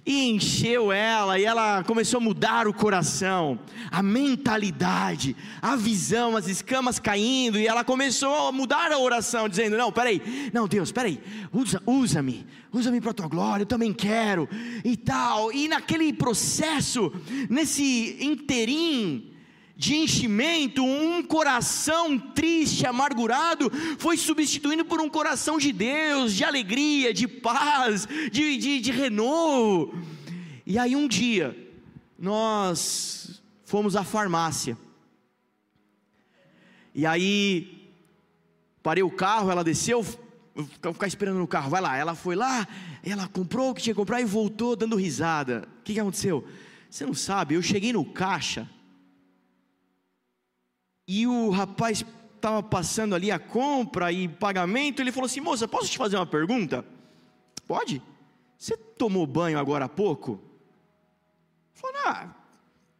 e 0.05 0.29
encheu 0.29 0.91
ela, 0.91 1.39
e 1.39 1.45
ela 1.45 1.83
começou 1.83 2.19
a 2.19 2.23
mudar 2.23 2.67
o 2.67 2.73
coração, 2.73 3.57
a 3.89 4.03
mentalidade, 4.03 5.35
a 5.59 5.75
visão, 5.75 6.37
as 6.37 6.47
escamas 6.47 6.99
caindo, 6.99 7.57
e 7.57 7.65
ela 7.65 7.83
começou 7.83 8.47
a 8.47 8.51
mudar 8.51 8.91
a 8.91 8.99
oração, 8.99 9.49
dizendo: 9.49 9.75
Não, 9.75 9.91
peraí, 9.91 10.21
não, 10.53 10.67
Deus, 10.67 10.91
peraí, 10.91 11.19
usa, 11.51 11.81
usa-me, 11.87 12.45
usa-me 12.71 13.01
para 13.01 13.11
a 13.11 13.15
tua 13.15 13.27
glória, 13.27 13.63
eu 13.63 13.67
também 13.67 13.91
quero, 13.91 14.47
e 14.83 14.95
tal. 14.95 15.51
E 15.51 15.67
naquele 15.67 16.13
processo, 16.13 17.11
nesse 17.49 18.17
interim, 18.23 19.34
de 19.77 19.95
enchimento, 19.95 20.83
um 20.83 21.21
coração 21.21 22.17
triste, 22.17 22.85
amargurado, 22.85 23.69
foi 23.97 24.17
substituído 24.17 24.85
por 24.85 25.01
um 25.01 25.09
coração 25.09 25.57
de 25.57 25.71
Deus, 25.71 26.33
de 26.33 26.43
alegria, 26.43 27.13
de 27.13 27.27
paz, 27.27 28.07
de, 28.31 28.57
de, 28.57 28.79
de 28.79 28.91
renovo. 28.91 29.93
E 30.65 30.77
aí 30.77 30.95
um 30.95 31.07
dia, 31.07 31.55
nós 32.17 33.41
fomos 33.65 33.95
à 33.95 34.03
farmácia, 34.03 34.77
e 36.97 37.05
aí, 37.05 37.91
parei 38.81 39.03
o 39.03 39.11
carro, 39.11 39.51
ela 39.51 39.65
desceu, 39.65 40.01
vou 40.81 40.93
ficar 40.93 41.07
esperando 41.07 41.37
no 41.37 41.45
carro, 41.45 41.69
vai 41.69 41.81
lá. 41.81 41.97
Ela 41.97 42.15
foi 42.15 42.37
lá, 42.37 42.65
ela 43.03 43.27
comprou 43.27 43.71
o 43.71 43.75
que 43.75 43.81
tinha 43.81 43.93
que 43.93 43.99
comprar 43.99 44.21
e 44.21 44.25
voltou 44.25 44.77
dando 44.77 44.95
risada. 44.95 45.67
O 45.81 45.83
que, 45.83 45.93
que 45.93 45.99
aconteceu? 45.99 46.47
Você 46.89 47.05
não 47.05 47.13
sabe, 47.13 47.55
eu 47.55 47.61
cheguei 47.61 47.91
no 47.91 48.05
caixa, 48.05 48.69
e 51.07 51.27
o 51.27 51.49
rapaz 51.49 52.03
estava 52.35 52.61
passando 52.61 53.15
ali 53.15 53.31
a 53.31 53.39
compra 53.39 54.11
e 54.11 54.27
pagamento, 54.27 55.01
ele 55.01 55.11
falou 55.11 55.25
assim: 55.25 55.39
moça, 55.39 55.67
posso 55.67 55.89
te 55.89 55.97
fazer 55.97 56.15
uma 56.15 56.25
pergunta? 56.25 56.85
Pode? 57.67 58.01
Você 58.57 58.77
tomou 58.77 59.25
banho 59.25 59.59
agora 59.59 59.85
há 59.85 59.89
pouco? 59.89 60.41
Falou, 61.73 61.95
ah, 62.05 62.29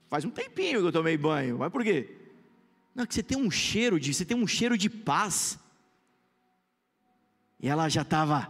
faz 0.09 0.25
um 0.25 0.29
tempinho 0.29 0.81
que 0.81 0.87
eu 0.87 0.91
tomei 0.91 1.17
banho, 1.17 1.59
mas 1.59 1.71
por 1.71 1.83
quê? 1.83 2.09
Não, 2.93 3.03
é 3.03 3.07
que 3.07 3.13
você 3.13 3.23
tem 3.23 3.37
um 3.37 3.51
cheiro 3.51 3.99
de, 3.99 4.13
você 4.13 4.25
tem 4.25 4.37
um 4.37 4.47
cheiro 4.47 4.77
de 4.77 4.89
paz. 4.89 5.59
E 7.59 7.67
ela 7.67 7.89
já 7.89 8.01
estava 8.01 8.49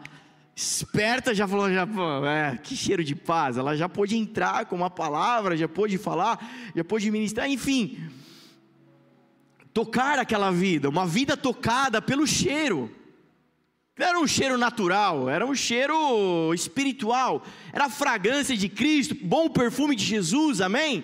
esperta, 0.56 1.34
já 1.34 1.48
falou, 1.48 1.72
já, 1.72 1.88
é, 2.28 2.58
que 2.58 2.76
cheiro 2.76 3.04
de 3.04 3.16
paz. 3.16 3.58
Ela 3.58 3.76
já 3.76 3.88
pôde 3.88 4.16
entrar 4.16 4.66
com 4.66 4.76
uma 4.76 4.90
palavra, 4.90 5.58
já 5.58 5.68
pôde 5.68 5.98
falar, 5.98 6.40
já 6.76 6.84
pôde 6.84 7.10
ministrar, 7.12 7.50
enfim 7.50 8.10
tocar 9.76 10.18
aquela 10.18 10.52
vida, 10.52 10.88
uma 10.88 11.06
vida 11.06 11.36
tocada 11.36 12.02
pelo 12.02 12.26
cheiro. 12.26 12.90
Não 13.98 14.08
era 14.08 14.18
um 14.18 14.26
cheiro 14.26 14.58
natural, 14.58 15.30
era 15.30 15.46
um 15.46 15.54
cheiro 15.54 16.54
espiritual, 16.54 17.44
era 17.74 17.86
a 17.86 17.90
fragrância 17.90 18.56
de 18.56 18.70
Cristo, 18.70 19.14
bom 19.22 19.50
perfume 19.50 19.94
de 19.94 20.06
Jesus, 20.06 20.62
amém? 20.62 21.04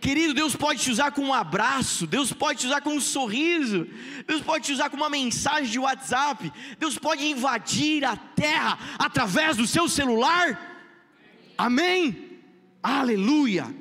Querido, 0.00 0.32
Deus 0.32 0.54
pode 0.54 0.80
te 0.80 0.92
usar 0.92 1.10
com 1.10 1.22
um 1.22 1.34
abraço, 1.34 2.06
Deus 2.06 2.32
pode 2.32 2.60
te 2.60 2.66
usar 2.68 2.80
com 2.82 2.90
um 2.90 3.00
sorriso, 3.00 3.88
Deus 4.28 4.42
pode 4.42 4.66
te 4.66 4.72
usar 4.72 4.90
com 4.90 4.96
uma 4.96 5.10
mensagem 5.10 5.68
de 5.68 5.80
WhatsApp, 5.80 6.52
Deus 6.78 6.96
pode 6.96 7.26
invadir 7.26 8.04
a 8.04 8.16
terra 8.16 8.78
através 8.96 9.56
do 9.56 9.66
seu 9.66 9.88
celular, 9.88 10.86
amém? 11.56 12.38
Aleluia. 12.80 13.74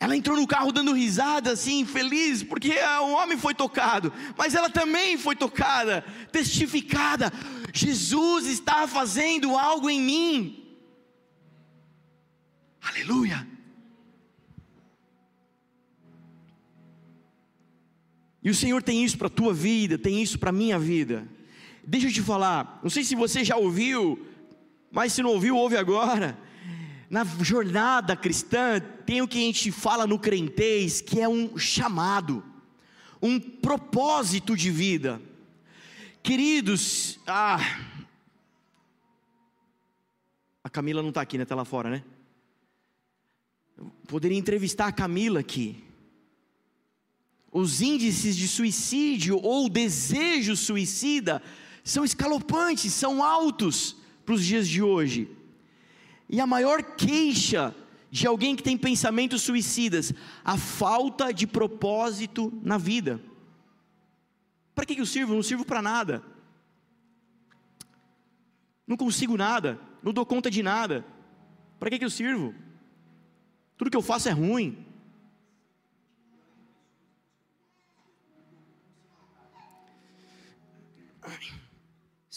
Ela 0.00 0.16
entrou 0.16 0.36
no 0.36 0.46
carro 0.46 0.70
dando 0.70 0.92
risada, 0.92 1.52
assim, 1.52 1.84
feliz, 1.84 2.42
porque 2.42 2.72
o 3.00 3.10
homem 3.10 3.36
foi 3.36 3.52
tocado, 3.52 4.12
mas 4.36 4.54
ela 4.54 4.70
também 4.70 5.18
foi 5.18 5.34
tocada, 5.34 6.04
testificada. 6.30 7.32
Jesus 7.72 8.46
está 8.46 8.86
fazendo 8.86 9.56
algo 9.56 9.90
em 9.90 10.00
mim. 10.00 10.64
Aleluia. 12.80 13.46
E 18.40 18.50
o 18.50 18.54
Senhor 18.54 18.80
tem 18.82 19.04
isso 19.04 19.18
para 19.18 19.26
a 19.26 19.30
tua 19.30 19.52
vida, 19.52 19.98
tem 19.98 20.22
isso 20.22 20.38
para 20.38 20.50
a 20.50 20.52
minha 20.52 20.78
vida. 20.78 21.26
Deixa 21.82 22.06
eu 22.06 22.12
te 22.12 22.22
falar, 22.22 22.78
não 22.84 22.90
sei 22.90 23.02
se 23.02 23.16
você 23.16 23.44
já 23.44 23.56
ouviu, 23.56 24.24
mas 24.92 25.12
se 25.12 25.22
não 25.22 25.30
ouviu, 25.30 25.56
ouve 25.56 25.76
agora 25.76 26.38
na 27.10 27.24
jornada 27.24 28.14
cristã, 28.14 28.80
tem 29.06 29.22
o 29.22 29.28
que 29.28 29.38
a 29.38 29.40
gente 29.40 29.72
fala 29.72 30.06
no 30.06 30.18
crentez, 30.18 31.00
que 31.00 31.20
é 31.20 31.28
um 31.28 31.56
chamado, 31.56 32.44
um 33.20 33.40
propósito 33.40 34.56
de 34.56 34.70
vida. 34.70 35.20
Queridos, 36.22 37.18
ah, 37.26 37.58
a 40.62 40.68
Camila 40.68 41.00
não 41.00 41.08
está 41.08 41.22
aqui, 41.22 41.38
né? 41.38 41.44
Está 41.44 41.54
lá 41.54 41.64
fora, 41.64 41.88
né? 41.88 42.04
Eu 43.76 43.90
poderia 44.06 44.36
entrevistar 44.36 44.86
a 44.86 44.92
Camila 44.92 45.40
aqui. 45.40 45.82
Os 47.50 47.80
índices 47.80 48.36
de 48.36 48.46
suicídio 48.46 49.40
ou 49.42 49.70
desejo 49.70 50.54
suicida 50.54 51.42
são 51.82 52.04
escalopantes, 52.04 52.92
são 52.92 53.22
altos 53.22 53.96
para 54.26 54.34
os 54.34 54.44
dias 54.44 54.68
de 54.68 54.82
hoje. 54.82 55.37
E 56.28 56.40
a 56.40 56.46
maior 56.46 56.82
queixa 56.82 57.74
de 58.10 58.26
alguém 58.26 58.56
que 58.56 58.62
tem 58.62 58.76
pensamentos 58.76 59.42
suicidas, 59.42 60.12
a 60.44 60.56
falta 60.56 61.32
de 61.32 61.46
propósito 61.46 62.52
na 62.62 62.78
vida. 62.78 63.20
Para 64.74 64.86
que, 64.86 65.00
eu 65.00 65.06
sirvo? 65.06 65.34
Não 65.34 65.42
sirvo 65.42 65.64
para 65.64 65.82
nada. 65.82 66.22
Não 68.86 68.96
consigo 68.96 69.36
nada, 69.36 69.78
não 70.02 70.12
dou 70.12 70.24
conta 70.24 70.50
de 70.50 70.62
nada. 70.62 71.04
Para 71.78 71.90
que, 71.90 72.04
eu 72.04 72.10
sirvo? 72.10 72.54
Tudo 73.76 73.90
que 73.90 73.96
eu 73.96 74.02
faço 74.02 74.28
é 74.28 74.32
ruim. 74.32 74.86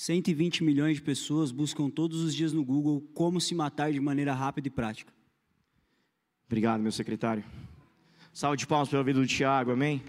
120 0.02 0.64
milhões 0.64 0.96
de 0.96 1.02
pessoas 1.04 1.52
buscam 1.52 1.88
todos 1.88 2.22
os 2.22 2.34
dias 2.34 2.52
no 2.52 2.66
Google 2.66 3.08
como 3.14 3.40
se 3.40 3.54
matar 3.54 3.92
de 3.92 4.00
maneira 4.00 4.34
rápida 4.34 4.68
e 4.68 4.72
prática. 4.72 5.14
Obrigado, 6.48 6.82
meu 6.82 6.92
secretário. 6.92 7.44
Salve 8.34 8.58
de 8.58 8.66
palmas 8.66 8.90
pela 8.90 9.04
vida 9.04 9.20
do 9.20 9.28
Tiago, 9.28 9.70
amém? 9.70 10.02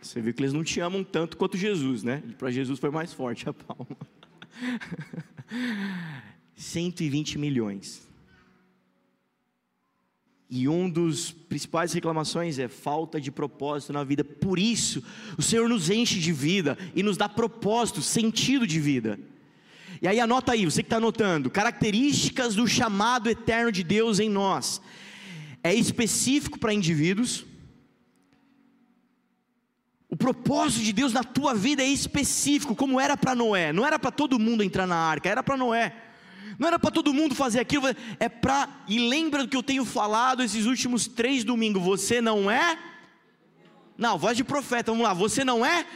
Você 0.00 0.20
viu 0.20 0.34
que 0.34 0.42
eles 0.42 0.52
não 0.52 0.64
te 0.64 0.80
amam 0.80 1.04
tanto 1.04 1.36
quanto 1.36 1.56
Jesus, 1.56 2.02
né? 2.02 2.20
Para 2.36 2.50
Jesus 2.50 2.80
foi 2.80 2.90
mais 2.90 3.12
forte 3.12 3.48
a 3.48 3.52
palma. 3.52 3.96
120 6.56 7.38
milhões. 7.38 8.11
E 10.54 10.68
um 10.68 10.86
dos 10.90 11.30
principais 11.30 11.94
reclamações 11.94 12.58
é 12.58 12.68
falta 12.68 13.18
de 13.18 13.30
propósito 13.30 13.90
na 13.90 14.04
vida. 14.04 14.22
Por 14.22 14.58
isso, 14.58 15.02
o 15.38 15.40
Senhor 15.40 15.66
nos 15.66 15.88
enche 15.88 16.20
de 16.20 16.30
vida 16.30 16.76
e 16.94 17.02
nos 17.02 17.16
dá 17.16 17.26
propósito, 17.26 18.02
sentido 18.02 18.66
de 18.66 18.78
vida. 18.78 19.18
E 20.02 20.06
aí 20.06 20.20
anota 20.20 20.52
aí, 20.52 20.66
você 20.66 20.82
que 20.82 20.88
está 20.88 20.98
anotando, 20.98 21.48
características 21.48 22.54
do 22.54 22.68
chamado 22.68 23.30
eterno 23.30 23.72
de 23.72 23.82
Deus 23.82 24.20
em 24.20 24.28
nós. 24.28 24.82
É 25.64 25.74
específico 25.74 26.58
para 26.58 26.74
indivíduos. 26.74 27.46
O 30.06 30.16
propósito 30.18 30.84
de 30.84 30.92
Deus 30.92 31.14
na 31.14 31.24
tua 31.24 31.54
vida 31.54 31.82
é 31.82 31.88
específico, 31.88 32.76
como 32.76 33.00
era 33.00 33.16
para 33.16 33.34
Noé. 33.34 33.72
Não 33.72 33.86
era 33.86 33.98
para 33.98 34.10
todo 34.10 34.38
mundo 34.38 34.62
entrar 34.62 34.86
na 34.86 34.96
arca, 34.96 35.30
era 35.30 35.42
para 35.42 35.56
Noé. 35.56 36.11
Não 36.58 36.68
era 36.68 36.78
para 36.78 36.90
todo 36.90 37.14
mundo 37.14 37.34
fazer 37.34 37.60
aquilo, 37.60 37.86
é 38.18 38.28
para. 38.28 38.68
E 38.88 38.98
lembra 39.08 39.42
do 39.42 39.48
que 39.48 39.56
eu 39.56 39.62
tenho 39.62 39.84
falado 39.84 40.42
esses 40.42 40.66
últimos 40.66 41.06
três 41.06 41.44
domingos: 41.44 41.82
você 41.82 42.20
não 42.20 42.50
é. 42.50 42.78
Não, 43.96 44.18
voz 44.18 44.36
de 44.36 44.44
profeta, 44.44 44.90
vamos 44.90 45.04
lá. 45.04 45.14
Você 45.14 45.44
não 45.44 45.64
é. 45.64 45.86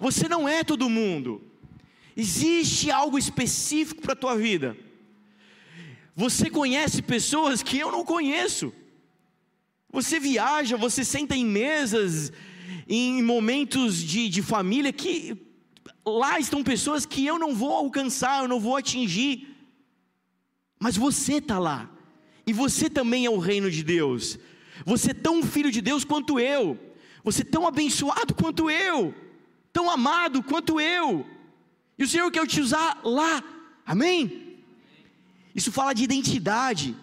Você 0.00 0.28
não 0.28 0.48
é 0.48 0.64
todo 0.64 0.88
mundo. 0.88 1.42
Existe 2.16 2.90
algo 2.90 3.18
específico 3.18 4.02
para 4.02 4.12
a 4.12 4.16
tua 4.16 4.36
vida. 4.36 4.76
Você 6.14 6.48
conhece 6.48 7.02
pessoas 7.02 7.62
que 7.62 7.78
eu 7.78 7.90
não 7.90 8.04
conheço. 8.04 8.72
Você 9.90 10.20
viaja, 10.20 10.76
você 10.76 11.04
senta 11.04 11.36
em 11.36 11.44
mesas, 11.44 12.32
em 12.88 13.22
momentos 13.22 13.96
de, 13.96 14.28
de 14.28 14.42
família 14.42 14.92
que 14.92 15.36
lá 16.06 16.38
estão 16.38 16.62
pessoas 16.62 17.06
que 17.06 17.24
eu 17.24 17.38
não 17.38 17.54
vou 17.54 17.72
alcançar, 17.72 18.42
eu 18.42 18.48
não 18.48 18.60
vou 18.60 18.76
atingir. 18.76 19.53
Mas 20.84 20.98
você 20.98 21.36
está 21.36 21.58
lá, 21.58 21.90
e 22.46 22.52
você 22.52 22.90
também 22.90 23.24
é 23.24 23.30
o 23.30 23.38
reino 23.38 23.70
de 23.70 23.82
Deus. 23.82 24.38
Você 24.84 25.12
é 25.12 25.14
tão 25.14 25.42
filho 25.42 25.70
de 25.70 25.80
Deus 25.80 26.04
quanto 26.04 26.38
eu, 26.38 26.78
você 27.24 27.40
é 27.40 27.46
tão 27.46 27.66
abençoado 27.66 28.34
quanto 28.34 28.70
eu, 28.70 29.14
tão 29.72 29.88
amado 29.88 30.42
quanto 30.42 30.78
eu, 30.78 31.26
e 31.98 32.04
o 32.04 32.06
Senhor 32.06 32.30
quer 32.30 32.46
te 32.46 32.60
usar 32.60 33.00
lá, 33.02 33.42
amém? 33.86 34.58
Isso 35.54 35.72
fala 35.72 35.94
de 35.94 36.04
identidade, 36.04 36.94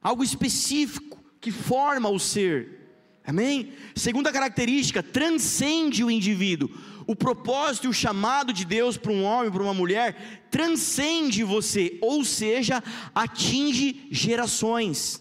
algo 0.00 0.24
específico 0.24 1.22
que 1.42 1.52
forma 1.52 2.08
o 2.08 2.18
ser, 2.18 2.90
amém? 3.22 3.74
Segunda 3.94 4.32
característica, 4.32 5.02
transcende 5.02 6.02
o 6.02 6.10
indivíduo, 6.10 6.70
o 7.10 7.16
propósito 7.16 7.88
e 7.88 7.90
o 7.90 7.92
chamado 7.92 8.52
de 8.52 8.64
Deus 8.64 8.96
para 8.96 9.10
um 9.10 9.24
homem, 9.24 9.50
para 9.50 9.64
uma 9.64 9.74
mulher, 9.74 10.46
transcende 10.48 11.42
você, 11.42 11.98
ou 12.00 12.24
seja, 12.24 12.80
atinge 13.12 14.06
gerações. 14.12 15.20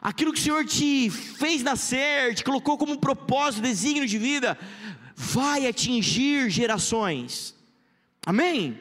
Aquilo 0.00 0.32
que 0.32 0.40
o 0.40 0.42
Senhor 0.42 0.64
te 0.64 1.10
fez 1.10 1.62
nascer, 1.62 2.34
te 2.34 2.42
colocou 2.42 2.78
como 2.78 2.98
propósito, 2.98 3.62
desígnio 3.62 4.06
de 4.06 4.16
vida, 4.16 4.58
vai 5.14 5.66
atingir 5.66 6.48
gerações. 6.48 7.54
Amém? 8.24 8.80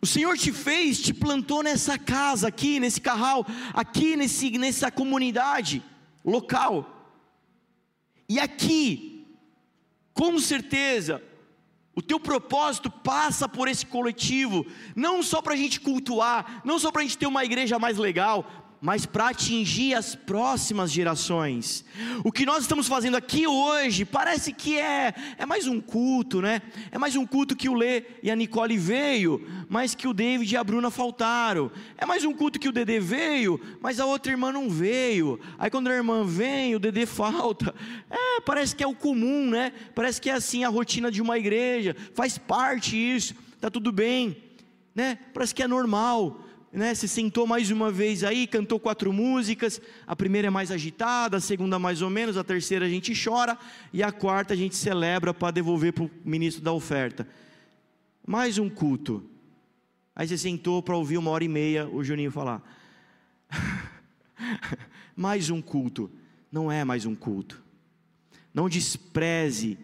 O 0.00 0.06
Senhor 0.06 0.38
te 0.38 0.52
fez, 0.52 1.02
te 1.02 1.12
plantou 1.12 1.62
nessa 1.62 1.98
casa 1.98 2.48
aqui, 2.48 2.80
nesse 2.80 2.98
carral, 2.98 3.46
aqui 3.74 4.16
nesse, 4.16 4.56
nessa 4.56 4.90
comunidade 4.90 5.82
local. 6.24 7.01
E 8.32 8.40
aqui, 8.40 9.26
com 10.14 10.38
certeza, 10.38 11.22
o 11.94 12.00
teu 12.00 12.18
propósito 12.18 12.90
passa 12.90 13.46
por 13.46 13.68
esse 13.68 13.84
coletivo, 13.84 14.66
não 14.96 15.22
só 15.22 15.42
para 15.42 15.52
a 15.52 15.56
gente 15.56 15.78
cultuar, 15.78 16.62
não 16.64 16.78
só 16.78 16.90
para 16.90 17.02
a 17.02 17.04
gente 17.04 17.18
ter 17.18 17.26
uma 17.26 17.44
igreja 17.44 17.78
mais 17.78 17.98
legal, 17.98 18.61
mas 18.82 19.06
para 19.06 19.28
atingir 19.28 19.94
as 19.94 20.16
próximas 20.16 20.90
gerações. 20.90 21.84
O 22.24 22.32
que 22.32 22.44
nós 22.44 22.62
estamos 22.62 22.88
fazendo 22.88 23.16
aqui 23.16 23.46
hoje 23.46 24.04
parece 24.04 24.52
que 24.52 24.76
é, 24.76 25.14
é 25.38 25.46
mais 25.46 25.68
um 25.68 25.80
culto, 25.80 26.42
né? 26.42 26.60
É 26.90 26.98
mais 26.98 27.14
um 27.14 27.24
culto 27.24 27.54
que 27.54 27.68
o 27.68 27.74
Lê 27.74 28.02
e 28.24 28.28
a 28.28 28.34
Nicole 28.34 28.76
veio, 28.76 29.46
mas 29.68 29.94
que 29.94 30.08
o 30.08 30.12
David 30.12 30.52
e 30.52 30.56
a 30.56 30.64
Bruna 30.64 30.90
faltaram. 30.90 31.70
É 31.96 32.04
mais 32.04 32.24
um 32.24 32.32
culto 32.32 32.58
que 32.58 32.68
o 32.68 32.72
Dedê 32.72 32.98
veio, 32.98 33.60
mas 33.80 34.00
a 34.00 34.04
outra 34.04 34.32
irmã 34.32 34.50
não 34.50 34.68
veio. 34.68 35.38
Aí 35.60 35.70
quando 35.70 35.86
a 35.86 35.94
irmã 35.94 36.24
vem, 36.24 36.74
o 36.74 36.80
Dedê 36.80 37.06
falta. 37.06 37.72
É, 38.10 38.40
parece 38.40 38.74
que 38.74 38.82
é 38.82 38.86
o 38.86 38.96
comum, 38.96 39.48
né? 39.48 39.72
Parece 39.94 40.20
que 40.20 40.28
é 40.28 40.32
assim 40.32 40.64
a 40.64 40.68
rotina 40.68 41.08
de 41.08 41.22
uma 41.22 41.38
igreja, 41.38 41.94
faz 42.14 42.36
parte 42.36 42.96
isso, 42.96 43.32
tá 43.60 43.70
tudo 43.70 43.92
bem, 43.92 44.36
né? 44.92 45.20
Parece 45.32 45.54
que 45.54 45.62
é 45.62 45.68
normal 45.68 46.41
né, 46.72 46.94
se 46.94 47.06
sentou 47.06 47.46
mais 47.46 47.70
uma 47.70 47.92
vez 47.92 48.24
aí, 48.24 48.46
cantou 48.46 48.80
quatro 48.80 49.12
músicas. 49.12 49.80
A 50.06 50.16
primeira 50.16 50.48
é 50.48 50.50
mais 50.50 50.70
agitada, 50.70 51.36
a 51.36 51.40
segunda 51.40 51.78
mais 51.78 52.00
ou 52.00 52.08
menos, 52.08 52.38
a 52.38 52.42
terceira 52.42 52.86
a 52.86 52.88
gente 52.88 53.12
chora 53.14 53.58
e 53.92 54.02
a 54.02 54.10
quarta 54.10 54.54
a 54.54 54.56
gente 54.56 54.74
celebra 54.74 55.34
para 55.34 55.50
devolver 55.50 55.92
para 55.92 56.04
o 56.04 56.10
ministro 56.24 56.62
da 56.62 56.72
oferta. 56.72 57.28
Mais 58.26 58.56
um 58.56 58.70
culto. 58.70 59.22
Aí 60.16 60.26
você 60.26 60.38
sentou 60.38 60.82
para 60.82 60.96
ouvir 60.96 61.18
uma 61.18 61.30
hora 61.30 61.44
e 61.44 61.48
meia 61.48 61.86
o 61.86 62.02
Juninho 62.02 62.30
falar. 62.30 62.62
mais 65.14 65.50
um 65.50 65.60
culto. 65.60 66.10
Não 66.50 66.72
é 66.72 66.84
mais 66.84 67.04
um 67.04 67.14
culto. 67.14 67.62
Não 68.54 68.68
despreze 68.68 69.78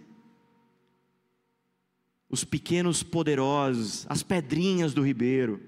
os 2.30 2.44
pequenos 2.44 3.02
poderosos, 3.02 4.06
as 4.08 4.22
pedrinhas 4.22 4.94
do 4.94 5.02
ribeiro. 5.02 5.60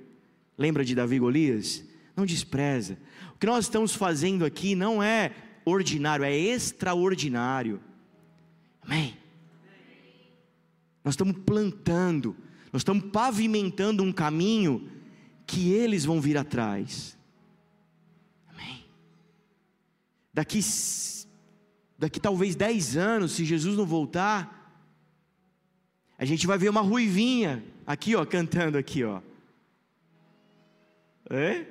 Lembra 0.60 0.84
de 0.84 0.94
Davi 0.94 1.18
Golias? 1.18 1.82
Não 2.14 2.26
despreza. 2.26 2.98
O 3.34 3.38
que 3.38 3.46
nós 3.46 3.64
estamos 3.64 3.94
fazendo 3.94 4.44
aqui 4.44 4.74
não 4.74 5.02
é 5.02 5.32
ordinário, 5.64 6.22
é 6.22 6.36
extraordinário. 6.36 7.80
Amém? 8.82 9.16
Nós 11.02 11.14
estamos 11.14 11.34
plantando, 11.46 12.36
nós 12.70 12.80
estamos 12.80 13.04
pavimentando 13.10 14.02
um 14.02 14.12
caminho 14.12 14.86
que 15.46 15.72
eles 15.72 16.04
vão 16.04 16.20
vir 16.20 16.36
atrás. 16.36 17.16
Amém? 18.46 18.84
Daqui, 20.34 20.60
daqui 21.98 22.20
talvez 22.20 22.54
10 22.54 22.98
anos, 22.98 23.32
se 23.32 23.46
Jesus 23.46 23.78
não 23.78 23.86
voltar, 23.86 24.84
a 26.18 26.26
gente 26.26 26.46
vai 26.46 26.58
ver 26.58 26.68
uma 26.68 26.82
ruivinha 26.82 27.64
aqui, 27.86 28.14
ó, 28.14 28.26
cantando 28.26 28.76
aqui, 28.76 29.02
ó. 29.02 29.22
É? 31.30 31.64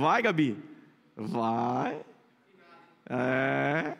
Vai, 0.00 0.22
Gabi? 0.22 0.56
Vai. 1.16 2.00
É. 3.08 3.96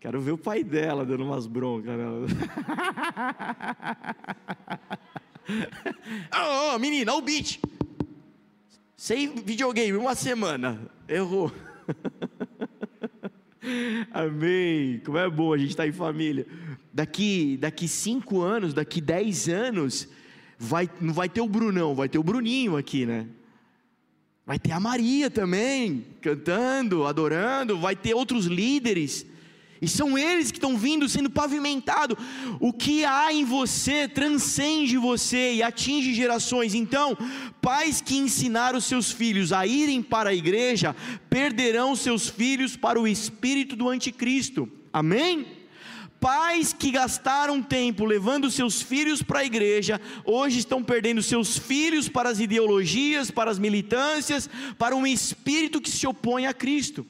Quero 0.00 0.20
ver 0.20 0.32
o 0.32 0.38
pai 0.38 0.64
dela 0.64 1.06
dando 1.06 1.24
umas 1.24 1.46
broncas. 1.46 1.94
oh, 6.34 6.74
oh, 6.74 6.78
menina, 6.80 7.14
o 7.14 7.22
beat. 7.22 7.60
Sem 8.96 9.32
videogame, 9.36 9.96
uma 9.96 10.16
semana. 10.16 10.90
Errou. 11.08 11.52
Amém. 14.12 15.00
Como 15.04 15.18
é 15.18 15.30
bom 15.30 15.52
a 15.52 15.58
gente 15.58 15.70
estar 15.70 15.84
tá 15.84 15.88
em 15.88 15.92
família. 15.92 16.46
Daqui, 16.92 17.56
daqui 17.58 17.86
cinco 17.86 18.40
anos, 18.40 18.74
daqui 18.74 19.00
dez 19.00 19.48
anos, 19.48 20.08
vai, 20.58 20.88
não 21.00 21.12
vai 21.12 21.28
ter 21.28 21.40
o 21.40 21.48
Brunão, 21.48 21.94
vai 21.94 22.08
ter 22.08 22.18
o 22.18 22.22
Bruninho 22.22 22.76
aqui, 22.76 23.04
né? 23.06 23.26
Vai 24.44 24.58
ter 24.58 24.72
a 24.72 24.78
Maria 24.78 25.28
também, 25.28 26.06
cantando, 26.20 27.04
adorando, 27.04 27.78
vai 27.78 27.96
ter 27.96 28.14
outros 28.14 28.46
líderes. 28.46 29.26
E 29.82 29.88
são 29.88 30.16
eles 30.16 30.50
que 30.50 30.56
estão 30.56 30.78
vindo, 30.78 31.08
sendo 31.08 31.28
pavimentados. 31.28 32.16
O 32.60 32.72
que 32.72 33.04
há 33.04 33.32
em 33.32 33.44
você 33.44 34.08
transcende 34.08 34.96
você 34.96 35.54
e 35.54 35.62
atinge 35.62 36.14
gerações. 36.14 36.74
Então, 36.74 37.18
pais 37.60 38.00
que 38.00 38.16
ensinaram 38.16 38.80
seus 38.80 39.10
filhos 39.10 39.52
a 39.52 39.66
irem 39.66 40.00
para 40.00 40.30
a 40.30 40.34
igreja, 40.34 40.94
perderão 41.28 41.94
seus 41.94 42.28
filhos 42.28 42.76
para 42.76 43.00
o 43.00 43.06
espírito 43.06 43.76
do 43.76 43.88
anticristo. 43.88 44.70
Amém? 44.92 45.44
Pais 46.20 46.72
que 46.72 46.90
gastaram 46.90 47.62
tempo 47.62 48.04
levando 48.04 48.50
seus 48.50 48.80
filhos 48.80 49.22
para 49.22 49.40
a 49.40 49.44
igreja, 49.44 50.00
hoje 50.24 50.58
estão 50.58 50.82
perdendo 50.82 51.22
seus 51.22 51.58
filhos 51.58 52.08
para 52.08 52.30
as 52.30 52.40
ideologias, 52.40 53.30
para 53.30 53.50
as 53.50 53.58
militâncias, 53.58 54.48
para 54.78 54.96
um 54.96 55.06
espírito 55.06 55.80
que 55.80 55.90
se 55.90 56.06
opõe 56.06 56.46
a 56.46 56.54
Cristo. 56.54 57.06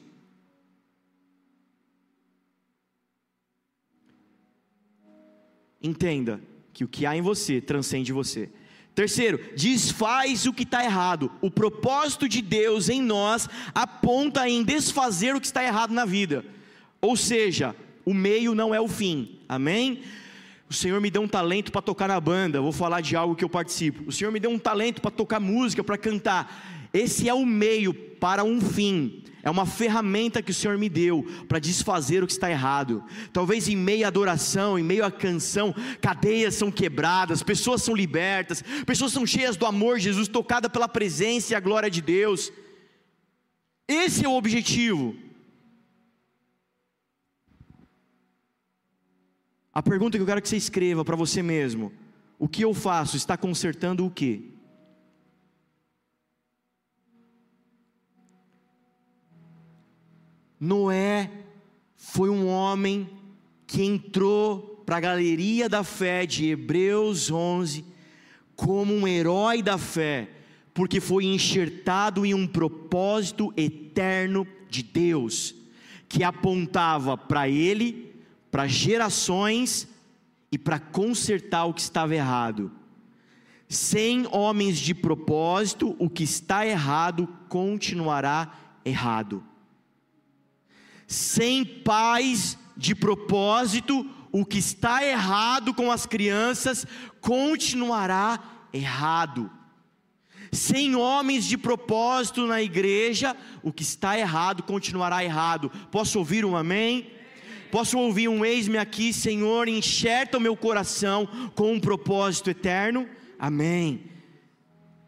Entenda 5.81 6.41
que 6.73 6.83
o 6.83 6.87
que 6.87 7.05
há 7.05 7.15
em 7.15 7.21
você 7.21 7.61
transcende 7.61 8.11
você. 8.11 8.49
Terceiro, 8.93 9.39
desfaz 9.55 10.47
o 10.47 10.53
que 10.53 10.63
está 10.63 10.83
errado. 10.83 11.31
O 11.39 11.51
propósito 11.51 12.27
de 12.27 12.41
Deus 12.41 12.89
em 12.89 13.01
nós 13.01 13.47
aponta 13.73 14.49
em 14.49 14.63
desfazer 14.63 15.35
o 15.35 15.39
que 15.39 15.45
está 15.45 15.63
errado 15.63 15.93
na 15.93 16.03
vida. 16.03 16.43
Ou 16.99 17.15
seja, 17.15 17.75
o 18.07 18.13
meio 18.13 18.55
não 18.55 18.73
é 18.73 18.79
o 18.79 18.87
fim, 18.87 19.37
amém? 19.49 19.99
O 20.69 20.73
Senhor 20.73 21.01
me 21.01 21.11
deu 21.11 21.21
um 21.21 21.27
talento 21.27 21.73
para 21.73 21.81
tocar 21.81 22.07
na 22.07 22.17
banda, 22.21 22.61
vou 22.61 22.71
falar 22.71 23.01
de 23.01 23.17
algo 23.17 23.35
que 23.35 23.43
eu 23.43 23.49
participo. 23.49 24.07
O 24.07 24.13
Senhor 24.13 24.31
me 24.31 24.39
deu 24.39 24.49
um 24.49 24.57
talento 24.57 25.01
para 25.01 25.11
tocar 25.11 25.41
música, 25.41 25.83
para 25.83 25.97
cantar. 25.97 26.89
Esse 26.93 27.27
é 27.27 27.33
o 27.33 27.45
meio 27.45 27.93
para 27.93 28.45
um 28.45 28.61
fim. 28.61 29.25
É 29.43 29.49
uma 29.49 29.65
ferramenta 29.65 30.41
que 30.41 30.51
o 30.51 30.53
Senhor 30.53 30.77
me 30.77 30.87
deu 30.87 31.25
para 31.49 31.59
desfazer 31.59 32.23
o 32.23 32.27
que 32.27 32.31
está 32.31 32.49
errado. 32.49 33.03
Talvez 33.33 33.67
em 33.67 33.75
meio 33.75 34.05
à 34.05 34.07
adoração, 34.07 34.79
em 34.79 34.83
meio 34.83 35.03
à 35.03 35.11
canção, 35.11 35.75
cadeias 35.99 36.55
são 36.55 36.71
quebradas, 36.71 37.43
pessoas 37.43 37.83
são 37.83 37.93
libertas, 37.93 38.63
pessoas 38.85 39.11
são 39.11 39.25
cheias 39.25 39.57
do 39.57 39.65
amor 39.65 39.97
de 39.97 40.05
Jesus, 40.05 40.29
tocadas 40.29 40.71
pela 40.71 40.87
presença 40.87 41.51
e 41.51 41.55
a 41.57 41.59
glória 41.59 41.89
de 41.89 42.01
Deus. 42.01 42.53
Esse 43.85 44.23
é 44.23 44.29
o 44.29 44.37
objetivo. 44.37 45.26
A 49.77 49.83
pergunta 49.83 50.17
que 50.17 50.23
eu 50.23 50.25
quero 50.25 50.41
que 50.41 50.49
você 50.49 50.57
escreva 50.57 51.05
para 51.05 51.15
você 51.15 51.43
mesmo: 51.43 51.93
o 52.39 52.47
que 52.47 52.63
eu 52.63 52.73
faço 52.73 53.15
está 53.15 53.37
consertando 53.37 54.03
o 54.03 54.09
quê? 54.09 54.41
Noé 60.59 61.29
foi 61.95 62.27
um 62.27 62.47
homem 62.47 63.07
que 63.67 63.83
entrou 63.83 64.81
para 64.83 64.97
a 64.97 64.99
galeria 64.99 65.69
da 65.69 65.83
fé 65.83 66.25
de 66.25 66.47
Hebreus 66.47 67.29
11 67.29 67.85
como 68.55 68.95
um 68.95 69.07
herói 69.07 69.61
da 69.61 69.77
fé, 69.77 70.27
porque 70.73 70.99
foi 70.99 71.25
enxertado 71.25 72.25
em 72.25 72.33
um 72.33 72.47
propósito 72.47 73.53
eterno 73.55 74.47
de 74.71 74.81
Deus, 74.81 75.53
que 76.09 76.23
apontava 76.23 77.15
para 77.15 77.47
ele 77.47 78.06
para 78.51 78.67
gerações 78.67 79.87
e 80.51 80.57
para 80.57 80.79
consertar 80.79 81.65
o 81.65 81.73
que 81.73 81.81
estava 81.81 82.15
errado. 82.15 82.71
Sem 83.69 84.25
homens 84.31 84.77
de 84.77 84.93
propósito, 84.93 85.95
o 85.99 86.09
que 86.09 86.23
está 86.23 86.65
errado 86.65 87.27
continuará 87.49 88.53
errado. 88.85 89.43
Sem 91.05 91.65
pais 91.65 92.57
de 92.77 92.95
propósito, 92.95 94.09
o 94.31 94.45
que 94.45 94.57
está 94.57 95.03
errado 95.03 95.73
com 95.73 95.91
as 95.91 96.05
crianças 96.05 96.85
continuará 97.19 98.39
errado. 98.71 99.51
Sem 100.51 100.95
homens 100.95 101.45
de 101.45 101.57
propósito 101.57 102.45
na 102.47 102.61
igreja, 102.61 103.35
o 103.61 103.73
que 103.73 103.83
está 103.83 104.17
errado 104.17 104.63
continuará 104.63 105.23
errado. 105.23 105.69
Posso 105.91 106.19
ouvir 106.19 106.45
um 106.45 106.55
amém? 106.55 107.11
Posso 107.71 107.97
ouvir 107.97 108.27
um 108.27 108.45
eis-me 108.45 108.77
aqui, 108.77 109.11
Senhor, 109.11 109.67
enxerta 109.67 110.37
o 110.37 110.41
meu 110.41 110.55
coração 110.55 111.27
com 111.55 111.73
um 111.73 111.79
propósito 111.79 112.49
eterno? 112.49 113.07
Amém. 113.37 114.03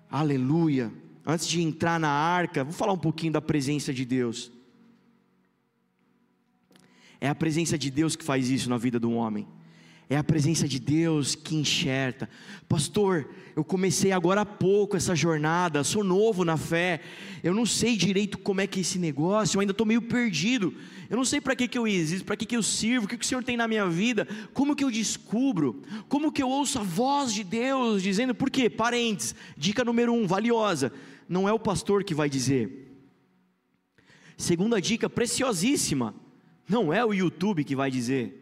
Aleluia. 0.09 0.91
Antes 1.25 1.47
de 1.47 1.61
entrar 1.61 1.99
na 1.99 2.09
arca, 2.09 2.63
vou 2.63 2.73
falar 2.73 2.93
um 2.93 2.97
pouquinho 2.97 3.33
da 3.33 3.41
presença 3.41 3.93
de 3.93 4.03
Deus. 4.03 4.51
É 7.21 7.27
a 7.27 7.35
presença 7.35 7.77
de 7.77 7.91
Deus 7.91 8.15
que 8.15 8.23
faz 8.23 8.49
isso 8.49 8.69
na 8.69 8.77
vida 8.77 8.99
do 8.99 9.11
homem. 9.11 9.47
É 10.09 10.17
a 10.17 10.23
presença 10.23 10.67
de 10.67 10.79
Deus 10.79 11.35
que 11.35 11.55
enxerta. 11.55 12.27
Pastor, 12.67 13.29
eu 13.55 13.63
comecei 13.63 14.11
agora 14.11 14.41
há 14.41 14.45
pouco 14.45 14.97
essa 14.97 15.15
jornada, 15.15 15.83
sou 15.83 16.03
novo 16.03 16.43
na 16.43 16.57
fé, 16.57 17.01
eu 17.43 17.53
não 17.53 17.63
sei 17.63 17.95
direito 17.95 18.39
como 18.39 18.59
é 18.59 18.65
que 18.65 18.79
é 18.79 18.81
esse 18.81 18.97
negócio, 18.97 19.57
eu 19.57 19.61
ainda 19.61 19.71
estou 19.71 19.85
meio 19.85 20.01
perdido. 20.01 20.73
Eu 21.09 21.17
não 21.17 21.25
sei 21.25 21.41
para 21.41 21.55
que, 21.55 21.67
que 21.67 21.77
eu 21.77 21.87
existo, 21.87 22.25
para 22.25 22.37
que, 22.37 22.45
que 22.45 22.55
eu 22.55 22.61
sirvo, 22.61 23.05
o 23.05 23.09
que, 23.09 23.17
que 23.17 23.25
o 23.25 23.27
Senhor 23.27 23.43
tem 23.43 23.57
na 23.57 23.67
minha 23.67 23.89
vida, 23.89 24.27
como 24.53 24.75
que 24.75 24.83
eu 24.83 24.91
descubro, 24.91 25.81
como 26.07 26.31
que 26.31 26.43
eu 26.43 26.47
ouço 26.47 26.77
a 26.77 26.83
voz 26.83 27.33
de 27.33 27.43
Deus 27.43 28.03
dizendo, 28.03 28.35
por 28.35 28.51
quê? 28.51 28.69
Parentes, 28.69 29.33
dica 29.57 29.83
número 29.83 30.13
um, 30.13 30.27
valiosa, 30.27 30.93
não 31.27 31.49
é 31.49 31.53
o 31.53 31.59
pastor 31.59 32.03
que 32.03 32.13
vai 32.13 32.29
dizer. 32.29 32.93
Segunda 34.37 34.79
dica, 34.79 35.09
preciosíssima, 35.09 36.13
não 36.67 36.93
é 36.93 37.03
o 37.03 37.13
YouTube 37.13 37.63
que 37.63 37.75
vai 37.75 37.89
dizer. 37.89 38.39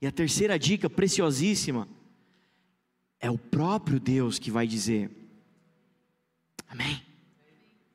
E 0.00 0.06
a 0.06 0.12
terceira 0.12 0.56
dica, 0.56 0.88
preciosíssima, 0.88 1.88
é 3.18 3.28
o 3.28 3.36
próprio 3.36 3.98
Deus 3.98 4.38
que 4.38 4.50
vai 4.50 4.66
dizer. 4.66 5.10
Amém. 6.68 7.03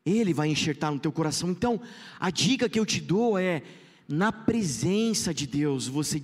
Ele 0.06 0.34
vai 0.34 0.50
enxertar 0.50 0.92
no 0.92 1.00
teu 1.00 1.12
coração. 1.12 1.50
Então, 1.50 1.82
a 2.20 2.30
dica 2.32 2.70
que 2.70 2.80
eu 2.80 2.86
te 2.86 3.02
dou 3.02 3.38
é: 3.38 3.64
na 4.08 4.32
presença 4.32 5.34
de 5.34 5.46
Deus, 5.46 5.88
você 5.88 6.24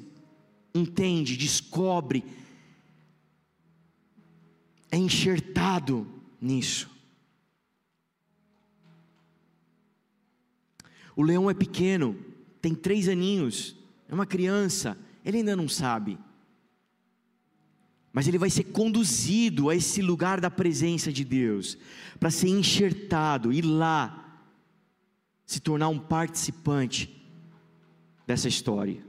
entende, 0.73 1.37
descobre, 1.37 2.23
é 4.91 4.97
enxertado 4.97 6.07
nisso. 6.41 6.89
O 11.15 11.23
leão 11.23 11.49
é 11.49 11.53
pequeno, 11.53 12.17
tem 12.61 12.75
três 12.75 13.07
aninhos, 13.07 13.75
é 14.09 14.13
uma 14.13 14.25
criança, 14.25 14.97
ele 15.23 15.37
ainda 15.37 15.55
não 15.55 15.69
sabe. 15.69 16.17
Mas 18.11 18.27
ele 18.27 18.37
vai 18.37 18.49
ser 18.49 18.65
conduzido 18.65 19.69
a 19.69 19.75
esse 19.75 20.01
lugar 20.01 20.41
da 20.41 20.49
presença 20.49 21.11
de 21.11 21.23
Deus, 21.23 21.77
para 22.19 22.29
ser 22.29 22.49
enxertado 22.49 23.51
e 23.51 23.61
lá 23.61 24.21
se 25.45 25.59
tornar 25.59 25.89
um 25.89 25.99
participante 25.99 27.15
dessa 28.25 28.47
história. 28.47 29.03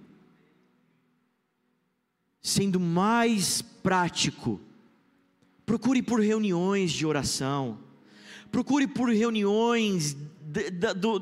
Sendo 2.43 2.79
mais 2.79 3.63
prático, 3.63 4.61
procure 5.65 6.03
por 6.03 6.21
reuniões 6.21 6.93
de 6.93 7.07
oração, 7.07 7.79
procure 8.53 8.87
por 8.87 9.09
reuniões 9.09 10.17
do, 10.97 11.19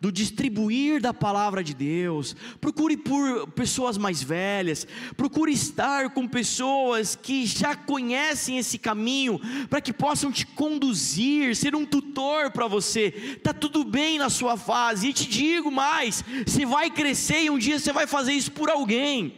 do 0.00 0.12
distribuir 0.12 1.00
da 1.00 1.12
palavra 1.12 1.62
de 1.62 1.74
Deus, 1.74 2.36
procure 2.60 2.96
por 2.96 3.48
pessoas 3.48 3.98
mais 3.98 4.22
velhas, 4.22 4.86
procure 5.16 5.52
estar 5.52 6.10
com 6.10 6.26
pessoas 6.28 7.16
que 7.16 7.44
já 7.46 7.74
conhecem 7.74 8.58
esse 8.58 8.78
caminho, 8.78 9.40
para 9.68 9.80
que 9.80 9.92
possam 9.92 10.30
te 10.30 10.46
conduzir, 10.46 11.56
ser 11.56 11.74
um 11.74 11.84
tutor 11.84 12.50
para 12.52 12.68
você. 12.68 13.38
Tá 13.42 13.52
tudo 13.52 13.84
bem 13.84 14.18
na 14.18 14.30
sua 14.30 14.56
fase, 14.56 15.08
e 15.08 15.12
te 15.12 15.28
digo 15.28 15.70
mais: 15.70 16.24
você 16.46 16.64
vai 16.64 16.90
crescer 16.90 17.44
e 17.44 17.50
um 17.50 17.58
dia 17.58 17.78
você 17.78 17.92
vai 17.92 18.06
fazer 18.06 18.32
isso 18.32 18.52
por 18.52 18.70
alguém. 18.70 19.34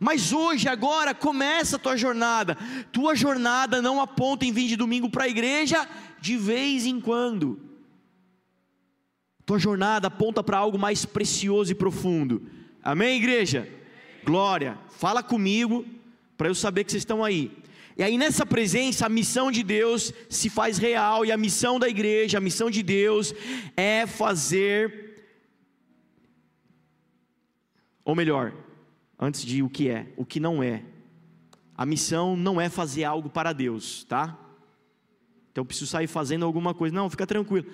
Mas 0.00 0.32
hoje, 0.32 0.68
agora, 0.68 1.12
começa 1.12 1.74
a 1.74 1.78
tua 1.78 1.96
jornada. 1.96 2.56
Tua 2.92 3.16
jornada 3.16 3.82
não 3.82 4.00
aponta 4.00 4.44
em 4.44 4.52
vir 4.52 4.68
de 4.68 4.76
domingo 4.76 5.10
para 5.10 5.24
a 5.24 5.28
igreja 5.28 5.88
de 6.20 6.36
vez 6.36 6.86
em 6.86 7.00
quando. 7.00 7.67
Tua 9.48 9.58
jornada 9.58 10.08
aponta 10.08 10.44
para 10.44 10.58
algo 10.58 10.78
mais 10.78 11.06
precioso 11.06 11.72
e 11.72 11.74
profundo. 11.74 12.42
Amém, 12.82 13.16
igreja? 13.16 13.66
Glória. 14.22 14.78
Fala 14.90 15.22
comigo 15.22 15.86
para 16.36 16.48
eu 16.48 16.54
saber 16.54 16.84
que 16.84 16.92
vocês 16.92 17.00
estão 17.00 17.24
aí. 17.24 17.50
E 17.96 18.02
aí 18.02 18.18
nessa 18.18 18.44
presença, 18.44 19.06
a 19.06 19.08
missão 19.08 19.50
de 19.50 19.62
Deus 19.62 20.12
se 20.28 20.50
faz 20.50 20.76
real 20.76 21.24
e 21.24 21.32
a 21.32 21.36
missão 21.38 21.78
da 21.78 21.88
igreja, 21.88 22.36
a 22.36 22.42
missão 22.42 22.70
de 22.70 22.82
Deus 22.82 23.34
é 23.74 24.06
fazer 24.06 25.16
ou 28.04 28.14
melhor, 28.14 28.52
antes 29.18 29.46
de 29.46 29.62
o 29.62 29.70
que 29.70 29.88
é, 29.88 30.08
o 30.18 30.26
que 30.26 30.38
não 30.38 30.62
é. 30.62 30.82
A 31.74 31.86
missão 31.86 32.36
não 32.36 32.60
é 32.60 32.68
fazer 32.68 33.04
algo 33.04 33.30
para 33.30 33.54
Deus, 33.54 34.04
tá? 34.04 34.38
Então 35.50 35.62
eu 35.62 35.66
preciso 35.66 35.90
sair 35.90 36.06
fazendo 36.06 36.44
alguma 36.44 36.74
coisa. 36.74 36.94
Não, 36.94 37.08
fica 37.08 37.26
tranquilo. 37.26 37.66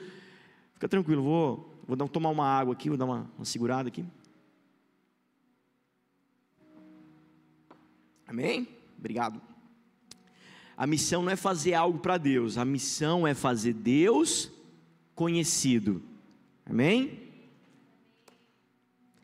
Fica 0.74 0.88
tranquilo, 0.88 1.22
vou, 1.22 1.74
vou 1.86 1.96
dar, 1.96 2.08
tomar 2.08 2.30
uma 2.30 2.46
água 2.46 2.74
aqui, 2.74 2.88
vou 2.88 2.98
dar 2.98 3.04
uma, 3.04 3.30
uma 3.36 3.44
segurada 3.44 3.88
aqui. 3.88 4.04
Amém? 8.26 8.68
Obrigado. 8.98 9.40
A 10.76 10.86
missão 10.86 11.22
não 11.22 11.30
é 11.30 11.36
fazer 11.36 11.74
algo 11.74 12.00
para 12.00 12.18
Deus, 12.18 12.58
a 12.58 12.64
missão 12.64 13.26
é 13.26 13.32
fazer 13.32 13.72
Deus 13.72 14.50
conhecido. 15.14 16.02
Amém? 16.66 17.24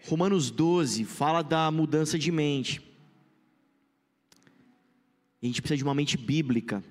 Romanos 0.07 0.51
12 0.51 1.05
fala 1.05 1.43
da 1.43 1.71
mudança 1.71 2.19
de 2.19 2.31
mente. 2.31 2.81
a 5.43 5.47
gente 5.47 5.61
precisa 5.61 5.79
de 5.79 5.85
uma 5.85 5.95
mente 5.95 6.17
bíblica 6.17 6.85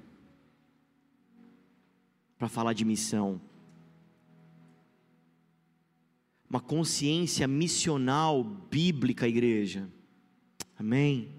para 2.38 2.50
falar 2.50 2.74
de 2.74 2.84
missão 2.84 3.40
uma 6.50 6.60
consciência 6.60 7.48
missional 7.48 8.44
bíblica, 8.44 9.28
igreja. 9.28 9.88
Amém? 10.78 11.30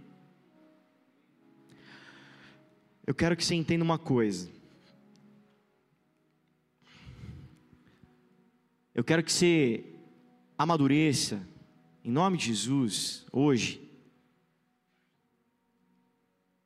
Eu 3.04 3.14
quero 3.14 3.36
que 3.36 3.44
você 3.44 3.56
entenda 3.56 3.82
uma 3.82 3.98
coisa. 3.98 4.48
Eu 8.94 9.02
quero 9.02 9.22
que 9.24 9.32
você 9.32 9.84
amadureça, 10.56 11.44
em 12.04 12.11
nome 12.11 12.36
de 12.36 12.46
Jesus, 12.46 13.26
hoje. 13.32 13.80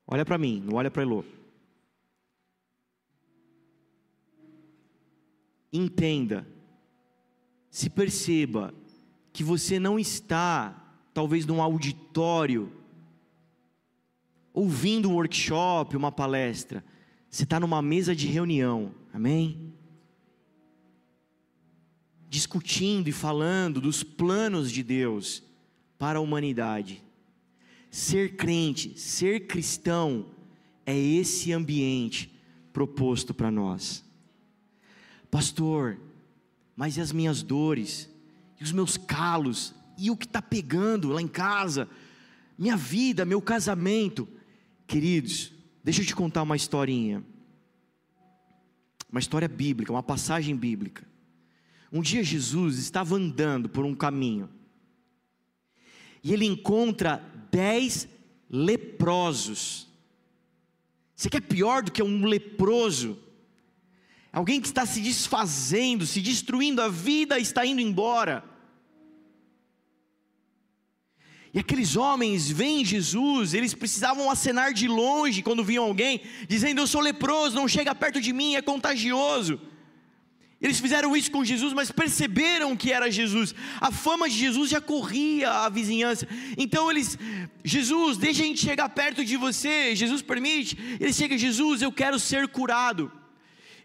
Olha 0.07 0.25
para 0.25 0.37
mim, 0.37 0.61
não 0.61 0.75
olha 0.75 0.91
para 0.91 1.03
Elô. 1.03 1.25
Entenda 5.73 6.54
se 7.75 7.91
perceba 7.91 8.73
que 9.33 9.43
você 9.43 9.81
não 9.81 9.99
está, 9.99 10.95
talvez, 11.13 11.45
num 11.45 11.61
auditório, 11.61 12.73
ouvindo 14.53 15.11
um 15.11 15.15
workshop, 15.15 15.97
uma 15.97 16.13
palestra, 16.13 16.85
você 17.29 17.43
está 17.43 17.59
numa 17.59 17.83
mesa 17.83 18.15
de 18.15 18.29
reunião, 18.29 18.95
amém? 19.13 19.75
Discutindo 22.29 23.09
e 23.09 23.13
falando 23.13 23.81
dos 23.81 24.05
planos 24.05 24.71
de 24.71 24.85
Deus 24.85 25.43
para 25.99 26.21
a 26.21 26.23
humanidade. 26.23 27.03
Ser 27.91 28.37
crente, 28.37 28.97
ser 28.97 29.49
cristão, 29.49 30.27
é 30.87 30.97
esse 30.97 31.53
ambiente 31.53 32.33
proposto 32.73 33.35
para 33.35 33.51
nós. 33.51 34.05
Pastor, 35.29 35.99
mas 36.77 36.97
e 36.97 37.01
as 37.01 37.13
minhas 37.13 37.43
dores, 37.43 38.11
e 38.61 38.65
os 38.65 38.73
meus 38.73 38.97
calos, 38.97 39.75
e 39.97 40.11
o 40.11 40.17
que 40.17 40.27
está 40.27 40.43
pegando 40.43 41.09
lá 41.09 41.23
em 41.23 41.29
casa, 41.29 41.89
minha 42.59 42.77
vida, 42.77 43.25
meu 43.25 43.41
casamento. 43.41 44.29
Queridos, 44.87 45.53
deixa 45.83 46.03
eu 46.03 46.07
te 46.07 46.15
contar 46.15 46.43
uma 46.43 46.57
historinha, 46.57 47.25
uma 49.11 49.21
história 49.21 49.49
bíblica, 49.49 49.93
uma 49.93 50.03
passagem 50.03 50.57
bíblica. 50.57 51.07
Um 51.93 52.03
dia 52.03 52.25
Jesus 52.25 52.79
estava 52.79 53.15
andando 53.15 53.69
por 53.69 53.85
um 53.85 53.95
caminho, 53.95 54.49
e 56.23 56.33
ele 56.33 56.45
encontra 56.45 57.23
dez 57.51 58.09
leprosos. 58.51 59.87
Você 61.15 61.31
quer 61.31 61.43
pior 61.43 61.83
do 61.83 61.93
que 61.93 62.03
um 62.03 62.25
leproso? 62.25 63.19
Alguém 64.35 64.61
que 64.61 64.67
está 64.67 64.85
se 64.85 65.01
desfazendo, 65.01 66.05
se 66.05 66.21
destruindo, 66.21 66.83
a 66.83 66.89
vida 66.89 67.39
está 67.39 67.65
indo 67.65 67.81
embora. 67.81 68.43
E 71.53 71.59
aqueles 71.61 71.95
homens 71.95 72.51
veem 72.51 72.85
Jesus, 72.85 73.55
eles 73.55 73.75
precisavam 73.75 74.29
acenar 74.29 74.73
de 74.73 74.89
longe 74.89 75.41
quando 75.41 75.63
viam 75.63 75.85
alguém, 75.85 76.21
dizendo: 76.49 76.81
Eu 76.81 76.87
sou 76.89 77.01
leproso, 77.01 77.55
não 77.55 77.69
chega 77.69 77.95
perto 77.95 78.21
de 78.21 78.33
mim, 78.33 78.57
é 78.57 78.61
contagioso. 78.61 79.61
Eles 80.61 80.81
fizeram 80.81 81.17
isso 81.17 81.31
com 81.31 81.45
Jesus, 81.45 81.73
mas 81.73 81.93
perceberam 81.93 82.77
que 82.77 82.91
era 82.91 83.11
Jesus. 83.11 83.55
A 83.81 83.93
fama 83.93 84.29
de 84.29 84.37
Jesus 84.37 84.71
já 84.71 84.81
corria 84.81 85.51
a 85.51 85.69
vizinhança. 85.69 86.27
Então 86.57 86.91
eles, 86.91 87.17
Jesus, 87.63 88.17
deixa 88.17 88.43
a 88.43 88.47
gente 88.47 88.65
chegar 88.65 88.89
perto 88.89 89.25
de 89.25 89.37
você. 89.37 89.95
Jesus 89.95 90.23
permite. 90.23 90.77
Ele 90.99 91.13
chega, 91.13 91.39
Jesus, 91.39 91.83
eu 91.83 91.93
quero 91.93 92.19
ser 92.19 92.49
curado. 92.49 93.13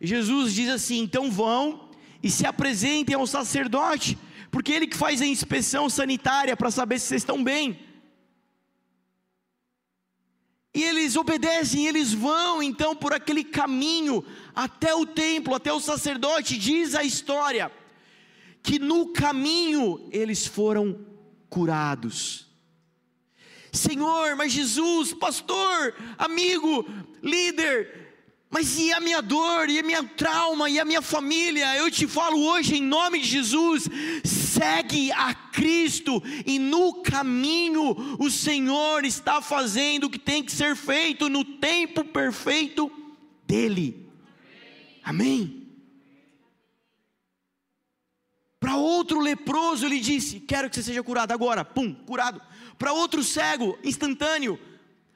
Jesus 0.01 0.53
diz 0.53 0.69
assim: 0.69 0.99
então 0.99 1.29
vão 1.31 1.89
e 2.21 2.29
se 2.29 2.45
apresentem 2.45 3.15
ao 3.15 3.27
sacerdote 3.27 4.17
porque 4.51 4.71
ele 4.71 4.87
que 4.87 4.97
faz 4.97 5.21
a 5.21 5.25
inspeção 5.25 5.89
sanitária 5.89 6.55
para 6.57 6.71
saber 6.71 6.99
se 6.99 7.07
vocês 7.07 7.21
estão 7.21 7.43
bem. 7.43 7.79
E 10.73 10.83
eles 10.83 11.15
obedecem, 11.15 11.87
eles 11.87 12.13
vão 12.13 12.61
então 12.61 12.95
por 12.95 13.11
aquele 13.11 13.43
caminho 13.43 14.23
até 14.55 14.93
o 14.93 15.05
templo, 15.05 15.55
até 15.55 15.73
o 15.73 15.79
sacerdote. 15.79 16.57
Diz 16.57 16.95
a 16.95 17.03
história 17.03 17.71
que 18.61 18.79
no 18.79 19.07
caminho 19.07 20.07
eles 20.11 20.45
foram 20.45 21.05
curados. 21.49 22.47
Senhor, 23.71 24.35
mas 24.35 24.51
Jesus, 24.51 25.13
pastor, 25.13 25.95
amigo, 26.17 26.87
líder, 27.21 27.98
mas 28.49 28.79
e 28.79 28.91
a 28.91 28.99
minha 28.99 29.21
dor, 29.21 29.69
e 29.69 29.77
a 29.77 29.83
minha 29.83 30.03
trauma, 30.03 30.69
e 30.69 30.79
a 30.79 30.85
minha 30.85 31.03
família? 31.03 31.77
Eu 31.77 31.91
te 31.91 32.07
falo 32.07 32.41
hoje 32.43 32.77
em 32.77 32.81
nome 32.81 33.19
de 33.19 33.27
Jesus: 33.27 33.87
segue 34.23 35.11
a 35.11 35.33
Cristo, 35.35 36.21
e 36.45 36.57
no 36.57 37.01
caminho 37.03 38.17
o 38.17 38.29
Senhor 38.31 39.05
está 39.05 39.39
fazendo 39.39 40.05
o 40.05 40.09
que 40.09 40.17
tem 40.17 40.43
que 40.43 40.51
ser 40.51 40.75
feito 40.75 41.29
no 41.29 41.43
tempo 41.43 42.03
perfeito 42.03 42.91
dEle. 43.45 44.09
Amém? 45.03 45.67
Para 48.59 48.75
outro 48.77 49.19
leproso, 49.19 49.85
ele 49.85 49.99
disse: 49.99 50.39
Quero 50.39 50.69
que 50.69 50.75
você 50.75 50.83
seja 50.83 51.03
curado 51.03 51.31
agora, 51.31 51.63
pum, 51.63 51.93
curado. 51.93 52.41
Para 52.79 52.93
outro 52.93 53.23
cego, 53.23 53.77
instantâneo. 53.83 54.59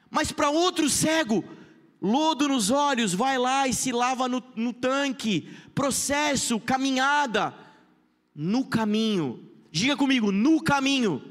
Mas 0.08 0.30
para 0.30 0.48
outro 0.48 0.88
cego, 0.88 1.44
lodo 2.04 2.46
nos 2.46 2.70
olhos, 2.70 3.14
vai 3.14 3.38
lá 3.38 3.66
e 3.66 3.72
se 3.72 3.90
lava 3.90 4.28
no, 4.28 4.42
no 4.54 4.74
tanque, 4.74 5.48
processo, 5.74 6.60
caminhada, 6.60 7.54
no 8.34 8.66
caminho, 8.66 9.42
diga 9.72 9.96
comigo, 9.96 10.30
no 10.30 10.62
caminho, 10.62 11.22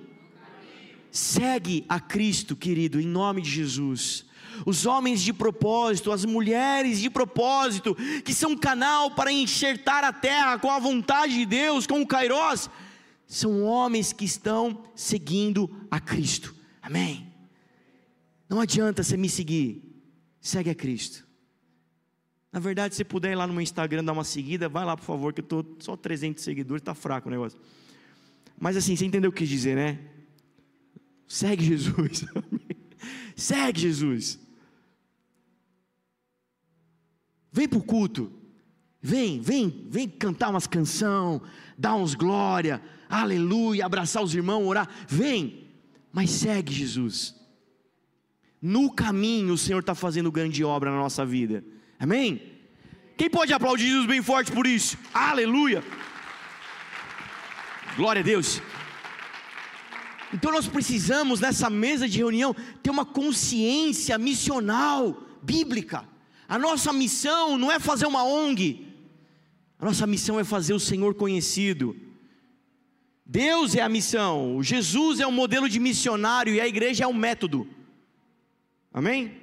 segue 1.11 1.85
a 1.87 1.99
Cristo, 1.99 2.55
querido, 2.55 2.99
em 2.99 3.05
nome 3.05 3.43
de 3.43 3.51
Jesus. 3.51 4.25
Os 4.65 4.87
homens 4.87 5.21
de 5.21 5.31
propósito, 5.31 6.11
as 6.11 6.25
mulheres 6.25 6.99
de 6.99 7.09
propósito, 7.09 7.95
que 8.25 8.33
são 8.33 8.57
canal 8.57 9.11
para 9.11 9.31
enxertar 9.31 10.03
a 10.03 10.11
terra 10.11 10.57
com 10.57 10.71
a 10.71 10.79
vontade 10.79 11.35
de 11.35 11.45
Deus, 11.45 11.85
com 11.85 12.01
o 12.01 12.07
Kairos, 12.07 12.67
são 13.27 13.63
homens 13.63 14.11
que 14.11 14.25
estão 14.25 14.83
seguindo 14.95 15.69
a 15.91 15.99
Cristo. 15.99 16.55
Amém. 16.81 17.31
Não 18.49 18.59
adianta 18.59 19.03
você 19.03 19.15
me 19.15 19.29
seguir 19.29 19.82
segue 20.43 20.69
a 20.69 20.75
Cristo. 20.75 21.25
Na 22.51 22.59
verdade, 22.59 22.93
se 22.93 23.03
puder 23.03 23.31
ir 23.31 23.35
lá 23.35 23.47
no 23.47 23.53
meu 23.53 23.61
Instagram 23.61 24.03
dar 24.03 24.11
uma 24.11 24.25
seguida, 24.25 24.69
vai 24.69 24.85
lá, 24.85 24.95
por 24.95 25.05
favor, 25.05 25.33
que 25.33 25.39
eu 25.39 25.43
estou 25.43 25.65
só 25.79 25.95
300 25.95 26.43
seguidores, 26.43 26.81
está 26.81 26.93
fraco 26.93 27.29
o 27.29 27.31
negócio. 27.31 27.59
Mas 28.59 28.77
assim, 28.77 28.95
você 28.95 29.05
entendeu 29.05 29.31
o 29.31 29.33
que 29.33 29.39
quis 29.39 29.49
dizer, 29.49 29.75
né? 29.75 29.99
Segue 31.25 31.65
Jesus. 31.65 32.25
segue 33.35 33.79
Jesus. 33.79 34.39
Vem 37.51 37.67
para 37.67 37.79
o 37.79 37.83
culto. 37.83 38.31
Vem, 39.01 39.41
vem, 39.41 39.87
vem 39.89 40.07
cantar 40.07 40.49
umas 40.49 40.67
canção, 40.67 41.41
dar 41.77 41.95
uns 41.95 42.15
glória, 42.15 42.81
aleluia, 43.09 43.85
abraçar 43.85 44.23
os 44.23 44.33
irmãos, 44.33 44.65
orar. 44.65 44.89
Vem, 45.07 45.67
mas 46.11 46.29
segue 46.29 46.71
Jesus 46.71 47.42
no 48.65 48.89
caminho 48.89 49.55
o 49.55 49.57
Senhor 49.57 49.79
está 49.79 49.93
fazendo 49.93 50.31
grande 50.31 50.63
obra 50.63 50.89
na 50.89 50.95
nossa 50.95 51.25
vida. 51.25 51.65
Amém? 51.99 52.41
Quem 53.17 53.29
pode 53.29 53.51
aplaudir 53.51 53.87
Jesus 53.87 54.07
bem 54.07 54.21
forte 54.21 54.53
por 54.53 54.65
isso? 54.65 54.97
Aleluia! 55.13 55.83
Glória 57.97 58.21
a 58.21 58.23
Deus. 58.23 58.61
Então 60.33 60.49
nós 60.49 60.65
precisamos 60.65 61.41
nessa 61.41 61.69
mesa 61.69 62.07
de 62.07 62.17
reunião 62.17 62.55
ter 62.81 62.89
uma 62.89 63.03
consciência 63.05 64.17
missional 64.17 65.21
bíblica. 65.41 66.05
A 66.47 66.57
nossa 66.57 66.93
missão 66.93 67.57
não 67.57 67.69
é 67.69 67.79
fazer 67.79 68.05
uma 68.05 68.23
ONG. 68.23 68.87
A 69.77 69.83
nossa 69.83 70.07
missão 70.07 70.39
é 70.39 70.45
fazer 70.45 70.73
o 70.73 70.79
Senhor 70.79 71.15
conhecido. 71.15 71.97
Deus 73.25 73.75
é 73.75 73.81
a 73.81 73.89
missão, 73.89 74.63
Jesus 74.63 75.19
é 75.19 75.27
o 75.27 75.31
modelo 75.31 75.67
de 75.67 75.79
missionário 75.81 76.53
e 76.53 76.61
a 76.61 76.67
igreja 76.67 77.03
é 77.03 77.07
o 77.07 77.13
método. 77.13 77.67
Amém? 78.93 79.41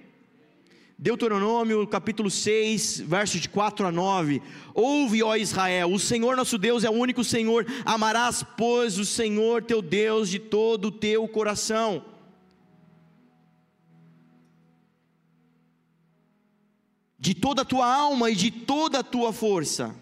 Deuteronômio 0.97 1.85
capítulo 1.87 2.31
6, 2.31 3.01
versos 3.01 3.41
de 3.41 3.49
4 3.49 3.87
a 3.87 3.91
9. 3.91 4.41
Ouve, 4.73 5.23
ó 5.23 5.35
Israel, 5.35 5.93
o 5.93 5.99
Senhor 5.99 6.37
nosso 6.37 6.57
Deus 6.57 6.85
é 6.85 6.91
o 6.91 6.93
único 6.93 7.25
Senhor. 7.25 7.67
Amarás, 7.85 8.45
pois, 8.57 8.97
o 8.97 9.05
Senhor 9.05 9.65
teu 9.65 9.83
Deus 9.83 10.29
de 10.29 10.39
todo 10.39 10.87
o 10.87 10.93
teu 10.93 11.27
coração. 11.27 12.05
De 17.19 17.35
toda 17.35 17.63
a 17.63 17.65
tua 17.65 17.93
alma 17.93 18.31
e 18.31 18.37
de 18.37 18.51
toda 18.51 19.01
a 19.01 19.03
tua 19.03 19.33
força. 19.33 19.97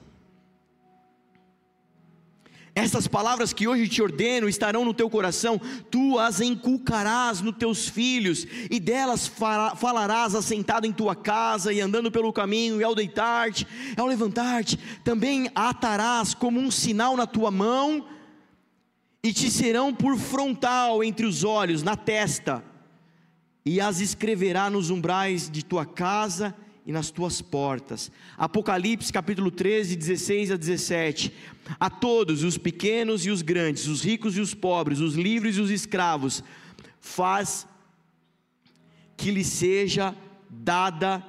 Estas 2.78 3.08
palavras 3.08 3.52
que 3.52 3.66
hoje 3.66 3.88
te 3.88 4.00
ordeno 4.00 4.48
estarão 4.48 4.84
no 4.84 4.94
teu 4.94 5.10
coração, 5.10 5.60
tu 5.90 6.16
as 6.16 6.40
inculcarás 6.40 7.40
nos 7.40 7.56
teus 7.56 7.88
filhos, 7.88 8.46
e 8.70 8.78
delas 8.78 9.26
falarás 9.26 10.32
assentado 10.32 10.86
em 10.86 10.92
tua 10.92 11.16
casa 11.16 11.72
e 11.72 11.80
andando 11.80 12.08
pelo 12.08 12.32
caminho, 12.32 12.80
e 12.80 12.84
ao 12.84 12.94
deitar-te, 12.94 13.66
ao 13.96 14.06
levantar-te, 14.06 14.78
também 15.02 15.50
atarás 15.56 16.34
como 16.34 16.60
um 16.60 16.70
sinal 16.70 17.16
na 17.16 17.26
tua 17.26 17.50
mão, 17.50 18.06
e 19.24 19.32
te 19.32 19.50
serão 19.50 19.92
por 19.92 20.16
frontal 20.16 21.02
entre 21.02 21.26
os 21.26 21.42
olhos, 21.42 21.82
na 21.82 21.96
testa, 21.96 22.62
e 23.66 23.80
as 23.80 23.98
escreverá 23.98 24.70
nos 24.70 24.88
umbrais 24.88 25.50
de 25.50 25.64
tua 25.64 25.84
casa 25.84 26.54
e 26.88 26.92
nas 26.92 27.10
tuas 27.10 27.42
portas. 27.42 28.10
Apocalipse 28.38 29.12
capítulo 29.12 29.50
13, 29.50 29.94
16 29.94 30.52
a 30.52 30.56
17. 30.56 31.30
A 31.78 31.90
todos, 31.90 32.42
os 32.42 32.56
pequenos 32.56 33.26
e 33.26 33.30
os 33.30 33.42
grandes, 33.42 33.86
os 33.86 34.02
ricos 34.02 34.36
e 34.36 34.40
os 34.40 34.54
pobres, 34.54 35.00
os 35.00 35.14
livres 35.14 35.56
e 35.56 35.60
os 35.60 35.70
escravos, 35.70 36.42
faz 37.00 37.66
que 39.16 39.30
lhe 39.30 39.44
seja 39.44 40.14
dada 40.48 41.24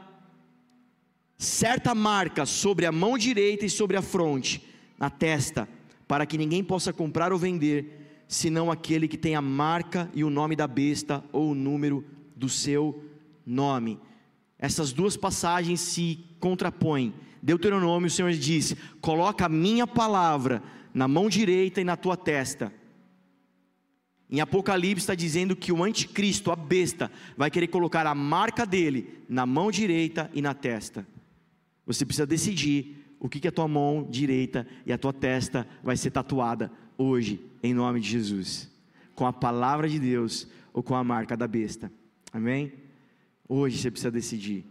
certa 1.38 1.96
marca 1.96 2.46
sobre 2.46 2.86
a 2.86 2.92
mão 2.92 3.18
direita 3.18 3.66
e 3.66 3.70
sobre 3.70 3.98
a 3.98 4.02
fronte, 4.02 4.64
na 4.98 5.10
testa, 5.10 5.68
para 6.08 6.26
que 6.26 6.38
ninguém 6.38 6.64
possa 6.64 6.92
comprar 6.92 7.32
ou 7.32 7.40
vender, 7.40 8.24
senão 8.28 8.70
aquele 8.70 9.08
que 9.08 9.18
tem 9.18 9.36
a 9.36 9.42
marca 9.42 10.10
e 10.14 10.24
o 10.24 10.30
nome 10.30 10.56
da 10.56 10.68
besta 10.68 11.24
ou 11.32 11.52
o 11.52 11.56
número 11.56 12.06
do 12.36 12.50
seu 12.50 13.04
nome. 13.46 14.00
Essas 14.58 14.92
duas 14.92 15.16
passagens 15.16 15.80
se 15.80 16.20
contrapõem. 16.40 17.14
Deuteronômio, 17.42 18.08
o 18.08 18.12
Senhor 18.12 18.32
diz: 18.32 18.76
coloca 19.02 19.46
a 19.46 19.50
minha 19.50 19.88
palavra 19.88 20.62
na 20.94 21.08
mão 21.08 21.30
direita 21.30 21.82
e 21.82 21.84
na 21.84 21.96
tua 21.96 22.18
testa. 22.18 22.74
Em 24.30 24.42
Apocalipse 24.42 25.04
está 25.04 25.16
dizendo 25.16 25.56
que 25.56 25.72
o 25.72 25.84
anticristo, 25.84 26.52
a 26.52 26.56
besta, 26.56 27.12
vai 27.36 27.50
querer 27.50 27.68
colocar 27.68 28.06
a 28.06 28.14
marca 28.14 28.66
dele 28.66 29.24
na 29.28 29.46
mão 29.46 29.72
direita 29.72 30.30
e 30.34 30.42
na 30.42 30.54
testa. 30.54 31.08
Você 31.86 32.06
precisa 32.06 32.28
decidir 32.28 33.16
o 33.20 33.28
que, 33.28 33.40
que 33.40 33.48
a 33.48 33.52
tua 33.52 33.68
mão 33.68 34.08
direita 34.08 34.68
e 34.86 34.94
a 34.94 34.98
tua 34.98 35.12
testa 35.12 35.68
vai 35.84 35.98
ser 35.98 36.12
tatuada 36.12 36.72
hoje, 36.96 37.42
em 37.64 37.74
nome 37.74 38.00
de 38.00 38.10
Jesus, 38.10 38.70
com 39.16 39.26
a 39.26 39.34
palavra 39.34 39.90
de 39.90 40.00
Deus 40.00 40.48
ou 40.72 40.84
com 40.84 40.96
a 40.96 41.04
marca 41.04 41.36
da 41.36 41.48
besta. 41.48 41.92
Amém? 42.32 42.74
Hoje 43.48 43.80
você 43.80 43.90
precisa 43.90 44.12
decidir. 44.12 44.64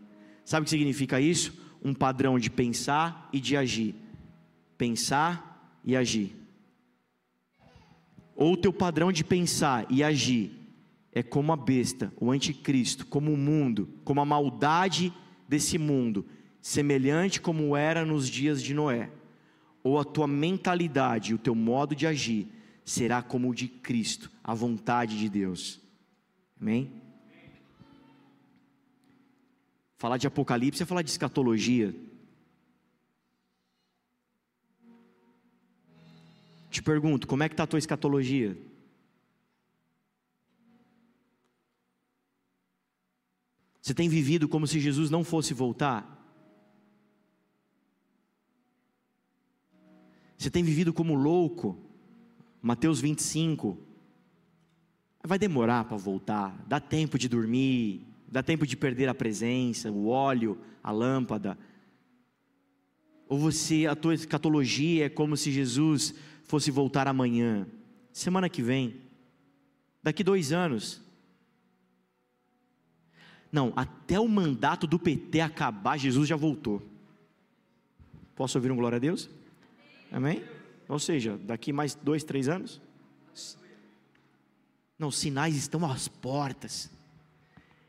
Sabe 0.45 0.63
o 0.63 0.65
que 0.65 0.71
significa 0.71 1.21
isso? 1.21 1.53
Um 1.83 1.95
padrão 1.95 2.39
de 2.39 2.51
pensar 2.51 3.29
e 3.33 3.41
de 3.41 3.57
agir. 3.57 3.95
Pensar 4.77 5.81
e 5.85 5.97
agir. 5.97 6.37
Ou 8.35 8.53
o 8.53 8.57
teu 8.57 8.73
padrão 8.73 9.11
de 9.11 9.25
pensar 9.25 9.87
e 9.91 10.03
agir 10.03 10.53
é 11.13 11.23
como 11.23 11.53
a 11.53 11.57
besta, 11.57 12.13
o 12.21 12.31
anticristo, 12.31 13.07
como 13.07 13.33
o 13.33 13.37
mundo, 13.37 13.89
como 14.05 14.21
a 14.21 14.25
maldade 14.25 15.13
desse 15.49 15.79
mundo, 15.79 16.25
semelhante 16.61 17.41
como 17.41 17.77
era 17.77 18.05
nos 18.05 18.29
dias 18.29 18.63
de 18.63 18.75
Noé. 18.75 19.11
Ou 19.83 19.99
a 19.99 20.05
tua 20.05 20.29
mentalidade, 20.29 21.35
o 21.35 21.39
teu 21.39 21.55
modo 21.55 21.95
de 21.95 22.07
agir, 22.07 22.47
será 22.85 23.23
como 23.23 23.51
o 23.51 23.55
de 23.55 23.67
Cristo, 23.67 24.31
a 24.45 24.55
vontade 24.55 25.19
de 25.19 25.29
Deus. 25.29 25.81
Amém? 26.61 26.93
Falar 29.99 30.17
de 30.17 30.29
Apocalipse 30.29 30.83
é 30.83 30.87
falar 30.87 31.03
de 31.03 31.11
escatologia. 31.11 31.93
Te 36.71 36.81
pergunto, 36.81 37.27
como 37.27 37.43
é 37.43 37.49
que 37.49 37.55
está 37.55 37.65
a 37.65 37.67
tua 37.67 37.81
escatologia? 37.81 38.57
Você 43.83 43.93
tem 43.93 44.09
vivido 44.09 44.49
como 44.49 44.69
se 44.69 44.79
Jesus 44.79 45.11
não 45.11 45.25
fosse 45.25 45.53
voltar? 45.53 46.15
Você 50.37 50.49
tem 50.49 50.63
vivido 50.63 50.93
como 50.93 51.17
louco? 51.17 51.77
Mateus 52.63 53.01
25. 53.01 53.77
Vai 55.25 55.41
demorar 55.41 55.87
para 55.87 55.97
voltar, 55.97 56.65
dá 56.69 56.79
tempo 56.79 57.19
de 57.19 57.29
dormir, 57.29 58.07
dá 58.31 58.43
tempo 58.43 58.67
de 58.67 58.77
perder 58.77 59.09
a 59.09 59.15
presença, 59.15 59.91
o 59.91 60.09
óleo, 60.09 60.59
a 60.83 60.91
lâmpada. 60.91 61.59
Ou 63.29 63.39
você, 63.39 63.87
a 63.87 63.95
tua 63.95 64.15
escatologia 64.15 65.07
é 65.07 65.09
como 65.09 65.37
se 65.37 65.51
Jesus 65.51 66.15
fosse 66.45 66.71
voltar 66.71 67.07
amanhã, 67.07 67.67
semana 68.13 68.49
que 68.49 68.63
vem, 68.63 69.03
daqui 70.03 70.25
dois 70.25 70.53
anos. 70.53 71.01
Não, 73.51 73.73
até 73.77 74.21
o 74.21 74.29
mandato 74.29 74.87
do 74.87 74.99
PT 74.99 75.41
acabar, 75.41 75.99
Jesus 75.99 76.29
já 76.29 76.37
voltou. 76.37 76.83
Posso 78.35 78.59
ouvir 78.59 78.71
um 78.71 78.77
glória 78.77 78.97
a 78.97 79.01
Deus? 79.01 79.29
Amém? 80.13 80.45
Ou 80.89 80.99
seja, 80.99 81.37
daqui 81.39 81.73
mais 81.73 81.95
dois, 81.95 82.25
três 82.25 82.49
anos? 82.49 82.81
Não, 84.99 85.11
sinais 85.11 85.55
estão 85.55 85.85
às 85.91 86.09
portas. 86.09 86.91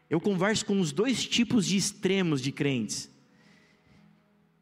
Eu 0.09 0.19
converso 0.19 0.65
com 0.65 0.79
os 0.79 0.91
dois 0.91 1.23
tipos 1.25 1.65
de 1.65 1.77
extremos 1.77 2.41
de 2.41 2.51
crentes. 2.51 3.09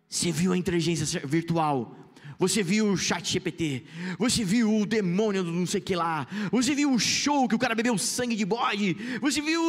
Você 0.10 0.32
viu 0.32 0.54
a 0.54 0.58
inteligência 0.58 1.26
virtual? 1.26 2.08
Você 2.40 2.62
viu 2.62 2.92
o 2.92 2.98
chat 2.98 3.28
GPT, 3.28 3.84
você 4.20 4.44
viu 4.44 4.82
o 4.82 4.86
demônio 4.86 5.44
do 5.44 5.52
não 5.52 5.66
sei 5.66 5.80
o 5.80 5.84
que 5.84 5.96
lá, 5.96 6.28
você 6.52 6.76
viu 6.76 6.94
o 6.94 7.00
show 7.00 7.48
que 7.48 7.56
o 7.56 7.60
cara 7.60 7.74
bebeu 7.74 7.98
sangue 7.98 8.36
de 8.36 8.46
bode, 8.46 8.96
você 9.20 9.42
viu, 9.42 9.60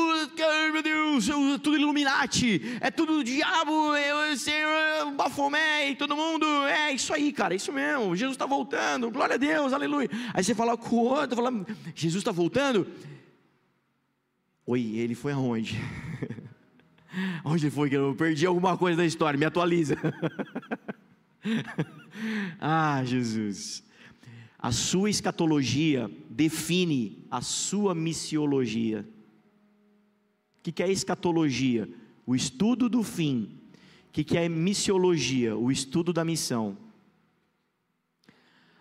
meu 0.70 0.83
Deus, 0.83 1.29
tudo 1.62 1.79
Illuminati, 1.79 2.76
é 2.79 2.91
tudo 2.91 3.24
diabo, 3.24 3.95
é, 3.95 4.11
é, 4.11 5.11
Bafomé 5.16 5.89
e 5.89 5.97
todo 5.97 6.14
mundo, 6.14 6.45
é 6.66 6.93
isso 6.93 7.14
aí, 7.14 7.33
cara, 7.33 7.55
é 7.55 7.57
isso 7.57 7.72
mesmo, 7.72 8.14
Jesus 8.14 8.35
está 8.35 8.45
voltando, 8.45 9.11
glória 9.11 9.37
a 9.37 9.39
Deus, 9.39 9.72
aleluia. 9.72 10.11
Aí 10.35 10.45
você 10.45 10.55
fala 10.55 10.76
com 10.76 10.95
o 10.95 11.05
outro, 11.05 11.37
fala, 11.37 11.66
Jesus 11.95 12.20
está 12.20 12.33
voltando? 12.33 12.87
Oi, 14.71 14.99
ele 14.99 15.14
foi 15.14 15.33
aonde? 15.33 15.79
Onde 17.43 17.71
foi 17.71 17.89
que 17.89 17.97
eu 17.97 18.14
perdi 18.14 18.45
alguma 18.45 18.77
coisa 18.77 18.99
da 18.99 19.07
história? 19.07 19.39
Me 19.39 19.47
atualiza. 19.47 19.97
ah, 22.61 23.03
Jesus. 23.03 23.83
A 24.59 24.71
sua 24.71 25.09
escatologia 25.09 26.11
define 26.29 27.25
a 27.31 27.41
sua 27.41 27.95
missiologia. 27.95 29.09
O 30.59 30.71
que 30.71 30.83
é 30.83 30.93
escatologia? 30.93 31.89
O 32.27 32.37
estudo 32.37 32.91
do 32.91 33.03
fim. 33.03 33.59
O 34.09 34.12
que 34.12 34.37
é 34.37 34.51
missiologia? 34.51 35.57
O 35.57 35.73
estudo 35.73 36.12
da 36.12 36.27
missão. 36.27 36.77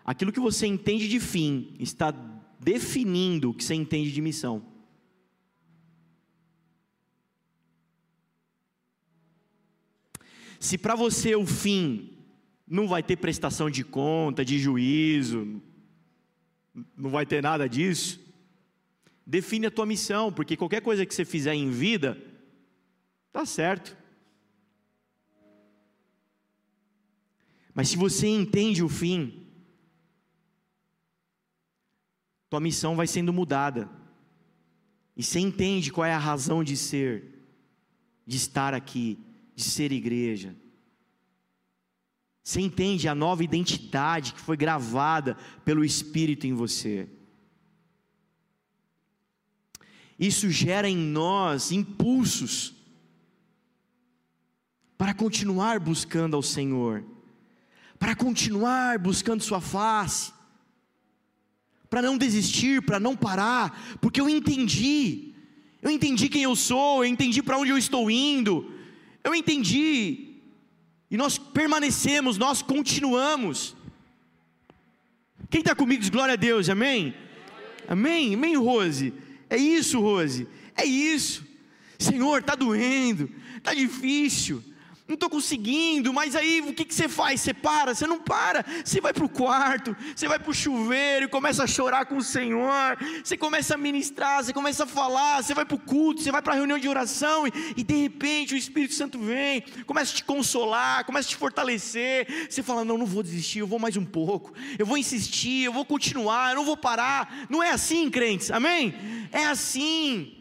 Aquilo 0.04 0.32
que 0.32 0.38
você 0.40 0.66
entende 0.66 1.08
de 1.08 1.18
fim 1.18 1.72
está 1.78 2.10
definindo 2.60 3.48
o 3.48 3.54
que 3.54 3.64
você 3.64 3.72
entende 3.72 4.12
de 4.12 4.20
missão. 4.20 4.67
Se 10.58 10.76
para 10.76 10.94
você 10.94 11.34
o 11.36 11.46
fim 11.46 12.18
não 12.66 12.86
vai 12.86 13.02
ter 13.02 13.16
prestação 13.16 13.70
de 13.70 13.84
conta, 13.84 14.44
de 14.44 14.58
juízo, 14.58 15.62
não 16.96 17.10
vai 17.10 17.24
ter 17.24 17.42
nada 17.42 17.68
disso. 17.68 18.20
Define 19.26 19.66
a 19.66 19.70
tua 19.70 19.86
missão, 19.86 20.32
porque 20.32 20.56
qualquer 20.56 20.80
coisa 20.80 21.04
que 21.04 21.14
você 21.14 21.24
fizer 21.24 21.54
em 21.54 21.70
vida, 21.70 22.20
tá 23.32 23.44
certo. 23.44 23.96
Mas 27.74 27.90
se 27.90 27.96
você 27.96 28.26
entende 28.26 28.82
o 28.82 28.88
fim, 28.88 29.46
tua 32.50 32.60
missão 32.60 32.96
vai 32.96 33.06
sendo 33.06 33.32
mudada. 33.32 33.88
E 35.16 35.22
você 35.22 35.38
entende 35.38 35.92
qual 35.92 36.04
é 36.04 36.12
a 36.12 36.18
razão 36.18 36.64
de 36.64 36.76
ser, 36.76 37.46
de 38.26 38.36
estar 38.36 38.72
aqui, 38.74 39.18
de 39.58 39.64
ser 39.64 39.90
igreja. 39.90 40.54
Você 42.44 42.60
entende 42.60 43.08
a 43.08 43.14
nova 43.14 43.42
identidade 43.42 44.32
que 44.32 44.40
foi 44.40 44.56
gravada 44.56 45.36
pelo 45.64 45.84
Espírito 45.84 46.46
em 46.46 46.54
você. 46.54 47.08
Isso 50.16 50.48
gera 50.48 50.88
em 50.88 50.96
nós 50.96 51.72
impulsos 51.72 52.72
para 54.96 55.12
continuar 55.12 55.80
buscando 55.80 56.36
ao 56.36 56.42
Senhor, 56.42 57.04
para 57.98 58.14
continuar 58.14 58.96
buscando 58.96 59.42
Sua 59.42 59.60
face, 59.60 60.32
para 61.90 62.00
não 62.00 62.16
desistir, 62.16 62.80
para 62.80 63.00
não 63.00 63.16
parar, 63.16 63.98
porque 64.00 64.20
eu 64.20 64.28
entendi, 64.28 65.34
eu 65.82 65.90
entendi 65.90 66.28
quem 66.28 66.44
eu 66.44 66.54
sou, 66.54 67.04
eu 67.04 67.10
entendi 67.10 67.42
para 67.42 67.58
onde 67.58 67.72
eu 67.72 67.78
estou 67.78 68.08
indo, 68.08 68.77
eu 69.28 69.34
entendi 69.34 70.36
e 71.10 71.16
nós 71.16 71.38
permanecemos, 71.38 72.36
nós 72.36 72.60
continuamos. 72.60 73.74
Quem 75.48 75.60
está 75.60 75.74
comigo 75.74 76.00
diz 76.00 76.10
glória 76.10 76.34
a 76.34 76.36
Deus, 76.36 76.68
amém? 76.68 77.14
Amém? 77.88 78.34
Amém, 78.34 78.56
Rose? 78.56 79.14
É 79.48 79.56
isso, 79.56 80.00
Rose, 80.00 80.46
é 80.76 80.84
isso. 80.84 81.46
Senhor, 81.98 82.40
está 82.40 82.54
doendo, 82.54 83.30
está 83.56 83.72
difícil, 83.74 84.62
não 85.08 85.14
estou 85.14 85.30
conseguindo, 85.30 86.12
mas 86.12 86.36
aí 86.36 86.60
o 86.60 86.74
que, 86.74 86.84
que 86.84 86.94
você 86.94 87.08
faz? 87.08 87.40
Você 87.40 87.54
para? 87.54 87.94
Você 87.94 88.06
não 88.06 88.20
para, 88.20 88.62
você 88.84 89.00
vai 89.00 89.14
para 89.14 89.24
o 89.24 89.28
quarto, 89.28 89.96
você 90.14 90.28
vai 90.28 90.38
para 90.38 90.50
o 90.50 90.54
chuveiro 90.54 91.24
e 91.24 91.28
começa 91.28 91.64
a 91.64 91.66
chorar 91.66 92.04
com 92.04 92.18
o 92.18 92.22
Senhor, 92.22 92.98
você 93.24 93.34
começa 93.34 93.74
a 93.74 93.78
ministrar, 93.78 94.44
você 94.44 94.52
começa 94.52 94.84
a 94.84 94.86
falar, 94.86 95.42
você 95.42 95.54
vai 95.54 95.64
para 95.64 95.76
o 95.76 95.78
culto, 95.78 96.20
você 96.20 96.30
vai 96.30 96.42
para 96.42 96.52
a 96.52 96.56
reunião 96.56 96.78
de 96.78 96.86
oração 96.86 97.46
e, 97.46 97.52
e, 97.78 97.82
de 97.82 97.94
repente 97.94 98.52
o 98.52 98.56
Espírito 98.56 98.92
Santo 98.92 99.18
vem, 99.18 99.64
começa 99.86 100.12
a 100.12 100.16
te 100.16 100.24
consolar, 100.24 101.06
começa 101.06 101.26
a 101.26 101.30
te 101.30 101.36
fortalecer. 101.36 102.46
Você 102.50 102.62
fala: 102.62 102.84
Não, 102.84 102.98
não 102.98 103.06
vou 103.06 103.22
desistir, 103.22 103.60
eu 103.60 103.66
vou 103.66 103.78
mais 103.78 103.96
um 103.96 104.04
pouco, 104.04 104.52
eu 104.78 104.84
vou 104.84 104.98
insistir, 104.98 105.64
eu 105.64 105.72
vou 105.72 105.86
continuar, 105.86 106.50
eu 106.50 106.56
não 106.56 106.64
vou 106.66 106.76
parar. 106.76 107.46
Não 107.48 107.62
é 107.62 107.70
assim, 107.70 108.10
crentes, 108.10 108.50
amém? 108.50 108.94
É 109.32 109.46
assim. 109.46 110.37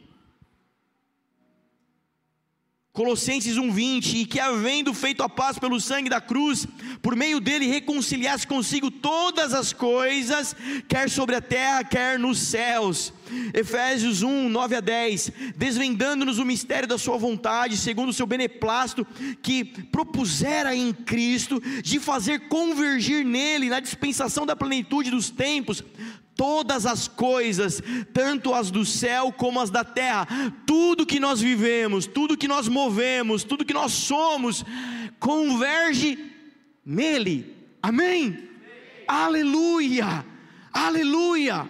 Colossenses 2.97 3.57
1:20, 3.57 4.21
e 4.21 4.25
que 4.25 4.39
havendo 4.39 4.91
feito 4.91 5.21
a 5.21 5.29
paz 5.29 5.59
pelo 5.59 5.79
sangue 5.79 6.09
da 6.09 6.19
cruz, 6.19 6.65
por 6.99 7.15
meio 7.15 7.39
dele 7.39 7.67
reconciliasse 7.67 8.47
consigo 8.47 8.89
todas 8.89 9.53
as 9.53 9.71
coisas, 9.71 10.55
quer 10.87 11.07
sobre 11.07 11.35
a 11.35 11.41
terra, 11.41 11.83
quer 11.83 12.17
nos 12.17 12.39
céus. 12.39 13.13
Efésios 13.53 14.23
1, 14.23 14.49
9 14.49 14.75
a 14.77 14.79
10, 14.79 15.31
desvendando-nos 15.55 16.39
o 16.39 16.45
mistério 16.45 16.87
da 16.87 16.97
sua 16.97 17.17
vontade, 17.17 17.77
segundo 17.77 18.09
o 18.09 18.13
seu 18.13 18.25
beneplácito, 18.25 19.05
que 19.43 19.63
propusera 19.63 20.75
em 20.75 20.91
Cristo, 20.91 21.61
de 21.83 21.99
fazer 21.99 22.47
convergir 22.47 23.23
nele, 23.23 23.69
na 23.69 23.79
dispensação 23.79 24.43
da 24.43 24.55
plenitude 24.55 25.11
dos 25.11 25.29
tempos, 25.29 25.83
todas 26.37 26.85
as 26.85 27.07
coisas, 27.07 27.81
tanto 28.13 28.53
as 28.53 28.69
do 28.69 28.85
céu 28.85 29.33
como 29.35 29.59
as 29.59 29.71
da 29.71 29.83
terra, 29.83 30.27
tudo 30.67 31.05
que 31.05 31.19
nós 31.19 31.41
vivemos, 31.41 32.05
tudo 32.05 32.37
que 32.37 32.47
nós 32.47 32.67
movemos, 32.67 33.43
tudo 33.43 33.65
que 33.65 33.73
nós 33.73 33.91
somos, 33.91 34.63
converge 35.19 36.17
nele. 36.85 37.55
Amém? 37.81 38.25
Amém. 38.25 38.47
Aleluia! 39.07 40.25
Aleluia! 40.71 41.69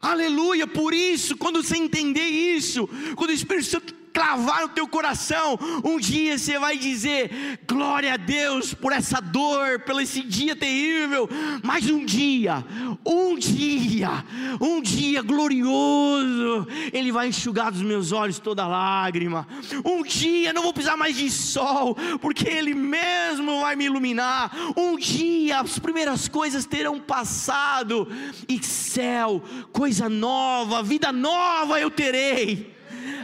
Aleluia! 0.00 0.66
Por 0.66 0.94
isso, 0.94 1.36
quando 1.36 1.62
você 1.62 1.76
entender 1.76 2.26
isso, 2.26 2.88
quando 3.14 3.28
o 3.28 3.34
Espírito 3.34 3.66
Santo 3.66 3.99
cravar 4.12 4.62
no 4.62 4.68
teu 4.68 4.86
coração. 4.86 5.58
Um 5.84 5.98
dia 5.98 6.38
você 6.38 6.58
vai 6.58 6.76
dizer: 6.76 7.60
glória 7.66 8.14
a 8.14 8.16
Deus 8.16 8.74
por 8.74 8.92
essa 8.92 9.20
dor, 9.20 9.80
pelo 9.80 10.00
esse 10.00 10.22
dia 10.22 10.54
terrível. 10.54 11.28
Mas 11.62 11.88
um 11.88 12.04
dia, 12.04 12.64
um 13.04 13.36
dia, 13.36 14.24
um 14.60 14.80
dia 14.80 15.22
glorioso, 15.22 16.66
Ele 16.92 17.12
vai 17.12 17.28
enxugar 17.28 17.70
dos 17.70 17.82
meus 17.82 18.12
olhos 18.12 18.38
toda 18.38 18.66
lágrima. 18.66 19.46
Um 19.84 20.02
dia 20.02 20.52
não 20.52 20.62
vou 20.62 20.72
precisar 20.72 20.96
mais 20.96 21.16
de 21.16 21.30
sol, 21.30 21.96
porque 22.20 22.48
Ele 22.48 22.74
mesmo 22.74 23.60
vai 23.60 23.76
me 23.76 23.84
iluminar. 23.84 24.50
Um 24.76 24.96
dia 24.96 25.60
as 25.60 25.78
primeiras 25.78 26.28
coisas 26.28 26.64
terão 26.64 26.98
passado 26.98 28.08
e 28.48 28.62
céu, 28.62 29.42
coisa 29.72 30.08
nova, 30.08 30.82
vida 30.82 31.12
nova 31.12 31.80
eu 31.80 31.90
terei 31.90 32.79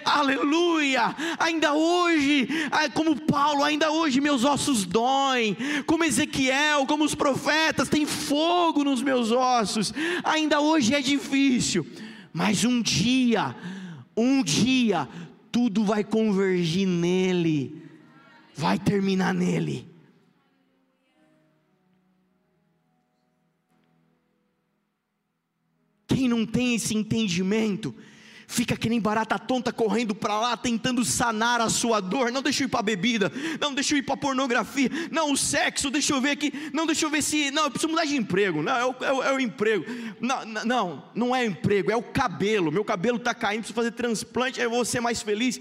aleluia. 0.06 1.14
Ainda 1.38 1.74
hoje, 1.74 2.48
como 2.94 3.20
Paulo, 3.20 3.64
ainda 3.64 3.90
hoje 3.90 4.20
meus 4.20 4.44
ossos 4.44 4.84
doem, 4.84 5.56
como 5.86 6.04
Ezequiel, 6.04 6.86
como 6.86 7.04
os 7.04 7.14
profetas, 7.14 7.88
tem 7.88 8.06
fogo 8.06 8.84
nos 8.84 9.02
meus 9.02 9.30
ossos. 9.30 9.92
Ainda 10.24 10.60
hoje 10.60 10.94
é 10.94 11.00
difícil, 11.00 11.86
mas 12.32 12.64
um 12.64 12.80
dia, 12.80 13.54
um 14.16 14.42
dia, 14.42 15.08
tudo 15.50 15.84
vai 15.84 16.04
convergir 16.04 16.86
nele, 16.86 17.82
vai 18.54 18.78
terminar 18.78 19.34
nele. 19.34 19.88
Quem 26.06 26.28
não 26.28 26.46
tem 26.46 26.74
esse 26.74 26.96
entendimento, 26.96 27.94
fica 28.46 28.76
que 28.76 28.88
nem 28.88 29.00
barata 29.00 29.38
tonta 29.38 29.72
correndo 29.72 30.14
para 30.14 30.38
lá, 30.38 30.56
tentando 30.56 31.04
sanar 31.04 31.60
a 31.60 31.68
sua 31.68 32.00
dor. 32.00 32.30
Não 32.30 32.42
deixa 32.42 32.62
eu 32.62 32.66
ir 32.66 32.70
para 32.70 32.82
bebida, 32.82 33.30
não 33.60 33.74
deixa 33.74 33.94
eu 33.94 33.98
ir 33.98 34.02
para 34.02 34.16
pornografia, 34.16 34.90
não, 35.10 35.32
o 35.32 35.36
sexo, 35.36 35.90
deixa 35.90 36.12
eu 36.12 36.20
ver 36.20 36.30
aqui, 36.30 36.52
não, 36.72 36.86
deixa 36.86 37.04
eu 37.04 37.10
ver 37.10 37.22
se. 37.22 37.50
Não, 37.50 37.64
eu 37.64 37.70
preciso 37.70 37.90
mudar 37.90 38.04
de 38.04 38.16
emprego, 38.16 38.62
não, 38.62 38.76
é 38.76 38.84
o, 38.84 38.94
é 39.00 39.12
o, 39.12 39.22
é 39.22 39.32
o 39.34 39.40
emprego. 39.40 39.84
Não, 40.20 40.44
não, 40.44 41.04
não 41.14 41.36
é 41.36 41.44
emprego, 41.44 41.90
é 41.90 41.96
o 41.96 42.02
cabelo. 42.02 42.70
Meu 42.70 42.84
cabelo 42.84 43.16
está 43.16 43.34
caindo, 43.34 43.60
preciso 43.60 43.74
fazer 43.74 43.92
transplante, 43.92 44.60
eu 44.60 44.70
vou 44.70 44.84
ser 44.84 45.00
mais 45.00 45.22
feliz. 45.22 45.60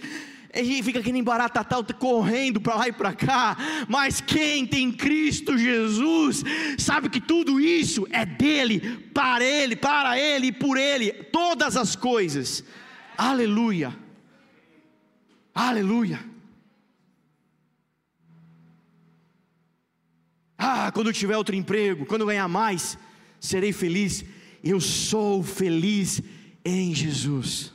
A 0.55 0.63
gente 0.63 0.83
fica 0.83 1.03
que 1.03 1.11
nem 1.11 1.21
barata 1.21 1.65
tal, 1.65 1.83
correndo 1.99 2.61
para 2.61 2.75
lá 2.75 2.87
e 2.87 2.93
para 2.93 3.13
cá, 3.13 3.57
mas 3.89 4.21
quem 4.21 4.65
tem 4.65 4.89
Cristo 4.89 5.57
Jesus, 5.57 6.43
sabe 6.77 7.09
que 7.09 7.19
tudo 7.19 7.59
isso 7.59 8.07
é 8.09 8.25
dele, 8.25 8.79
para 9.13 9.43
ele, 9.43 9.75
para 9.75 10.17
ele 10.17 10.47
e 10.47 10.51
por 10.53 10.77
ele, 10.77 11.11
todas 11.11 11.75
as 11.75 11.93
coisas. 11.93 12.63
Aleluia. 13.17 13.93
Aleluia. 15.53 16.19
Ah, 20.57 20.89
quando 20.93 21.07
eu 21.07 21.13
tiver 21.13 21.35
outro 21.35 21.53
emprego, 21.53 22.05
quando 22.05 22.21
eu 22.21 22.27
ganhar 22.27 22.47
mais, 22.47 22.97
serei 23.41 23.73
feliz. 23.73 24.23
Eu 24.63 24.79
sou 24.79 25.43
feliz 25.43 26.21
em 26.63 26.95
Jesus. 26.95 27.74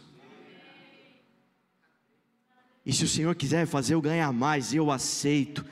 E 2.91 2.93
se 2.93 3.05
o 3.05 3.09
Senhor 3.09 3.32
quiser 3.36 3.68
fazer 3.68 3.95
eu 3.95 4.01
ganhar 4.03 4.32
mais, 4.32 4.74
eu 4.74 4.91
aceito, 4.91 5.64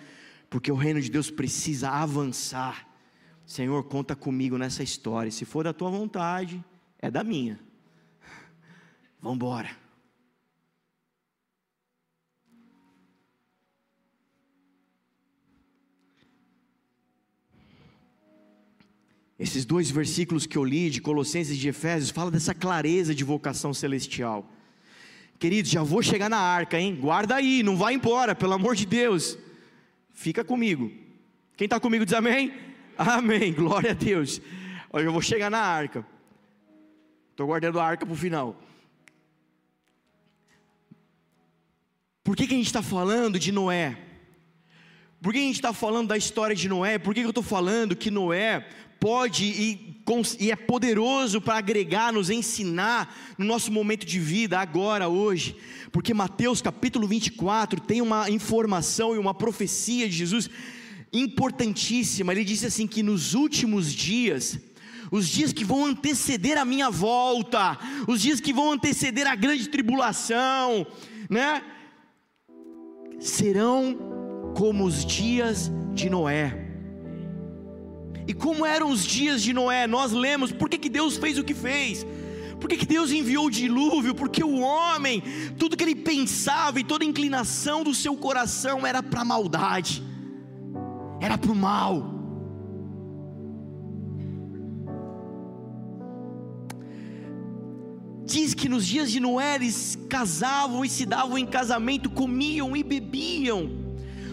porque 0.48 0.70
o 0.70 0.76
reino 0.76 1.00
de 1.00 1.10
Deus 1.10 1.32
precisa 1.32 1.90
avançar. 1.90 2.88
Senhor, 3.44 3.82
conta 3.88 4.14
comigo 4.14 4.56
nessa 4.56 4.84
história. 4.84 5.28
Se 5.32 5.44
for 5.44 5.64
da 5.64 5.72
tua 5.72 5.90
vontade, 5.90 6.64
é 6.96 7.10
da 7.10 7.24
minha. 7.24 7.58
Vamos 9.20 9.34
embora. 9.34 9.68
Esses 19.36 19.64
dois 19.64 19.90
versículos 19.90 20.46
que 20.46 20.56
eu 20.56 20.64
li 20.64 20.88
de 20.88 21.00
Colossenses 21.00 21.56
e 21.56 21.58
de 21.58 21.66
Efésios 21.66 22.10
fala 22.10 22.30
dessa 22.30 22.54
clareza 22.54 23.12
de 23.12 23.24
vocação 23.24 23.74
celestial. 23.74 24.48
Queridos, 25.38 25.70
já 25.70 25.82
vou 25.82 26.02
chegar 26.02 26.28
na 26.28 26.38
arca, 26.38 26.80
hein? 26.80 26.96
Guarda 26.96 27.36
aí, 27.36 27.62
não 27.62 27.76
vai 27.76 27.94
embora, 27.94 28.34
pelo 28.34 28.54
amor 28.54 28.74
de 28.74 28.84
Deus. 28.84 29.38
Fica 30.12 30.44
comigo. 30.44 30.90
Quem 31.56 31.66
está 31.66 31.78
comigo 31.78 32.04
diz 32.04 32.14
amém? 32.14 32.52
Amém, 32.98 33.52
glória 33.52 33.92
a 33.92 33.94
Deus. 33.94 34.40
Olha, 34.92 35.04
eu 35.04 35.12
vou 35.12 35.22
chegar 35.22 35.48
na 35.48 35.60
arca. 35.60 36.04
Estou 37.30 37.46
guardando 37.46 37.78
a 37.78 37.84
arca 37.84 38.04
para 38.04 38.12
o 38.12 38.16
final. 38.16 38.60
Por 42.24 42.36
que, 42.36 42.46
que 42.46 42.54
a 42.54 42.56
gente 42.56 42.66
está 42.66 42.82
falando 42.82 43.38
de 43.38 43.52
Noé? 43.52 43.96
Por 45.22 45.32
que 45.32 45.38
a 45.38 45.42
gente 45.42 45.54
está 45.54 45.72
falando 45.72 46.08
da 46.08 46.16
história 46.16 46.54
de 46.54 46.68
Noé? 46.68 46.98
Por 46.98 47.14
que, 47.14 47.20
que 47.20 47.26
eu 47.26 47.30
estou 47.30 47.44
falando 47.44 47.94
que 47.94 48.10
Noé 48.10 48.68
pode 49.00 49.44
e, 49.44 50.02
e 50.40 50.50
é 50.50 50.56
poderoso 50.56 51.40
para 51.40 51.58
agregar, 51.58 52.12
nos 52.12 52.30
ensinar 52.30 53.14
no 53.36 53.44
nosso 53.44 53.70
momento 53.70 54.04
de 54.06 54.18
vida, 54.18 54.58
agora, 54.58 55.08
hoje, 55.08 55.56
porque 55.92 56.12
Mateus 56.12 56.60
capítulo 56.60 57.06
24 57.06 57.80
tem 57.80 58.00
uma 58.02 58.30
informação 58.30 59.14
e 59.14 59.18
uma 59.18 59.34
profecia 59.34 60.08
de 60.08 60.16
Jesus 60.16 60.50
importantíssima. 61.12 62.32
Ele 62.32 62.44
disse 62.44 62.66
assim: 62.66 62.86
que 62.86 63.02
nos 63.02 63.34
últimos 63.34 63.92
dias, 63.92 64.58
os 65.10 65.28
dias 65.28 65.52
que 65.52 65.64
vão 65.64 65.86
anteceder 65.86 66.58
a 66.58 66.64
minha 66.64 66.90
volta, 66.90 67.78
os 68.06 68.20
dias 68.20 68.40
que 68.40 68.52
vão 68.52 68.72
anteceder 68.72 69.26
a 69.26 69.34
grande 69.34 69.68
tribulação, 69.68 70.86
né? 71.30 71.62
Serão 73.20 74.52
como 74.56 74.84
os 74.84 75.04
dias 75.04 75.70
de 75.94 76.08
Noé. 76.08 76.67
E 78.28 78.34
como 78.34 78.66
eram 78.66 78.90
os 78.90 79.06
dias 79.06 79.42
de 79.42 79.54
Noé? 79.54 79.86
Nós 79.86 80.12
lemos, 80.12 80.52
por 80.52 80.68
que, 80.68 80.76
que 80.76 80.90
Deus 80.90 81.16
fez 81.16 81.38
o 81.38 81.42
que 81.42 81.54
fez? 81.54 82.06
Por 82.60 82.68
que, 82.68 82.76
que 82.76 82.84
Deus 82.84 83.10
enviou 83.10 83.46
o 83.46 83.50
dilúvio? 83.50 84.14
Porque 84.14 84.44
o 84.44 84.58
homem, 84.58 85.22
tudo 85.58 85.74
que 85.74 85.82
ele 85.82 85.94
pensava 85.94 86.78
e 86.78 86.84
toda 86.84 87.06
inclinação 87.06 87.82
do 87.82 87.94
seu 87.94 88.14
coração 88.18 88.86
era 88.86 89.02
para 89.02 89.22
a 89.22 89.24
maldade, 89.24 90.02
era 91.22 91.38
para 91.38 91.50
o 91.50 91.56
mal. 91.56 92.18
Diz 98.26 98.52
que 98.52 98.68
nos 98.68 98.86
dias 98.86 99.10
de 99.10 99.20
Noé 99.20 99.54
eles 99.54 99.98
casavam 100.10 100.84
e 100.84 100.88
se 100.90 101.06
davam 101.06 101.38
em 101.38 101.46
casamento, 101.46 102.10
comiam 102.10 102.76
e 102.76 102.82
bebiam. 102.82 103.87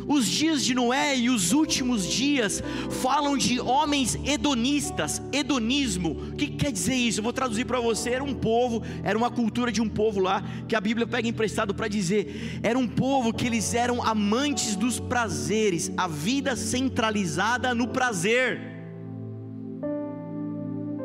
Os 0.08 0.28
dias 0.28 0.64
de 0.64 0.76
Noé 0.76 1.18
e 1.18 1.30
os 1.30 1.52
últimos 1.52 2.08
dias 2.08 2.62
falam 3.02 3.36
de 3.36 3.60
homens 3.60 4.16
hedonistas, 4.24 5.22
hedonismo. 5.32 6.12
O 6.12 6.36
que 6.36 6.48
quer 6.48 6.72
dizer 6.72 6.94
isso? 6.94 7.20
Eu 7.20 7.24
vou 7.24 7.34
traduzir 7.34 7.66
para 7.66 7.80
você. 7.80 8.12
Era 8.12 8.24
um 8.24 8.34
povo, 8.34 8.84
era 9.04 9.18
uma 9.18 9.32
cultura 9.32 9.72
de 9.72 9.82
um 9.82 9.90
povo 9.90 10.20
lá 10.20 10.44
que 10.68 10.76
a 10.76 10.82
Bíblia 10.82 11.08
pega 11.08 11.28
emprestado 11.28 11.74
para 11.74 11.88
dizer. 11.88 12.60
Era 12.62 12.78
um 12.78 12.88
povo 12.88 13.34
que 13.34 13.48
eles 13.48 13.74
eram 13.74 14.04
amantes 14.04 14.76
dos 14.76 15.00
prazeres, 15.00 15.92
a 15.98 16.08
vida 16.08 16.56
centralizada 16.56 17.74
no 17.74 17.88
prazer. 17.88 18.76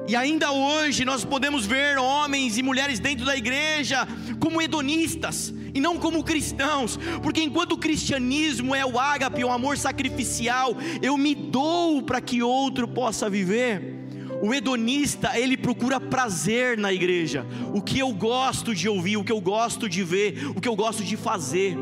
E 0.07 0.17
ainda 0.17 0.51
hoje 0.51 1.05
nós 1.05 1.25
podemos 1.25 1.65
ver 1.65 1.97
homens 1.97 2.59
e 2.59 2.63
mulheres 2.63 2.99
dentro 2.99 3.25
da 3.25 3.37
igreja 3.37 4.07
como 4.41 4.61
hedonistas 4.61 5.55
e 5.75 5.81
não 5.81 5.99
como 5.99 6.25
cristãos, 6.25 6.99
porque 7.23 7.43
enquanto 7.43 7.73
o 7.73 7.79
cristianismo 7.79 8.75
é 8.75 8.85
o 8.85 8.99
ágape, 8.99 9.45
o 9.45 9.51
amor 9.51 9.77
sacrificial, 9.77 10.77
eu 11.03 11.17
me 11.17 11.35
dou 11.35 12.03
para 12.03 12.21
que 12.21 12.43
outro 12.43 12.87
possa 12.89 13.29
viver. 13.29 13.99
O 14.43 14.55
hedonista, 14.55 15.39
ele 15.39 15.57
procura 15.57 16.01
prazer 16.01 16.79
na 16.79 16.93
igreja, 16.93 17.47
o 17.75 17.83
que 17.83 17.99
eu 17.99 18.13
gosto 18.13 18.75
de 18.75 18.89
ouvir, 18.89 19.19
o 19.19 19.25
que 19.25 19.33
eu 19.33 19.41
gosto 19.41 19.89
de 19.89 20.03
ver, 20.03 20.49
o 20.57 20.61
que 20.61 20.69
eu 20.69 20.75
gosto 20.75 21.05
de 21.05 21.17
fazer. 21.17 21.77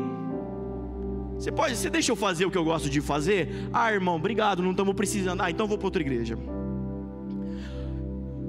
Você 1.37 1.53
pode, 1.53 1.77
você 1.77 1.89
deixa 1.89 2.11
eu 2.11 2.17
fazer 2.17 2.45
o 2.45 2.51
que 2.51 2.57
eu 2.57 2.65
gosto 2.65 2.89
de 2.89 2.99
fazer? 2.99 3.69
Ah, 3.71 3.93
irmão, 3.93 4.17
obrigado, 4.17 4.61
não 4.61 4.71
estamos 4.71 4.93
precisando. 4.93 5.41
Ah, 5.41 5.49
então 5.49 5.67
vou 5.67 5.77
para 5.77 5.87
outra 5.87 6.01
igreja. 6.01 6.37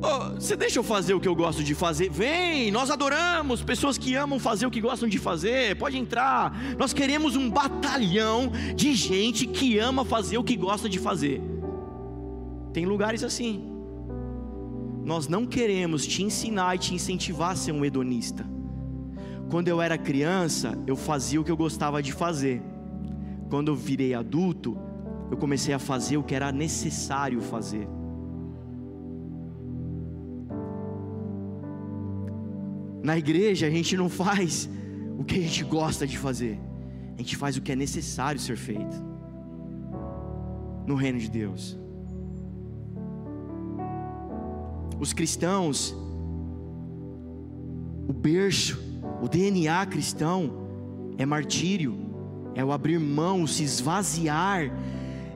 Oh, 0.02 0.34
você 0.34 0.56
deixa 0.56 0.78
eu 0.78 0.82
fazer 0.82 1.12
o 1.12 1.20
que 1.20 1.28
eu 1.28 1.34
gosto 1.34 1.62
de 1.62 1.74
fazer? 1.74 2.08
Vem, 2.08 2.70
nós 2.70 2.90
adoramos 2.90 3.62
pessoas 3.62 3.98
que 3.98 4.14
amam 4.14 4.38
fazer 4.38 4.64
o 4.64 4.70
que 4.70 4.80
gostam 4.80 5.06
de 5.06 5.18
fazer. 5.18 5.76
Pode 5.76 5.98
entrar. 5.98 6.58
Nós 6.78 6.94
queremos 6.94 7.36
um 7.36 7.50
batalhão 7.50 8.50
de 8.74 8.94
gente 8.94 9.46
que 9.46 9.78
ama 9.78 10.02
fazer 10.02 10.38
o 10.38 10.44
que 10.44 10.56
gosta 10.56 10.88
de 10.88 10.98
fazer. 10.98 11.42
Tem 12.72 12.86
lugares 12.86 13.22
assim. 13.22 13.70
Nós 15.04 15.28
não 15.28 15.44
queremos 15.44 16.06
te 16.06 16.22
ensinar 16.22 16.76
e 16.76 16.78
te 16.78 16.94
incentivar 16.94 17.50
a 17.50 17.56
ser 17.56 17.72
um 17.72 17.84
hedonista. 17.84 18.46
Quando 19.50 19.68
eu 19.68 19.82
era 19.82 19.98
criança, 19.98 20.78
eu 20.86 20.96
fazia 20.96 21.40
o 21.40 21.44
que 21.44 21.50
eu 21.50 21.56
gostava 21.56 22.02
de 22.02 22.12
fazer. 22.12 22.62
Quando 23.50 23.68
eu 23.68 23.76
virei 23.76 24.14
adulto, 24.14 24.78
eu 25.30 25.36
comecei 25.36 25.74
a 25.74 25.78
fazer 25.78 26.16
o 26.16 26.22
que 26.22 26.34
era 26.34 26.50
necessário 26.50 27.40
fazer. 27.42 27.86
Na 33.02 33.16
igreja 33.16 33.66
a 33.66 33.70
gente 33.70 33.96
não 33.96 34.08
faz 34.08 34.68
o 35.18 35.24
que 35.24 35.38
a 35.38 35.42
gente 35.42 35.64
gosta 35.64 36.06
de 36.06 36.18
fazer, 36.18 36.58
a 37.14 37.18
gente 37.18 37.36
faz 37.36 37.56
o 37.56 37.62
que 37.62 37.72
é 37.72 37.76
necessário 37.76 38.40
ser 38.40 38.56
feito 38.56 38.96
no 40.86 40.94
reino 40.94 41.18
de 41.18 41.30
Deus. 41.30 41.78
Os 44.98 45.12
cristãos, 45.12 45.94
o 48.06 48.12
berço, 48.12 48.78
o 49.22 49.28
DNA 49.28 49.86
cristão 49.86 50.68
é 51.16 51.24
martírio, 51.24 51.96
é 52.54 52.64
o 52.64 52.72
abrir 52.72 52.98
mão, 52.98 53.46
se 53.46 53.62
esvaziar. 53.62 54.70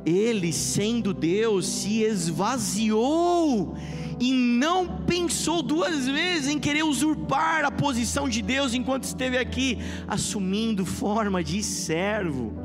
Ele, 0.05 0.53
sendo 0.53 1.15
Deus, 1.15 1.67
se 1.67 2.03
esvaziou 2.03 3.75
e 4.21 4.33
não 4.33 5.05
pensou 5.05 5.63
duas 5.63 6.07
vezes 6.07 6.49
em 6.49 6.59
querer 6.59 6.85
usurpar 6.85 7.65
a 7.65 7.71
posição 7.71 8.29
de 8.29 8.43
Deus 8.43 8.75
enquanto 8.75 9.05
esteve 9.05 9.39
aqui, 9.39 9.79
assumindo 10.07 10.85
forma 10.85 11.43
de 11.43 11.63
servo. 11.63 12.65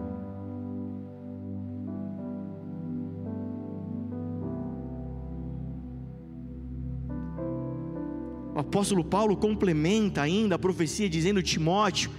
O 8.55 8.59
apóstolo 8.59 9.05
Paulo 9.05 9.37
complementa 9.37 10.21
ainda 10.21 10.55
a 10.55 10.59
profecia 10.59 11.09
dizendo 11.09 11.41
Timóteo: 11.41 12.11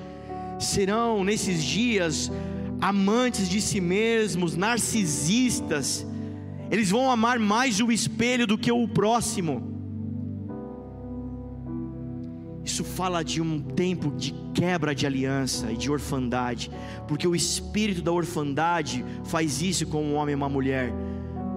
serão 0.58 1.22
nesses 1.22 1.62
dias 1.62 2.32
amantes 2.80 3.48
de 3.48 3.60
si 3.60 3.80
mesmos, 3.80 4.56
narcisistas, 4.56 6.06
eles 6.70 6.90
vão 6.90 7.10
amar 7.10 7.38
mais 7.38 7.80
o 7.80 7.90
espelho 7.90 8.46
do 8.46 8.56
que 8.56 8.70
o 8.70 8.86
próximo. 8.86 9.68
Isso 12.64 12.84
fala 12.84 13.24
de 13.24 13.40
um 13.40 13.60
tempo 13.60 14.12
de 14.12 14.32
quebra 14.54 14.94
de 14.94 15.04
aliança 15.04 15.72
e 15.72 15.76
de 15.76 15.90
orfandade, 15.90 16.70
porque 17.08 17.26
o 17.26 17.34
espírito 17.34 18.00
da 18.00 18.12
orfandade 18.12 19.04
faz 19.24 19.60
isso 19.60 19.86
com 19.86 20.04
um 20.04 20.14
homem 20.14 20.34
e 20.34 20.36
uma 20.36 20.48
mulher. 20.48 20.92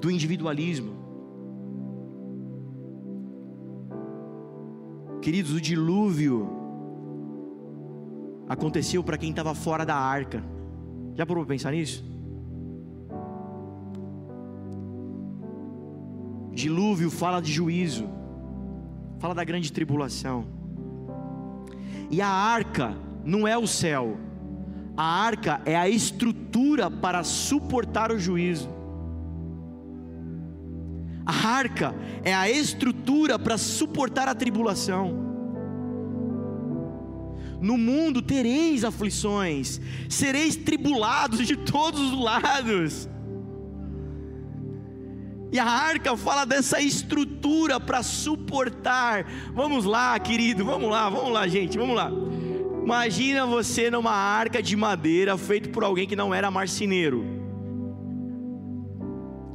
do 0.00 0.10
individualismo. 0.10 0.98
Queridos, 5.22 5.52
o 5.52 5.60
dilúvio 5.60 6.59
aconteceu 8.50 9.00
para 9.04 9.16
quem 9.16 9.30
estava 9.30 9.54
fora 9.54 9.86
da 9.86 9.94
arca. 9.94 10.42
Já 11.14 11.24
parou 11.24 11.44
para 11.44 11.54
pensar 11.54 11.70
nisso? 11.70 12.04
Dilúvio 16.52 17.12
fala 17.12 17.40
de 17.40 17.52
juízo, 17.52 18.08
fala 19.20 19.36
da 19.36 19.44
grande 19.44 19.72
tribulação. 19.72 20.48
E 22.10 22.20
a 22.20 22.26
arca 22.26 22.96
não 23.24 23.46
é 23.46 23.56
o 23.56 23.68
céu, 23.68 24.18
a 24.96 25.04
arca 25.04 25.60
é 25.64 25.76
a 25.76 25.88
estrutura 25.88 26.90
para 26.90 27.22
suportar 27.22 28.10
o 28.10 28.18
juízo. 28.18 28.68
A 31.24 31.46
arca 31.46 31.94
é 32.24 32.34
a 32.34 32.50
estrutura 32.50 33.38
para 33.38 33.56
suportar 33.56 34.26
a 34.26 34.34
tribulação. 34.34 35.29
No 37.60 37.76
mundo 37.76 38.22
tereis 38.22 38.84
aflições, 38.84 39.80
sereis 40.08 40.56
tribulados 40.56 41.46
de 41.46 41.56
todos 41.56 42.00
os 42.00 42.18
lados. 42.18 43.08
E 45.52 45.58
a 45.58 45.66
arca 45.66 46.16
fala 46.16 46.44
dessa 46.44 46.80
estrutura 46.80 47.80
para 47.80 48.02
suportar. 48.02 49.26
Vamos 49.52 49.84
lá, 49.84 50.18
querido, 50.18 50.64
vamos 50.64 50.88
lá, 50.90 51.10
vamos 51.10 51.32
lá, 51.32 51.46
gente, 51.48 51.76
vamos 51.76 51.96
lá. 51.96 52.10
Imagina 52.82 53.44
você 53.44 53.90
numa 53.90 54.12
arca 54.12 54.62
de 54.62 54.76
madeira 54.76 55.36
feita 55.36 55.68
por 55.68 55.84
alguém 55.84 56.06
que 56.06 56.16
não 56.16 56.32
era 56.32 56.50
marceneiro. 56.50 57.24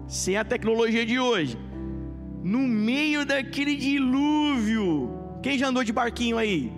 Sem 0.08 0.38
a 0.38 0.44
tecnologia 0.44 1.06
de 1.06 1.20
hoje. 1.20 1.58
No 2.44 2.60
meio 2.60 3.26
daquele 3.26 3.76
dilúvio. 3.76 5.10
Quem 5.42 5.58
já 5.58 5.70
andou 5.70 5.84
de 5.84 5.92
barquinho 5.92 6.38
aí? 6.38 6.72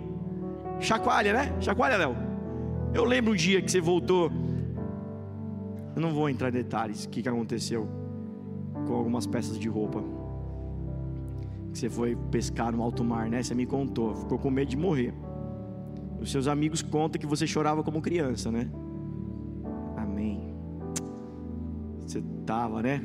Chacoalha, 0.80 1.32
né? 1.32 1.56
Chacoalha, 1.60 1.96
Léo. 1.96 2.16
Eu 2.94 3.04
lembro 3.04 3.32
um 3.32 3.36
dia 3.36 3.60
que 3.60 3.70
você 3.70 3.80
voltou. 3.80 4.30
Eu 5.94 6.00
não 6.00 6.12
vou 6.12 6.28
entrar 6.28 6.48
em 6.48 6.52
detalhes 6.52 7.04
o 7.04 7.08
que, 7.08 7.22
que 7.22 7.28
aconteceu 7.28 7.88
com 8.86 8.94
algumas 8.94 9.26
peças 9.26 9.58
de 9.58 9.68
roupa. 9.68 10.02
Que 11.72 11.78
você 11.78 11.90
foi 11.90 12.16
pescar 12.30 12.72
no 12.72 12.82
alto 12.82 13.04
mar, 13.04 13.28
né? 13.28 13.42
Você 13.42 13.54
me 13.54 13.66
contou. 13.66 14.14
Ficou 14.14 14.38
com 14.38 14.50
medo 14.50 14.68
de 14.68 14.76
morrer. 14.76 15.12
Os 16.20 16.30
seus 16.30 16.48
amigos 16.48 16.82
contam 16.82 17.20
que 17.20 17.26
você 17.26 17.46
chorava 17.46 17.82
como 17.82 18.00
criança, 18.00 18.50
né? 18.50 18.70
Amém. 19.96 20.54
Você 22.00 22.22
tava, 22.46 22.82
né? 22.82 23.02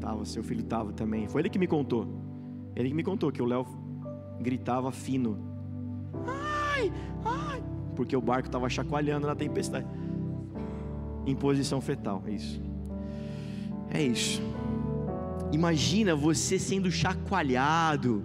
Tava, 0.00 0.24
seu 0.24 0.42
filho 0.42 0.62
tava 0.62 0.92
também. 0.92 1.28
Foi 1.28 1.42
ele 1.42 1.50
que 1.50 1.58
me 1.58 1.66
contou. 1.66 2.06
Ele 2.74 2.88
que 2.88 2.94
me 2.94 3.02
contou 3.02 3.30
que 3.32 3.42
o 3.42 3.44
Léo 3.44 3.66
gritava 4.40 4.90
fino 4.92 5.57
ai, 6.78 6.92
ai, 7.24 7.62
porque 7.96 8.16
o 8.16 8.20
barco 8.20 8.48
estava 8.48 8.68
chacoalhando 8.68 9.26
na 9.26 9.34
tempestade. 9.34 9.86
Em 11.26 11.34
posição 11.34 11.80
fetal, 11.80 12.22
é 12.26 12.30
isso. 12.30 12.62
É 13.90 14.02
isso. 14.02 14.42
Imagina 15.52 16.14
você 16.14 16.58
sendo 16.58 16.90
chacoalhado. 16.90 18.24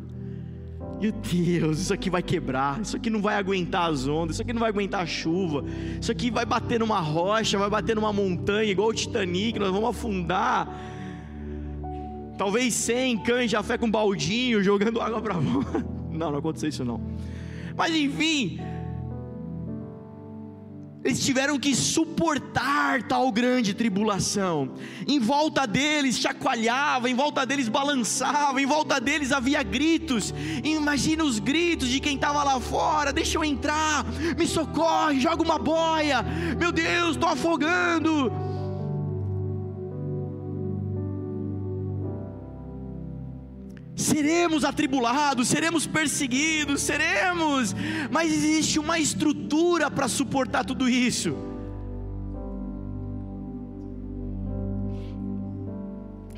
Meu 1.02 1.12
Deus, 1.12 1.80
isso 1.80 1.94
aqui 1.94 2.10
vai 2.10 2.22
quebrar, 2.22 2.80
isso 2.82 2.96
aqui 2.96 3.10
não 3.10 3.22
vai 3.22 3.36
aguentar 3.36 3.90
as 3.90 4.08
ondas, 4.08 4.36
isso 4.36 4.42
aqui 4.42 4.54
não 4.54 4.62
vai 4.62 4.70
aguentar 4.70 5.02
a 5.02 5.06
chuva, 5.06 5.66
isso 6.00 6.12
aqui 6.12 6.32
vai 6.32 6.46
bater 6.46 6.80
numa 6.80 7.00
rocha, 7.00 7.58
vai 7.58 7.70
bater 7.70 7.96
numa 7.96 8.14
montanha, 8.14 8.72
igual 8.72 8.90
o 8.90 8.94
Titanic, 8.94 9.60
nós 9.60 9.72
vamos 9.72 9.90
afundar. 9.90 10.70
Talvez 12.38 12.74
sem 12.74 13.18
canja 13.18 13.62
fé 13.64 13.78
com 13.78 13.90
baldinho, 13.90 14.64
jogando 14.64 15.02
água 15.02 15.22
para 15.22 15.36
fora. 15.42 15.86
Não, 16.10 16.32
não 16.32 16.40
aconteceu 16.40 16.70
isso 16.70 16.86
não. 16.86 17.02
Mas 17.76 17.94
enfim, 17.96 18.60
eles 21.04 21.24
tiveram 21.24 21.60
que 21.60 21.76
suportar 21.76 23.04
tal 23.04 23.30
grande 23.30 23.74
tribulação. 23.74 24.74
Em 25.06 25.20
volta 25.20 25.68
deles 25.68 26.18
chacoalhava, 26.18 27.10
em 27.10 27.14
volta 27.14 27.46
deles 27.46 27.68
balançava, 27.68 28.62
em 28.62 28.66
volta 28.66 29.02
deles 29.02 29.34
havia 29.34 29.62
gritos. 29.64 30.34
Imagina 30.64 31.24
os 31.26 31.40
gritos 31.40 31.90
de 31.90 32.00
quem 32.00 32.16
estava 32.16 32.42
lá 32.44 32.60
fora: 32.60 33.12
Deixa 33.12 33.38
eu 33.38 33.44
entrar, 33.44 34.06
me 34.38 34.48
socorre, 34.48 35.20
joga 35.20 35.44
uma 35.44 35.60
boia. 35.60 36.24
Meu 36.58 36.72
Deus, 36.72 37.12
estou 37.12 37.28
afogando. 37.28 38.53
Seremos 44.14 44.64
atribulados, 44.64 45.48
seremos 45.48 45.88
perseguidos, 45.88 46.82
seremos, 46.82 47.76
mas 48.12 48.32
existe 48.32 48.78
uma 48.78 49.00
estrutura 49.00 49.90
para 49.90 50.08
suportar 50.08 50.64
tudo 50.64 50.88
isso. 50.88 51.53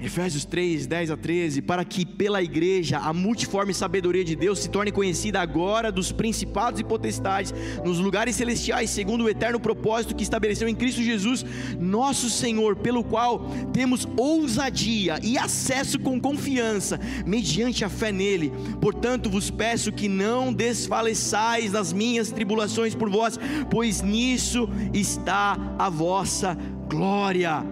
Efésios 0.06 0.46
3, 0.46 0.86
10 0.86 1.10
a 1.10 1.18
13, 1.18 1.64
para 1.64 1.84
que 1.84 2.06
pela 2.06 2.40
igreja 2.44 3.00
a 3.00 3.12
multiforme 3.12 3.74
sabedoria 3.74 4.24
de 4.24 4.36
Deus 4.36 4.60
se 4.60 4.70
torne 4.70 4.92
conhecida 4.92 5.42
agora 5.42 5.92
dos 5.92 6.12
principados 6.12 6.80
e 6.80 6.84
potestades 6.84 7.52
nos 7.84 7.98
lugares 7.98 8.36
celestiais, 8.36 8.92
segundo 8.92 9.24
o 9.24 9.30
eterno 9.30 9.60
propósito 9.60 10.16
que 10.16 10.22
estabeleceu 10.22 10.70
em 10.70 10.76
Cristo 10.76 11.02
Jesus, 11.02 11.44
nosso 11.80 12.30
Senhor, 12.30 12.76
pelo 12.76 13.04
qual 13.04 13.50
temos 13.74 14.08
ousadia 14.16 15.20
e 15.24 15.40
acesso 15.40 15.98
com 15.98 16.22
confiança, 16.22 17.00
mediante 17.26 17.84
a 17.84 17.90
fé 17.90 18.12
nele. 18.12 18.54
Portanto, 18.80 19.28
vos 19.28 19.50
peço 19.50 19.92
que 19.92 20.08
não 20.08 20.54
desfaleçais 20.54 21.72
nas 21.72 21.92
minhas 21.92 22.30
tribulações 22.30 22.94
por 22.94 23.10
vós, 23.10 23.40
pois 23.72 24.04
nisso 24.04 24.70
está 24.94 25.58
a 25.80 25.90
vossa 25.90 26.56
glória. 26.88 27.66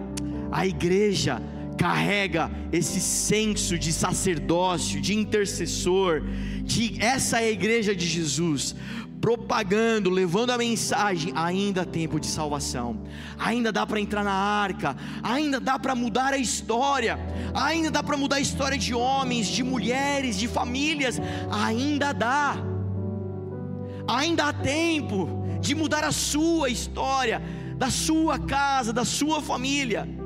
A 0.50 0.66
igreja 0.66 1.40
carrega 1.76 2.50
esse 2.72 3.00
senso 3.00 3.78
de 3.78 3.92
sacerdócio, 3.92 5.00
de 5.00 5.14
intercessor, 5.14 6.22
de 6.62 7.02
essa 7.02 7.40
é 7.40 7.48
a 7.48 7.50
igreja 7.50 7.94
de 7.94 8.06
Jesus, 8.06 8.74
propagando, 9.20 10.10
levando 10.10 10.50
a 10.50 10.58
mensagem, 10.58 11.32
ainda 11.34 11.82
há 11.82 11.84
tempo 11.84 12.20
de 12.20 12.26
salvação, 12.26 13.04
ainda 13.38 13.72
dá 13.72 13.86
para 13.86 13.98
entrar 13.98 14.22
na 14.22 14.32
arca, 14.32 14.96
ainda 15.22 15.58
dá 15.58 15.78
para 15.78 15.94
mudar 15.94 16.34
a 16.34 16.38
história, 16.38 17.18
ainda 17.54 17.90
dá 17.90 18.02
para 18.02 18.16
mudar 18.16 18.36
a 18.36 18.40
história 18.40 18.76
de 18.76 18.94
homens, 18.94 19.46
de 19.46 19.62
mulheres, 19.62 20.38
de 20.38 20.46
famílias, 20.46 21.18
ainda 21.50 22.12
dá, 22.12 22.56
ainda 24.06 24.48
há 24.48 24.52
tempo 24.52 25.42
de 25.60 25.74
mudar 25.74 26.04
a 26.04 26.12
sua 26.12 26.68
história, 26.68 27.40
da 27.78 27.90
sua 27.90 28.38
casa, 28.38 28.92
da 28.92 29.04
sua 29.04 29.40
família. 29.40 30.23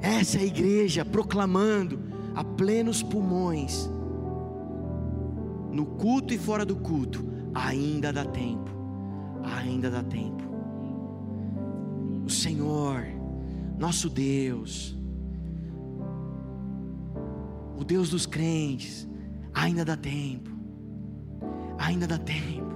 Essa 0.00 0.38
é 0.38 0.42
a 0.42 0.46
igreja 0.46 1.04
proclamando 1.04 2.00
a 2.34 2.44
plenos 2.44 3.02
pulmões, 3.02 3.90
no 5.72 5.84
culto 5.84 6.32
e 6.32 6.38
fora 6.38 6.64
do 6.64 6.76
culto, 6.76 7.24
ainda 7.54 8.12
dá 8.12 8.24
tempo, 8.24 8.70
ainda 9.42 9.90
dá 9.90 10.02
tempo. 10.02 10.44
O 12.24 12.30
Senhor, 12.30 13.04
nosso 13.78 14.08
Deus, 14.08 14.96
o 17.76 17.84
Deus 17.84 18.10
dos 18.10 18.26
crentes, 18.26 19.08
ainda 19.52 19.84
dá 19.84 19.96
tempo, 19.96 20.50
ainda 21.78 22.06
dá 22.06 22.18
tempo. 22.18 22.68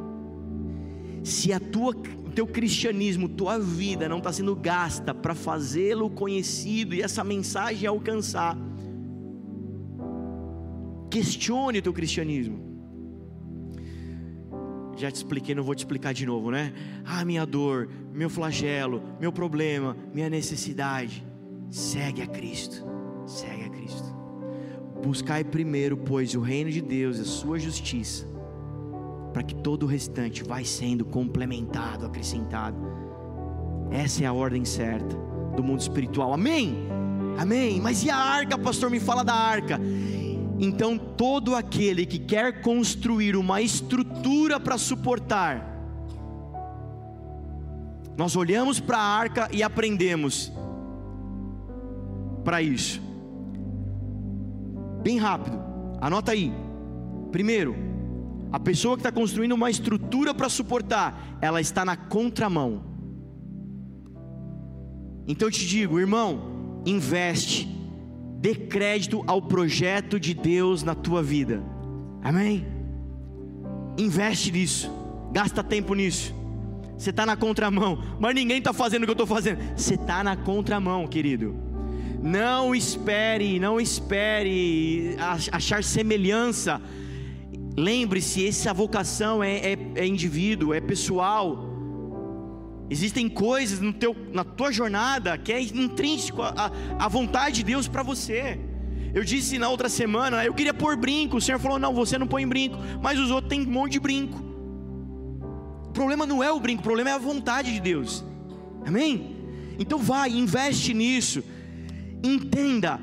Se 1.22 1.52
a 1.52 1.60
tua, 1.60 1.94
teu 2.32 2.46
cristianismo, 2.46 3.28
tua 3.28 3.58
vida 3.58 4.08
não 4.08 4.18
está 4.18 4.32
sendo 4.32 4.54
gasta 4.56 5.14
para 5.14 5.34
fazê-lo 5.34 6.10
conhecido 6.10 6.94
e 6.94 7.02
essa 7.02 7.22
mensagem 7.22 7.86
alcançar, 7.86 8.56
questione 11.10 11.78
o 11.78 11.82
teu 11.82 11.92
cristianismo. 11.92 12.72
Já 14.96 15.10
te 15.10 15.16
expliquei, 15.16 15.54
não 15.54 15.62
vou 15.62 15.74
te 15.74 15.80
explicar 15.80 16.12
de 16.12 16.24
novo, 16.24 16.50
né? 16.50 16.72
Ah, 17.04 17.24
minha 17.24 17.44
dor, 17.44 17.88
meu 18.12 18.30
flagelo, 18.30 19.02
meu 19.20 19.32
problema, 19.32 19.96
minha 20.12 20.28
necessidade. 20.28 21.24
Segue 21.70 22.22
a 22.22 22.26
Cristo, 22.26 22.84
segue 23.26 23.64
a 23.64 23.68
Cristo. 23.70 24.14
Buscai 25.02 25.42
primeiro, 25.42 25.96
pois, 25.96 26.34
o 26.34 26.40
reino 26.40 26.70
de 26.70 26.80
Deus 26.80 27.18
a 27.18 27.24
sua 27.24 27.58
justiça, 27.58 28.26
para 29.32 29.42
que 29.42 29.54
todo 29.54 29.84
o 29.84 29.86
restante 29.86 30.44
vai 30.44 30.64
sendo 30.64 31.04
complementado, 31.04 32.06
acrescentado. 32.06 32.76
Essa 33.90 34.24
é 34.24 34.26
a 34.26 34.32
ordem 34.32 34.64
certa 34.64 35.16
do 35.56 35.62
mundo 35.62 35.80
espiritual. 35.80 36.32
Amém? 36.32 36.88
Amém. 37.38 37.80
Mas 37.80 38.04
e 38.04 38.10
a 38.10 38.16
arca, 38.16 38.58
pastor? 38.58 38.90
Me 38.90 39.00
fala 39.00 39.24
da 39.24 39.34
arca. 39.34 39.80
Então, 40.58 40.96
todo 40.96 41.54
aquele 41.54 42.06
que 42.06 42.18
quer 42.18 42.62
construir 42.62 43.36
uma 43.36 43.60
estrutura 43.60 44.60
para 44.60 44.78
suportar, 44.78 45.68
nós 48.16 48.36
olhamos 48.36 48.78
para 48.78 48.98
a 48.98 49.02
arca 49.02 49.48
e 49.50 49.62
aprendemos 49.62 50.52
para 52.44 52.60
isso. 52.60 53.00
Bem 55.02 55.18
rápido, 55.18 55.58
anota 56.00 56.32
aí. 56.32 56.52
Primeiro, 57.32 57.91
a 58.52 58.60
pessoa 58.60 58.96
que 58.96 59.00
está 59.00 59.10
construindo 59.10 59.52
uma 59.52 59.70
estrutura 59.70 60.34
para 60.34 60.48
suportar, 60.48 61.38
ela 61.40 61.60
está 61.60 61.84
na 61.84 61.96
contramão. 61.96 62.84
Então 65.26 65.48
eu 65.48 65.52
te 65.52 65.66
digo, 65.66 65.98
irmão, 65.98 66.82
investe, 66.84 67.66
dê 68.38 68.54
crédito 68.54 69.24
ao 69.26 69.40
projeto 69.40 70.20
de 70.20 70.34
Deus 70.34 70.82
na 70.82 70.94
tua 70.94 71.22
vida, 71.22 71.62
amém? 72.22 72.66
Investe 73.96 74.52
nisso, 74.52 74.90
gasta 75.32 75.64
tempo 75.64 75.94
nisso. 75.94 76.34
Você 76.98 77.10
está 77.10 77.24
na 77.24 77.36
contramão, 77.36 77.98
mas 78.20 78.34
ninguém 78.34 78.58
está 78.58 78.72
fazendo 78.72 79.02
o 79.02 79.06
que 79.06 79.10
eu 79.10 79.14
estou 79.14 79.26
fazendo. 79.26 79.58
Você 79.76 79.94
está 79.94 80.22
na 80.22 80.36
contramão, 80.36 81.06
querido. 81.08 81.56
Não 82.22 82.74
espere, 82.74 83.58
não 83.58 83.80
espere 83.80 85.16
achar 85.50 85.82
semelhança. 85.82 86.80
Lembre-se, 87.76 88.46
essa 88.46 88.72
vocação 88.72 89.42
é, 89.42 89.72
é, 89.72 89.78
é 89.96 90.06
indivíduo, 90.06 90.74
é 90.74 90.80
pessoal. 90.80 91.70
Existem 92.90 93.28
coisas 93.28 93.80
no 93.80 93.92
teu, 93.92 94.14
na 94.32 94.44
tua 94.44 94.70
jornada 94.70 95.38
que 95.38 95.52
é 95.52 95.60
intrínseco 95.60 96.42
à 96.42 97.08
vontade 97.08 97.56
de 97.56 97.64
Deus 97.64 97.88
para 97.88 98.02
você. 98.02 98.60
Eu 99.14 99.24
disse 99.24 99.58
na 99.58 99.68
outra 99.68 99.88
semana, 99.88 100.44
eu 100.44 100.54
queria 100.54 100.74
pôr 100.74 100.96
brinco. 100.96 101.36
O 101.36 101.40
Senhor 101.40 101.58
falou: 101.58 101.78
não, 101.78 101.94
você 101.94 102.18
não 102.18 102.26
põe 102.26 102.46
brinco, 102.46 102.76
mas 103.00 103.18
os 103.18 103.30
outros 103.30 103.48
têm 103.48 103.66
um 103.66 103.70
monte 103.70 103.92
de 103.92 104.00
brinco. 104.00 104.38
O 105.86 105.92
problema 105.92 106.26
não 106.26 106.42
é 106.42 106.50
o 106.50 106.60
brinco, 106.60 106.80
o 106.80 106.84
problema 106.84 107.10
é 107.10 107.12
a 107.14 107.18
vontade 107.18 107.72
de 107.72 107.80
Deus. 107.80 108.24
Amém? 108.86 109.36
Então 109.78 109.98
vai, 109.98 110.30
investe 110.30 110.92
nisso. 110.92 111.42
Entenda 112.22 113.00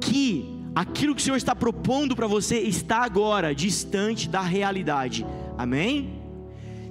que 0.00 0.53
aquilo 0.74 1.14
que 1.14 1.20
o 1.20 1.24
Senhor 1.24 1.36
está 1.36 1.54
propondo 1.54 2.16
para 2.16 2.26
você 2.26 2.58
está 2.58 3.04
agora 3.04 3.54
distante 3.54 4.28
da 4.28 4.40
realidade. 4.40 5.24
Amém? 5.56 6.20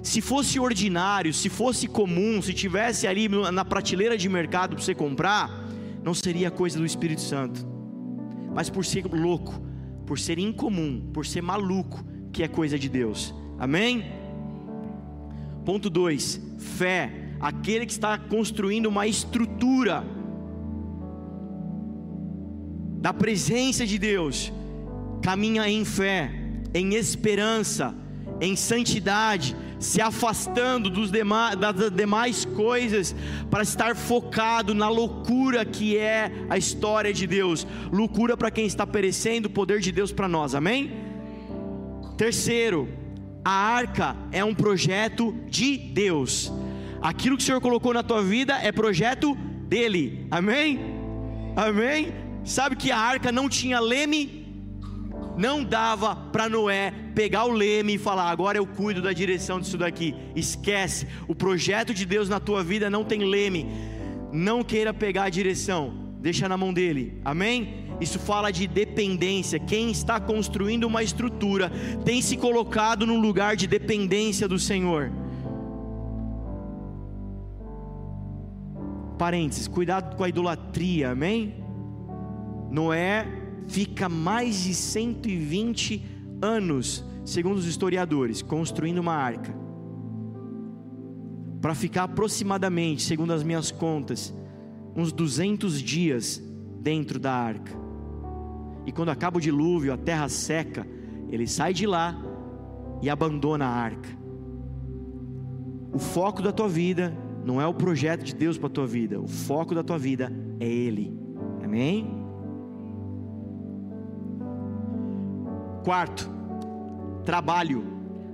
Se 0.02 0.20
fosse 0.20 0.58
ordinário, 0.58 1.32
se 1.32 1.48
fosse 1.48 1.86
comum, 1.86 2.40
se 2.40 2.52
tivesse 2.52 3.06
ali 3.06 3.28
na 3.28 3.64
prateleira 3.64 4.16
de 4.16 4.28
mercado 4.28 4.74
para 4.74 4.84
você 4.84 4.94
comprar, 4.94 5.50
não 6.02 6.14
seria 6.14 6.50
coisa 6.50 6.78
do 6.78 6.84
Espírito 6.84 7.22
Santo. 7.22 7.66
Mas 8.54 8.68
por 8.68 8.84
ser 8.84 9.06
louco, 9.06 9.62
por 10.06 10.18
ser 10.18 10.38
incomum, 10.38 11.10
por 11.12 11.26
ser 11.26 11.42
maluco, 11.42 12.04
que 12.32 12.42
é 12.42 12.48
coisa 12.48 12.78
de 12.78 12.88
Deus. 12.88 13.34
Amém? 13.58 14.04
Ponto 15.64 15.88
2: 15.88 16.40
fé. 16.58 17.10
Aquele 17.40 17.84
que 17.84 17.92
está 17.92 18.16
construindo 18.16 18.86
uma 18.86 19.06
estrutura 19.06 20.04
da 23.04 23.12
presença 23.12 23.84
de 23.84 23.98
Deus, 23.98 24.50
caminha 25.20 25.68
em 25.68 25.84
fé, 25.84 26.32
em 26.72 26.94
esperança, 26.94 27.94
em 28.40 28.56
santidade, 28.56 29.54
se 29.78 30.00
afastando 30.00 30.88
dos 30.88 31.10
demais, 31.10 31.54
das 31.54 31.90
demais 31.90 32.46
coisas 32.46 33.14
para 33.50 33.62
estar 33.62 33.94
focado 33.94 34.72
na 34.72 34.88
loucura 34.88 35.66
que 35.66 35.98
é 35.98 36.32
a 36.48 36.56
história 36.56 37.12
de 37.12 37.26
Deus. 37.26 37.66
Loucura 37.92 38.38
para 38.38 38.50
quem 38.50 38.64
está 38.64 38.86
perecendo, 38.86 39.48
o 39.48 39.52
poder 39.52 39.80
de 39.80 39.92
Deus 39.92 40.10
para 40.10 40.26
nós. 40.26 40.54
Amém? 40.54 40.90
Terceiro, 42.16 42.88
a 43.44 43.52
arca 43.52 44.16
é 44.32 44.42
um 44.42 44.54
projeto 44.54 45.36
de 45.46 45.76
Deus. 45.76 46.50
Aquilo 47.02 47.36
que 47.36 47.42
o 47.42 47.46
Senhor 47.46 47.60
colocou 47.60 47.92
na 47.92 48.02
tua 48.02 48.22
vida 48.22 48.54
é 48.62 48.72
projeto 48.72 49.34
dele. 49.68 50.26
Amém? 50.30 50.80
Amém? 51.54 52.23
Sabe 52.44 52.76
que 52.76 52.90
a 52.90 52.98
arca 52.98 53.32
não 53.32 53.48
tinha 53.48 53.80
leme? 53.80 54.44
Não 55.36 55.64
dava 55.64 56.14
para 56.14 56.48
Noé 56.48 56.92
pegar 57.14 57.44
o 57.46 57.52
leme 57.52 57.94
e 57.94 57.98
falar: 57.98 58.30
agora 58.30 58.58
eu 58.58 58.66
cuido 58.66 59.00
da 59.00 59.12
direção 59.12 59.58
disso 59.58 59.78
daqui. 59.78 60.14
Esquece, 60.36 61.06
o 61.26 61.34
projeto 61.34 61.94
de 61.94 62.04
Deus 62.04 62.28
na 62.28 62.38
tua 62.38 62.62
vida 62.62 62.90
não 62.90 63.02
tem 63.02 63.24
leme. 63.24 63.66
Não 64.32 64.62
queira 64.62 64.92
pegar 64.92 65.24
a 65.24 65.30
direção, 65.30 65.94
deixa 66.20 66.48
na 66.48 66.56
mão 66.56 66.72
dele. 66.72 67.20
Amém? 67.24 67.84
Isso 68.00 68.18
fala 68.18 68.50
de 68.50 68.66
dependência. 68.66 69.58
Quem 69.58 69.90
está 69.90 70.20
construindo 70.20 70.84
uma 70.84 71.02
estrutura 71.02 71.70
tem 72.04 72.20
se 72.20 72.36
colocado 72.36 73.06
num 73.06 73.20
lugar 73.20 73.56
de 73.56 73.66
dependência 73.66 74.46
do 74.48 74.58
Senhor. 74.58 75.10
Parênteses, 79.16 79.68
cuidado 79.68 80.16
com 80.16 80.24
a 80.24 80.28
idolatria, 80.28 81.10
amém? 81.10 81.63
Noé 82.74 83.24
fica 83.68 84.08
mais 84.08 84.64
de 84.64 84.74
120 84.74 86.04
anos, 86.42 87.04
segundo 87.24 87.56
os 87.56 87.66
historiadores, 87.66 88.42
construindo 88.42 88.98
uma 88.98 89.14
arca. 89.14 89.54
Para 91.62 91.72
ficar 91.72 92.02
aproximadamente, 92.02 93.02
segundo 93.02 93.32
as 93.32 93.44
minhas 93.44 93.70
contas, 93.70 94.34
uns 94.96 95.12
200 95.12 95.80
dias 95.80 96.42
dentro 96.80 97.20
da 97.20 97.32
arca. 97.32 97.72
E 98.84 98.90
quando 98.90 99.10
acaba 99.10 99.38
o 99.38 99.40
dilúvio, 99.40 99.92
a 99.92 99.96
terra 99.96 100.28
seca, 100.28 100.84
ele 101.30 101.46
sai 101.46 101.72
de 101.72 101.86
lá 101.86 102.20
e 103.00 103.08
abandona 103.08 103.66
a 103.66 103.70
arca. 103.70 104.08
O 105.92 105.98
foco 106.00 106.42
da 106.42 106.50
tua 106.50 106.68
vida 106.68 107.16
não 107.44 107.60
é 107.60 107.66
o 107.68 107.72
projeto 107.72 108.24
de 108.24 108.34
Deus 108.34 108.58
para 108.58 108.66
a 108.66 108.72
tua 108.72 108.86
vida, 108.86 109.20
o 109.20 109.28
foco 109.28 109.76
da 109.76 109.84
tua 109.84 109.96
vida 109.96 110.32
é 110.58 110.66
Ele. 110.66 111.16
Amém? 111.62 112.23
Quarto, 115.84 116.30
trabalho. 117.26 117.84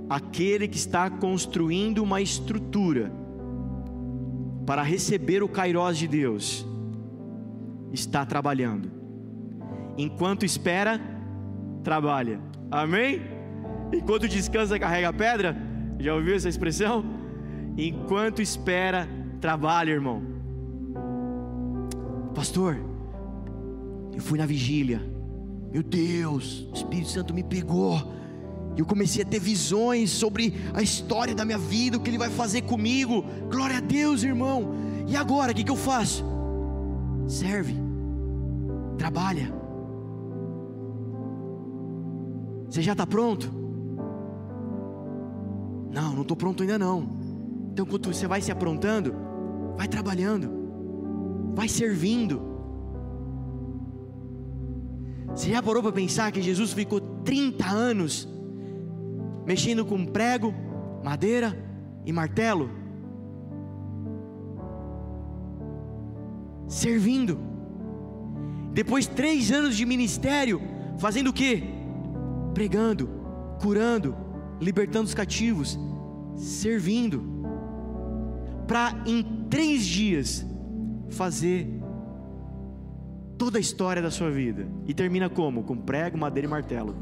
Aquele 0.09 0.68
que 0.68 0.76
está 0.76 1.11
construindo 1.11 1.98
uma 2.03 2.20
estrutura 2.20 3.12
para 4.64 4.82
receber 4.82 5.42
o 5.42 5.48
kairós 5.48 5.98
de 5.98 6.07
Deus 6.07 6.64
está 7.92 8.24
trabalhando. 8.24 8.90
Enquanto 9.98 10.44
espera, 10.44 11.01
trabalha. 11.82 12.40
Amém? 12.70 13.20
Enquanto 13.92 14.28
descansa, 14.28 14.78
carrega 14.78 15.09
a 15.09 15.12
pedra. 15.12 15.57
Já 15.98 16.14
ouviu 16.14 16.36
essa 16.36 16.48
expressão? 16.48 17.05
Enquanto 17.76 18.40
espera, 18.40 19.09
trabalha, 19.40 19.90
irmão. 19.90 20.22
Pastor, 22.32 22.76
eu 24.14 24.20
fui 24.20 24.38
na 24.38 24.46
vigília 24.46 25.20
meu 25.73 25.83
Deus, 25.83 26.66
o 26.71 26.75
Espírito 26.75 27.11
Santo 27.11 27.33
me 27.33 27.43
pegou. 27.43 28.01
Eu 28.77 28.87
comecei 28.87 29.23
a 29.23 29.27
ter 29.27 29.39
visões 29.39 30.11
sobre 30.11 30.55
a 30.75 30.83
história 30.83 31.35
da 31.35 31.45
minha 31.45 31.59
vida, 31.59 31.97
o 31.97 32.01
que 32.01 32.11
Ele 32.11 32.18
vai 32.18 32.31
fazer 32.31 32.62
comigo. 32.62 33.25
Glória 33.51 33.77
a 33.77 33.81
Deus, 33.81 34.23
irmão. 34.23 34.75
E 35.07 35.16
agora, 35.16 35.53
o 35.53 35.55
que, 35.55 35.64
que 35.64 35.71
eu 35.71 35.77
faço? 35.77 36.25
Serve, 37.27 37.75
trabalha. 38.97 39.53
Você 42.68 42.83
já 42.83 42.93
está 42.93 43.07
pronto? 43.07 43.51
Não, 45.93 46.14
não 46.14 46.23
estou 46.23 46.37
pronto 46.37 46.62
ainda 46.62 46.79
não. 46.79 47.18
Então, 47.73 47.85
quando 47.85 48.12
você 48.12 48.27
vai 48.27 48.41
se 48.41 48.51
aprontando, 48.53 49.14
vai 49.77 49.89
trabalhando, 49.89 51.53
vai 51.55 51.68
servindo. 51.68 52.49
Você 55.35 55.51
já 55.51 55.62
parou 55.62 55.83
para 55.83 55.93
pensar 55.93 56.33
que 56.33 56.43
Jesus 56.43 56.72
ficou 56.72 57.01
30 57.01 57.66
anos 57.66 58.28
mexendo 59.47 59.85
com 59.85 60.05
prego, 60.05 60.55
madeira 61.03 61.57
e 62.05 62.12
martelo? 62.12 62.70
Servindo. 66.68 67.39
Depois 68.72 69.07
três 69.07 69.51
anos 69.51 69.76
de 69.76 69.85
ministério, 69.85 70.61
fazendo 70.99 71.31
o 71.31 71.33
que? 71.33 71.64
Pregando, 72.55 73.09
curando, 73.61 74.16
libertando 74.61 75.07
os 75.07 75.14
cativos, 75.14 75.78
servindo, 76.37 77.22
para 78.68 79.03
em 79.05 79.22
três 79.51 79.85
dias 79.85 80.47
fazer 81.09 81.80
toda 83.41 83.57
a 83.57 83.61
história 83.61 84.03
da 84.03 84.11
sua 84.11 84.30
vida. 84.30 84.68
E 84.86 84.93
termina 84.93 85.30
como? 85.30 85.62
Com 85.62 85.74
prego, 85.74 86.18
madeira 86.18 86.47
e 86.47 86.51
martelo. 86.51 86.95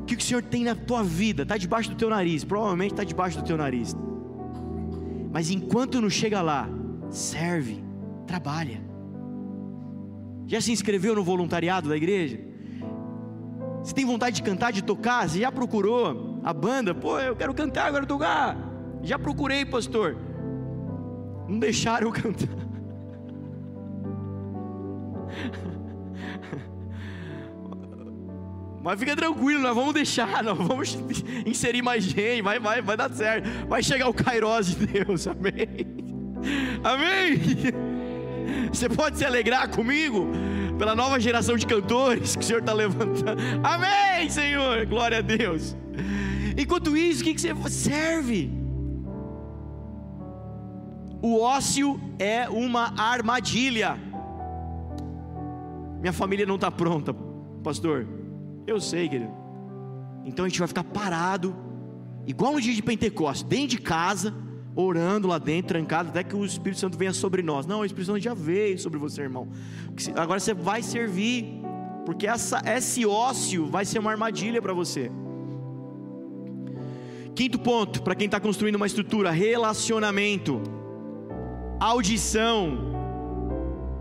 O 0.00 0.04
que 0.06 0.14
o 0.14 0.20
Senhor 0.20 0.42
tem 0.42 0.64
na 0.64 0.74
tua 0.74 1.04
vida? 1.04 1.42
Está 1.42 1.58
debaixo 1.58 1.90
do 1.90 1.96
teu 1.96 2.08
nariz, 2.08 2.42
provavelmente 2.42 2.92
está 2.92 3.04
debaixo 3.04 3.36
do 3.36 3.44
teu 3.44 3.58
nariz. 3.58 3.94
Mas 5.30 5.50
enquanto 5.50 6.00
não 6.00 6.08
chega 6.08 6.40
lá, 6.40 6.70
serve, 7.10 7.84
trabalha. 8.26 8.80
Já 10.46 10.62
se 10.62 10.72
inscreveu 10.72 11.14
no 11.14 11.22
voluntariado 11.22 11.90
da 11.90 11.98
igreja? 11.98 12.40
Você 13.84 13.92
tem 13.92 14.06
vontade 14.06 14.36
de 14.36 14.42
cantar, 14.42 14.72
de 14.72 14.82
tocar? 14.82 15.28
Você 15.28 15.40
já 15.40 15.52
procurou 15.52 16.40
a 16.42 16.54
banda? 16.54 16.94
Pô, 16.94 17.20
eu 17.20 17.36
quero 17.36 17.52
cantar, 17.52 17.88
eu 17.88 17.92
quero 17.92 18.06
tocar. 18.06 18.56
Já 19.02 19.18
procurei, 19.18 19.66
pastor. 19.66 20.25
Não 21.48 21.58
deixaram 21.58 22.08
eu 22.08 22.12
cantar. 22.12 22.66
Mas 28.86 29.00
fica 29.00 29.16
tranquilo, 29.16 29.60
nós 29.62 29.74
vamos 29.74 29.94
deixar, 29.94 30.42
nós 30.44 30.56
vamos 30.56 30.96
inserir 31.44 31.82
mais 31.82 32.04
gente, 32.04 32.40
vai, 32.40 32.60
vai, 32.60 32.80
vai 32.80 32.96
dar 32.96 33.10
certo. 33.10 33.48
Vai 33.68 33.82
chegar 33.82 34.08
o 34.08 34.14
Kairos 34.14 34.68
de 34.68 34.86
Deus, 34.86 35.26
amém. 35.28 35.66
Amém. 36.84 37.36
Você 38.72 38.88
pode 38.88 39.18
se 39.18 39.24
alegrar 39.24 39.68
comigo 39.70 40.30
pela 40.78 40.94
nova 40.94 41.18
geração 41.18 41.56
de 41.56 41.66
cantores 41.66 42.36
que 42.36 42.42
o 42.42 42.46
Senhor 42.46 42.60
está 42.60 42.72
levantando. 42.72 43.42
Amém, 43.64 44.30
Senhor. 44.30 44.86
Glória 44.86 45.18
a 45.18 45.20
Deus. 45.20 45.76
Enquanto 46.56 46.96
isso, 46.96 47.22
o 47.22 47.24
que, 47.24 47.34
que 47.34 47.40
você 47.40 47.70
serve? 47.70 48.65
O 51.22 51.40
ócio 51.40 52.00
é 52.18 52.48
uma 52.48 52.92
armadilha. 52.96 53.96
Minha 56.00 56.12
família 56.12 56.46
não 56.46 56.56
está 56.56 56.70
pronta, 56.70 57.14
pastor. 57.62 58.06
Eu 58.66 58.80
sei, 58.80 59.08
querido. 59.08 59.32
Então 60.24 60.44
a 60.44 60.48
gente 60.48 60.58
vai 60.58 60.68
ficar 60.68 60.84
parado, 60.84 61.54
igual 62.26 62.52
no 62.52 62.60
dia 62.60 62.74
de 62.74 62.82
Pentecostes, 62.82 63.42
dentro 63.44 63.68
de 63.68 63.78
casa 63.78 64.34
orando 64.76 65.26
lá 65.26 65.38
dentro, 65.38 65.68
trancado, 65.68 66.10
até 66.10 66.22
que 66.22 66.36
o 66.36 66.44
Espírito 66.44 66.78
Santo 66.78 66.98
venha 66.98 67.12
sobre 67.12 67.42
nós. 67.42 67.64
Não, 67.66 67.80
o 67.80 67.84
Espírito 67.84 68.08
Santo 68.08 68.20
já 68.20 68.34
veio 68.34 68.78
sobre 68.78 68.98
você, 68.98 69.22
irmão. 69.22 69.48
Agora 70.14 70.38
você 70.38 70.52
vai 70.52 70.82
servir, 70.82 71.62
porque 72.04 72.26
essa, 72.26 72.60
esse 72.66 73.06
ócio 73.06 73.66
vai 73.66 73.86
ser 73.86 73.98
uma 73.98 74.10
armadilha 74.10 74.60
para 74.60 74.74
você. 74.74 75.10
Quinto 77.34 77.58
ponto, 77.58 78.02
para 78.02 78.14
quem 78.14 78.26
está 78.26 78.38
construindo 78.38 78.76
uma 78.76 78.86
estrutura: 78.86 79.30
relacionamento, 79.30 80.60
audição. 81.80 82.78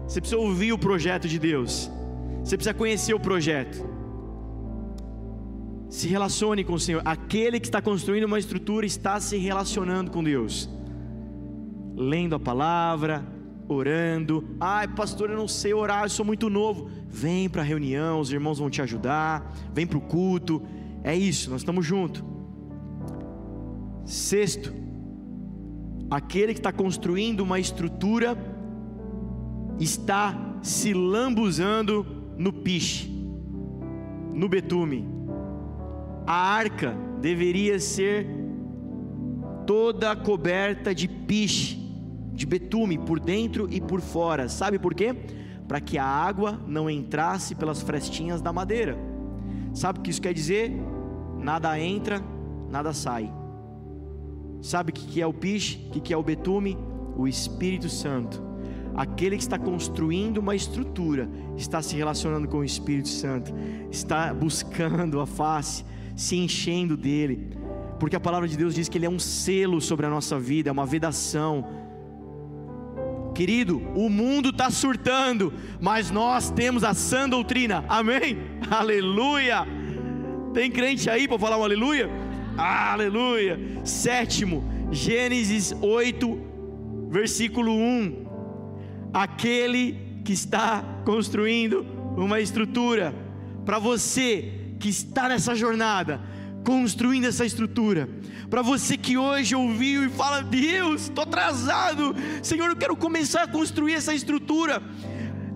Você 0.08 0.22
precisa 0.22 0.40
ouvir 0.40 0.72
o 0.72 0.78
projeto 0.78 1.28
de 1.28 1.40
Deus, 1.40 1.90
você 2.44 2.56
precisa 2.56 2.74
conhecer 2.74 3.14
o 3.14 3.20
projeto. 3.20 3.96
Se 5.90 6.08
relacione 6.08 6.64
com 6.64 6.74
o 6.74 6.80
Senhor. 6.80 7.02
Aquele 7.06 7.60
que 7.60 7.68
está 7.68 7.82
construindo 7.82 8.26
uma 8.26 8.40
estrutura 8.40 8.86
está 8.86 9.20
se 9.20 9.38
relacionando 9.38 10.12
com 10.12 10.24
Deus, 10.24 10.70
lendo 11.96 12.36
a 12.36 12.40
palavra, 12.40 13.24
orando. 13.68 14.44
Ai, 14.60 14.88
pastor, 14.88 15.30
eu 15.30 15.38
não 15.38 15.48
sei 15.48 15.74
orar, 15.74 16.04
eu 16.04 16.10
sou 16.10 16.26
muito 16.26 16.50
novo. 16.50 16.90
Vem 17.08 17.50
para 17.50 17.62
a 17.62 17.66
reunião, 17.66 18.20
os 18.20 18.32
irmãos 18.32 18.60
vão 18.60 18.70
te 18.70 18.82
ajudar. 18.82 19.54
Vem 19.74 19.88
para 19.88 19.98
o 19.98 20.02
culto. 20.02 20.62
É 21.04 21.16
isso, 21.16 21.50
nós 21.50 21.62
estamos 21.62 21.86
juntos. 21.86 22.24
Sexto, 24.06 24.74
aquele 26.16 26.54
que 26.54 26.60
está 26.60 26.72
construindo 26.72 27.42
uma 27.42 27.60
estrutura 27.60 28.38
está 29.80 30.60
se 30.62 30.94
lambuzando 30.94 32.06
no 32.38 32.52
piche, 32.52 33.10
no 34.34 34.48
betume 34.48 35.16
a 36.26 36.34
arca 36.34 36.98
deveria 37.22 37.80
ser 37.80 38.28
toda 39.68 40.16
coberta 40.16 40.94
de 40.94 41.08
piche, 41.08 41.78
de 42.34 42.46
betume, 42.46 42.98
por 42.98 43.20
dentro 43.20 43.68
e 43.72 43.80
por 43.80 44.02
fora. 44.02 44.50
Sabe 44.50 44.80
por 44.80 44.94
quê? 44.94 45.16
Para 45.68 45.80
que 45.80 45.98
a 45.98 46.06
água 46.06 46.60
não 46.68 46.90
entrasse 46.90 47.56
pelas 47.56 47.82
frestinhas 47.82 48.42
da 48.42 48.52
madeira. 48.52 48.98
Sabe 49.74 50.00
o 50.00 50.02
que 50.02 50.10
isso 50.10 50.22
quer 50.22 50.34
dizer? 50.34 50.72
Nada 51.40 51.80
entra, 51.80 52.22
nada 52.70 52.92
sai. 52.92 53.32
Sabe 54.66 54.90
o 54.90 54.94
que 54.96 55.22
é 55.22 55.28
o 55.28 55.32
piche? 55.32 55.80
O 55.96 56.02
que 56.02 56.12
é 56.12 56.18
o 56.18 56.24
betume? 56.24 56.76
O 57.16 57.28
Espírito 57.28 57.88
Santo. 57.88 58.42
Aquele 58.96 59.38
que 59.38 59.44
está 59.44 59.60
construindo 59.60 60.40
uma 60.40 60.56
estrutura, 60.56 61.30
está 61.56 61.84
se 61.84 61.96
relacionando 61.96 62.48
com 62.48 62.58
o 62.58 62.64
Espírito 62.64 63.10
Santo, 63.10 63.54
está 63.92 64.34
buscando 64.34 65.20
a 65.20 65.28
face, 65.28 65.86
se 66.16 66.38
enchendo 66.38 66.98
dele, 66.98 67.56
porque 68.00 68.16
a 68.16 68.20
palavra 68.20 68.48
de 68.48 68.58
Deus 68.58 68.74
diz 68.74 68.90
que 68.90 68.98
ele 68.98 69.06
é 69.06 69.10
um 69.10 69.20
selo 69.20 69.80
sobre 69.80 70.08
a 70.08 70.10
nossa 70.10 70.40
vida, 70.40 70.70
é 70.70 70.72
uma 70.72 70.86
vedação. 70.86 71.64
Querido, 73.36 73.84
o 73.94 74.10
mundo 74.10 74.50
está 74.50 74.72
surtando, 74.72 75.54
mas 75.80 76.10
nós 76.10 76.50
temos 76.50 76.84
a 76.84 76.96
sã 76.96 77.30
doutrina, 77.30 77.86
amém? 77.88 78.40
Aleluia! 78.68 79.68
Tem 80.56 80.72
crente 80.72 81.08
aí 81.08 81.28
para 81.28 81.38
falar 81.38 81.60
um 81.60 81.64
aleluia? 81.64 82.25
Aleluia! 82.58 83.60
Sétimo, 83.84 84.64
Gênesis 84.90 85.76
8, 85.82 86.40
versículo 87.10 87.74
1. 87.74 88.26
Aquele 89.14 90.22
que 90.24 90.32
está 90.32 90.84
construindo 91.04 91.86
uma 92.16 92.40
estrutura, 92.40 93.14
para 93.66 93.78
você 93.78 94.76
que 94.80 94.88
está 94.88 95.28
nessa 95.28 95.54
jornada, 95.54 96.22
construindo 96.64 97.26
essa 97.26 97.46
estrutura. 97.46 98.10
Para 98.50 98.62
você 98.62 98.96
que 98.98 99.18
hoje 99.18 99.54
ouviu 99.54 100.06
e 100.06 100.10
fala: 100.10 100.42
Deus, 100.42 101.04
estou 101.04 101.24
atrasado, 101.24 102.16
Senhor, 102.42 102.70
eu 102.70 102.76
quero 102.78 102.96
começar 102.96 103.44
a 103.44 103.48
construir 103.48 103.94
essa 103.94 104.14
estrutura. 104.14 104.82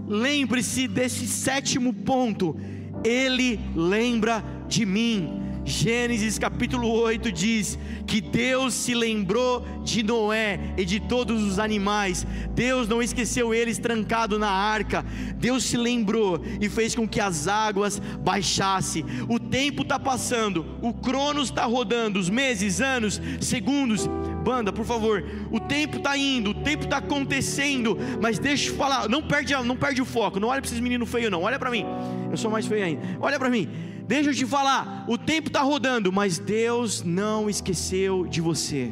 Lembre-se 0.05 0.87
desse 0.87 1.27
sétimo 1.27 1.93
ponto. 1.93 2.57
Ele 3.03 3.59
lembra 3.73 4.43
de 4.67 4.85
mim. 4.85 5.38
Gênesis 5.69 6.39
capítulo 6.39 6.89
8 6.89 7.31
diz 7.31 7.77
que 8.07 8.19
Deus 8.19 8.73
se 8.73 8.95
lembrou 8.95 9.63
de 9.83 10.01
Noé 10.01 10.59
e 10.75 10.83
de 10.83 10.99
todos 10.99 11.43
os 11.43 11.59
animais. 11.59 12.25
Deus 12.55 12.87
não 12.87 13.03
esqueceu 13.03 13.53
eles 13.53 13.77
trancados 13.77 14.39
na 14.39 14.49
arca. 14.49 15.05
Deus 15.35 15.63
se 15.63 15.77
lembrou 15.77 16.41
e 16.59 16.67
fez 16.67 16.95
com 16.95 17.07
que 17.07 17.19
as 17.19 17.47
águas 17.47 17.99
baixassem. 17.99 19.05
O 19.29 19.39
tempo 19.39 19.83
está 19.83 19.99
passando, 19.99 20.65
o 20.81 20.91
cronos 20.91 21.49
está 21.49 21.65
rodando, 21.65 22.19
os 22.19 22.31
meses, 22.31 22.81
anos, 22.81 23.21
segundos. 23.39 24.09
Banda, 24.43 24.73
por 24.73 24.85
favor, 24.85 25.23
o 25.51 25.59
tempo 25.59 25.97
está 25.97 26.17
indo, 26.17 26.51
o 26.51 26.53
tempo 26.55 26.85
está 26.85 26.97
acontecendo, 26.97 27.95
mas 28.19 28.39
deixa 28.39 28.71
eu 28.71 28.75
falar, 28.75 29.07
não 29.07 29.21
perde, 29.21 29.53
não 29.63 29.75
perde 29.75 30.01
o 30.01 30.05
foco, 30.05 30.39
não 30.39 30.47
olha 30.47 30.61
para 30.61 30.67
esses 30.67 30.79
meninos 30.79 31.09
feios, 31.09 31.29
não, 31.29 31.43
olha 31.43 31.59
para 31.59 31.69
mim, 31.69 31.85
eu 32.31 32.37
sou 32.37 32.49
mais 32.49 32.65
feio 32.65 32.85
ainda, 32.85 33.01
olha 33.19 33.37
para 33.37 33.49
mim, 33.49 33.69
Deixa 34.09 34.31
eu 34.31 34.33
te 34.33 34.43
falar, 34.43 35.05
o 35.07 35.19
tempo 35.19 35.49
está 35.49 35.61
rodando, 35.61 36.11
mas 36.11 36.39
Deus 36.39 37.03
não 37.03 37.47
esqueceu 37.47 38.25
de 38.25 38.41
você. 38.41 38.91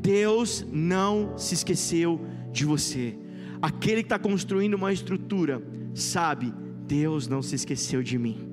Deus 0.00 0.64
não 0.70 1.36
se 1.36 1.54
esqueceu 1.54 2.20
de 2.52 2.64
você. 2.64 3.18
Aquele 3.60 4.04
que 4.04 4.06
está 4.06 4.16
construindo 4.16 4.74
uma 4.74 4.92
estrutura, 4.92 5.60
sabe, 5.92 6.54
Deus 6.86 7.26
não 7.26 7.42
se 7.42 7.56
esqueceu 7.56 8.00
de 8.00 8.16
mim. 8.16 8.48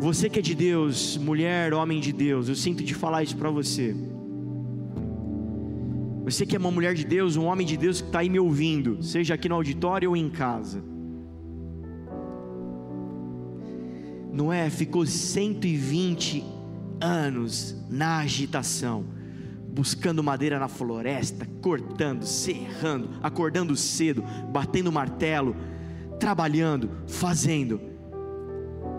Você 0.00 0.30
que 0.30 0.38
é 0.38 0.42
de 0.42 0.54
Deus, 0.54 1.18
mulher, 1.18 1.74
homem 1.74 2.00
de 2.00 2.14
Deus, 2.14 2.48
eu 2.48 2.54
sinto 2.54 2.82
de 2.82 2.94
falar 2.94 3.22
isso 3.22 3.36
para 3.36 3.50
você. 3.50 3.94
Você 6.30 6.44
que 6.44 6.54
é 6.54 6.58
uma 6.58 6.70
mulher 6.70 6.94
de 6.94 7.06
Deus, 7.06 7.36
um 7.36 7.46
homem 7.46 7.66
de 7.66 7.76
Deus 7.76 8.02
que 8.02 8.08
está 8.08 8.18
aí 8.18 8.28
me 8.28 8.38
ouvindo, 8.38 9.02
seja 9.02 9.32
aqui 9.32 9.48
no 9.48 9.54
auditório 9.54 10.10
ou 10.10 10.16
em 10.16 10.28
casa. 10.28 10.84
Noé 14.30 14.68
ficou 14.68 15.06
120 15.06 16.44
anos 17.00 17.74
na 17.88 18.18
agitação, 18.18 19.06
buscando 19.72 20.22
madeira 20.22 20.58
na 20.58 20.68
floresta, 20.68 21.48
cortando, 21.62 22.24
serrando, 22.24 23.08
acordando 23.22 23.74
cedo, 23.74 24.22
batendo 24.52 24.92
martelo, 24.92 25.56
trabalhando, 26.20 26.90
fazendo. 27.06 27.80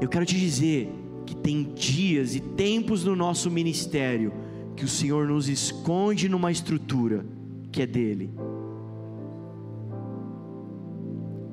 Eu 0.01 0.10
quero 0.10 0.26
te 0.26 0.35
dizer 0.35 0.89
que 1.27 1.35
tem 1.35 1.61
dias 1.76 2.34
e 2.34 2.39
tempos 2.39 3.06
no 3.06 3.15
nosso 3.15 3.51
ministério 3.51 4.48
que 4.80 4.85
o 4.85 4.88
Senhor 4.88 5.27
nos 5.27 5.49
esconde 5.49 6.30
numa 6.30 6.49
estrutura 6.49 7.26
que 7.69 7.81
é 7.81 7.85
dele, 7.85 8.34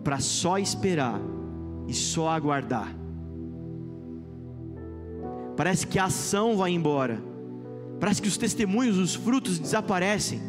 para 0.05 0.20
só 0.20 0.59
esperar 0.59 1.20
e 1.89 1.93
só 1.93 2.28
aguardar. 2.28 2.94
Parece 5.57 5.89
que 5.89 5.98
a 5.98 6.05
ação 6.05 6.57
vai 6.57 6.70
embora, 6.70 7.20
parece 7.98 8.23
que 8.23 8.28
os 8.28 8.36
testemunhos, 8.36 8.97
os 8.97 9.16
frutos 9.16 9.59
desaparecem. 9.59 10.40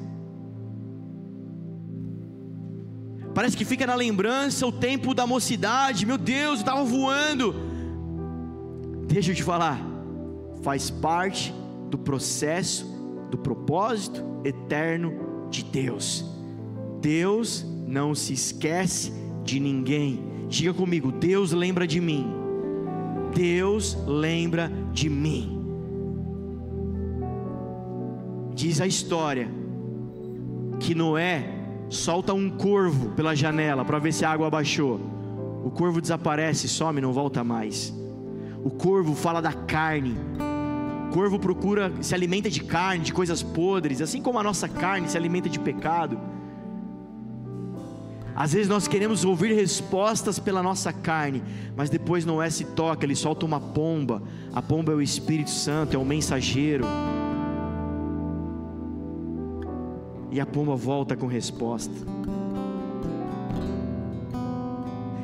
Parece 3.34 3.58
que 3.58 3.66
fica 3.66 3.88
na 3.88 3.95
lembrança 3.95 4.68
o 4.68 4.72
tempo 4.72 5.16
da 5.16 5.26
mocidade, 5.26 6.06
meu 6.06 6.18
Deus, 6.18 6.45
eu 6.45 6.54
estava 6.54 6.84
voando. 6.84 7.56
Deixa 9.08 9.32
eu 9.32 9.36
te 9.36 9.41
falar, 9.41 9.80
faz 10.62 10.91
parte 10.91 11.52
do 11.90 11.98
processo, 11.98 12.86
do 13.30 13.38
propósito 13.38 14.24
eterno 14.44 15.48
de 15.50 15.64
Deus. 15.64 16.26
Deus 17.02 17.66
não 17.88 18.14
se 18.14 18.34
esquece 18.34 19.14
de 19.44 19.60
ninguém. 19.60 20.20
Diga 20.48 20.74
comigo: 20.74 21.12
Deus 21.12 21.52
lembra 21.52 21.88
de 21.88 22.00
mim. 22.00 22.28
Deus 23.34 23.98
lembra 24.06 24.72
de 24.92 25.10
mim. 25.10 25.54
Diz 28.54 28.82
a 28.82 28.88
história 28.88 29.48
que 30.80 30.96
Noé 30.96 31.54
solta 31.90 32.34
um 32.34 32.50
corvo 32.50 33.10
pela 33.12 33.36
janela 33.36 33.86
para 33.86 34.00
ver 34.00 34.12
se 34.12 34.26
a 34.26 34.32
água 34.32 34.50
baixou. 34.50 35.00
O 35.64 35.70
corvo 35.70 36.02
desaparece, 36.02 36.68
some, 36.68 37.02
não 37.02 37.14
volta 37.14 37.44
mais. 37.44 37.94
O 38.64 38.70
corvo 38.70 39.14
fala 39.14 39.42
da 39.42 39.54
carne, 39.54 40.16
corvo 41.12 41.40
procura, 41.40 41.92
se 42.02 42.14
alimenta 42.14 42.50
de 42.50 42.62
carne, 42.64 43.04
de 43.04 43.14
coisas 43.14 43.42
podres, 43.42 44.02
assim 44.02 44.22
como 44.22 44.40
a 44.40 44.44
nossa 44.44 44.68
carne 44.68 45.10
se 45.10 45.18
alimenta 45.18 45.50
de 45.50 45.60
pecado. 45.60 46.20
Às 48.36 48.54
vezes 48.54 48.68
nós 48.68 48.88
queremos 48.88 49.26
ouvir 49.26 49.52
respostas 49.56 50.38
pela 50.38 50.62
nossa 50.62 50.94
carne, 50.94 51.42
mas 51.76 51.90
depois 51.90 52.24
Noé 52.24 52.50
se 52.52 52.66
toca, 52.66 53.04
ele 53.04 53.16
solta 53.16 53.46
uma 53.48 53.60
pomba. 53.60 54.22
A 54.54 54.62
pomba 54.62 54.92
é 54.92 54.96
o 54.96 55.02
Espírito 55.02 55.50
Santo, 55.50 55.96
é 55.96 55.98
o 55.98 56.06
mensageiro. 56.06 56.86
E 60.32 60.40
a 60.40 60.46
pomba 60.46 60.76
volta 60.76 61.16
com 61.16 61.26
resposta. 61.26 61.96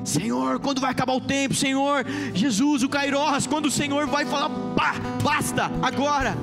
Senhor, 0.03 0.59
quando 0.59 0.81
vai 0.81 0.91
acabar 0.91 1.13
o 1.13 1.21
tempo? 1.21 1.55
Senhor, 1.55 2.05
Jesus, 2.33 2.83
o 2.83 2.89
Kairos, 2.89 3.47
quando 3.47 3.67
o 3.67 3.71
Senhor 3.71 4.05
vai 4.07 4.25
falar, 4.25 4.49
pá, 4.75 4.95
basta, 5.23 5.71
agora. 5.81 6.35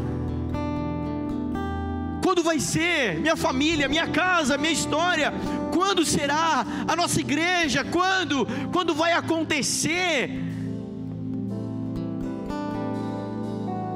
Quando 2.25 2.43
vai 2.43 2.59
ser 2.59 3.19
minha 3.21 3.37
família, 3.37 3.89
minha 3.89 4.09
casa, 4.09 4.57
minha 4.57 4.73
história? 4.73 5.33
Quando 5.73 6.05
será 6.05 6.65
a 6.89 6.97
nossa 6.97 7.21
igreja? 7.21 7.85
Quando? 7.85 8.47
Quando 8.73 8.95
vai 8.95 9.13
acontecer? 9.13 10.31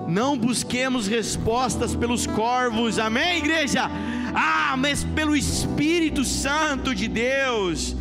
Não 0.07 0.36
busquemos 0.36 1.07
respostas 1.07 1.95
pelos 1.95 2.27
corvos, 2.27 2.99
amém, 2.99 3.39
igreja? 3.39 3.91
Ah, 4.35 4.74
mas 4.77 5.05
pelo 5.05 5.35
Espírito 5.35 6.24
Santo 6.24 6.95
de 6.95 7.09
Deus 7.09 7.97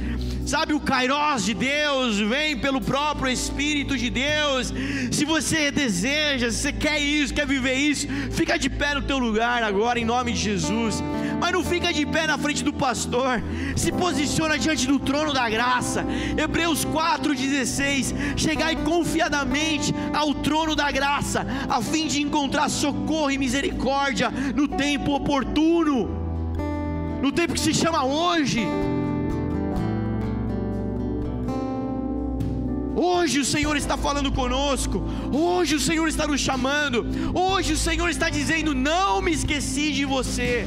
Sabe, 0.46 0.74
o 0.74 0.80
Kairos 0.80 1.46
de 1.46 1.54
Deus 1.54 2.20
vem 2.20 2.58
pelo 2.58 2.82
próprio 2.82 3.32
Espírito 3.32 3.98
de 3.98 4.10
Deus. 4.10 4.74
Se 5.12 5.24
você 5.24 5.72
deseja, 5.72 6.52
se 6.52 6.58
você 6.58 6.74
quer 6.74 7.00
isso, 7.00 7.34
quer 7.34 7.48
viver 7.48 7.76
isso, 7.76 8.08
fica 8.32 8.60
de 8.60 8.70
pé 8.70 8.94
no 8.94 9.02
teu 9.02 9.18
lugar 9.18 9.64
agora 9.64 9.98
em 9.98 10.04
nome 10.04 10.34
de 10.34 10.40
Jesus. 10.40 11.02
Mas 11.40 11.52
não 11.54 11.64
fica 11.64 11.94
de 11.94 12.06
pé 12.06 12.28
na 12.28 12.38
frente 12.38 12.62
do 12.64 12.74
pastor. 12.74 13.42
Se 13.76 13.92
posiciona 13.92 14.60
diante 14.60 14.86
do 14.86 15.00
trono 15.00 15.34
da 15.34 15.50
graça. 15.50 16.06
Hebreus 16.38 16.84
4:16. 16.84 18.14
Chegai 18.36 18.76
confiadamente 18.76 19.96
ao 20.14 20.34
trono 20.34 20.76
da 20.76 20.92
graça, 20.92 21.48
a 21.70 21.82
fim 21.82 22.08
de 22.08 22.22
encontrar 22.22 22.70
socorro 22.70 23.32
e 23.32 23.38
misericórdia 23.38 24.30
no 24.54 24.68
tempo 24.68 25.14
oportuno. 25.14 26.22
No 27.22 27.32
tempo 27.32 27.54
que 27.54 27.60
se 27.60 27.74
chama 27.74 28.04
hoje. 28.04 28.68
Hoje 33.06 33.40
o 33.40 33.44
Senhor 33.44 33.76
está 33.76 33.98
falando 33.98 34.32
conosco, 34.32 35.04
hoje 35.30 35.76
o 35.76 35.80
Senhor 35.80 36.08
está 36.08 36.26
nos 36.26 36.40
chamando, 36.40 37.06
hoje 37.34 37.74
o 37.74 37.78
Senhor 37.78 38.10
está 38.10 38.30
dizendo: 38.30 38.74
Não 38.74 39.22
me 39.22 39.34
esqueci 39.34 39.92
de 39.92 40.06
você. 40.06 40.66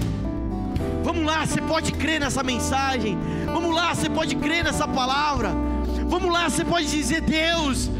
Vamos 1.02 1.24
lá, 1.24 1.46
você 1.46 1.62
pode 1.62 1.92
crer 1.92 2.20
nessa 2.20 2.42
mensagem, 2.42 3.16
vamos 3.46 3.74
lá, 3.74 3.94
você 3.94 4.10
pode 4.10 4.36
crer 4.36 4.62
nessa 4.62 4.86
palavra, 4.86 5.54
vamos 6.06 6.30
lá, 6.30 6.50
você 6.50 6.62
pode 6.62 6.90
dizer: 6.90 7.22
Deus, 7.22 7.90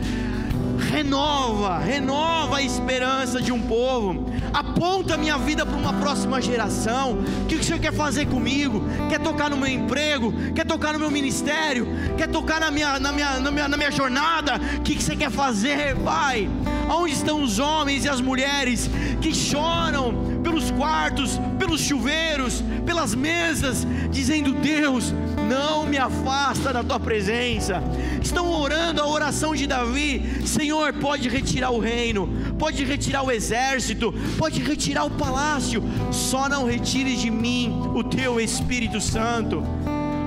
renova, 0.76 1.78
renova 1.78 2.58
a 2.58 2.62
esperança 2.62 3.40
de 3.40 3.52
um 3.52 3.60
povo, 3.60 4.26
aponta 4.52 5.16
minha 5.16 5.38
vida 5.38 5.64
para 5.64 5.76
uma 5.76 5.92
próxima 5.94 6.40
geração. 6.40 7.18
O 7.42 7.46
que 7.46 7.56
o 7.56 7.64
Senhor 7.64 7.80
quer 7.80 7.92
fazer 7.92 8.26
comigo? 8.26 8.82
Quer 9.08 9.20
tocar 9.20 9.50
no 9.50 9.56
meu 9.56 9.68
emprego? 9.68 10.32
Quer 10.54 10.64
tocar 10.66 10.92
no 10.92 10.98
meu 10.98 11.10
ministério? 11.10 11.86
Quer 12.16 12.28
tocar 12.28 12.60
na 12.60 12.70
minha, 12.70 12.98
na 12.98 13.12
minha, 13.12 13.40
na 13.40 13.50
minha, 13.50 13.68
na 13.68 13.76
minha 13.76 13.90
jornada? 13.90 14.60
O 14.78 14.82
que 14.82 14.94
você 14.94 15.16
quer 15.16 15.30
fazer, 15.30 15.96
Pai? 15.96 16.48
Onde 16.88 17.12
estão 17.12 17.42
os 17.42 17.58
homens 17.58 18.04
e 18.04 18.08
as 18.08 18.20
mulheres 18.20 18.88
que 19.20 19.34
choram 19.34 20.40
pelos 20.42 20.70
quartos, 20.70 21.40
pelos 21.58 21.80
chuveiros, 21.80 22.62
pelas 22.84 23.14
mesas, 23.14 23.86
dizendo: 24.10 24.52
Deus, 24.52 25.12
não 25.48 25.84
me 25.84 25.98
afasta 25.98 26.72
da 26.72 26.84
tua 26.84 27.00
presença. 27.00 27.82
Estão 28.22 28.50
orando 28.50 29.02
a 29.02 29.06
oração 29.08 29.54
de 29.54 29.66
Davi: 29.66 30.46
Senhor, 30.46 30.92
pode 30.94 31.28
retirar 31.28 31.70
o 31.70 31.80
reino, 31.80 32.28
pode 32.58 32.84
retirar 32.84 33.22
o 33.22 33.30
exército, 33.30 34.14
pode 34.38 34.62
retirar 34.62 35.04
o 35.04 35.10
palácio, 35.10 35.82
só 36.12 36.48
não 36.48 36.64
retire 36.64 37.16
de 37.16 37.30
mim 37.30 37.82
o 37.94 38.04
teu 38.04 38.40
Espírito 38.40 39.00
Santo. 39.00 39.62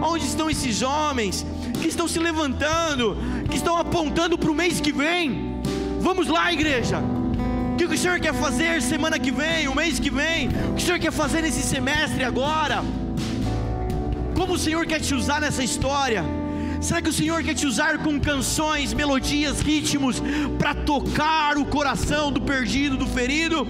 Onde 0.01 0.25
estão 0.25 0.49
esses 0.49 0.81
homens 0.81 1.45
que 1.81 1.87
estão 1.87 2.07
se 2.07 2.19
levantando, 2.19 3.17
que 3.49 3.57
estão 3.57 3.77
apontando 3.77 4.37
para 4.37 4.51
o 4.51 4.55
mês 4.55 4.79
que 4.79 4.91
vem? 4.91 5.48
Vamos 5.99 6.27
lá, 6.27 6.51
igreja. 6.51 6.99
O 7.73 7.77
que 7.77 7.85
o 7.85 7.97
Senhor 7.97 8.19
quer 8.19 8.33
fazer 8.33 8.81
semana 8.81 9.19
que 9.19 9.31
vem, 9.31 9.67
o 9.67 9.75
mês 9.75 9.99
que 9.99 10.09
vem? 10.09 10.47
O 10.47 10.75
que 10.75 10.83
o 10.83 10.85
Senhor 10.85 10.99
quer 10.99 11.11
fazer 11.11 11.41
nesse 11.41 11.61
semestre 11.61 12.23
agora? 12.23 12.83
Como 14.35 14.53
o 14.53 14.57
Senhor 14.57 14.85
quer 14.85 15.01
te 15.01 15.13
usar 15.13 15.41
nessa 15.41 15.63
história? 15.63 16.23
Será 16.81 17.01
que 17.01 17.09
o 17.09 17.13
Senhor 17.13 17.43
quer 17.43 17.53
te 17.53 17.65
usar 17.65 17.97
com 17.97 18.19
canções, 18.19 18.93
melodias, 18.93 19.59
ritmos 19.59 20.21
para 20.57 20.73
tocar 20.73 21.57
o 21.57 21.65
coração 21.65 22.31
do 22.31 22.41
perdido, 22.41 22.95
do 22.95 23.05
ferido? 23.05 23.67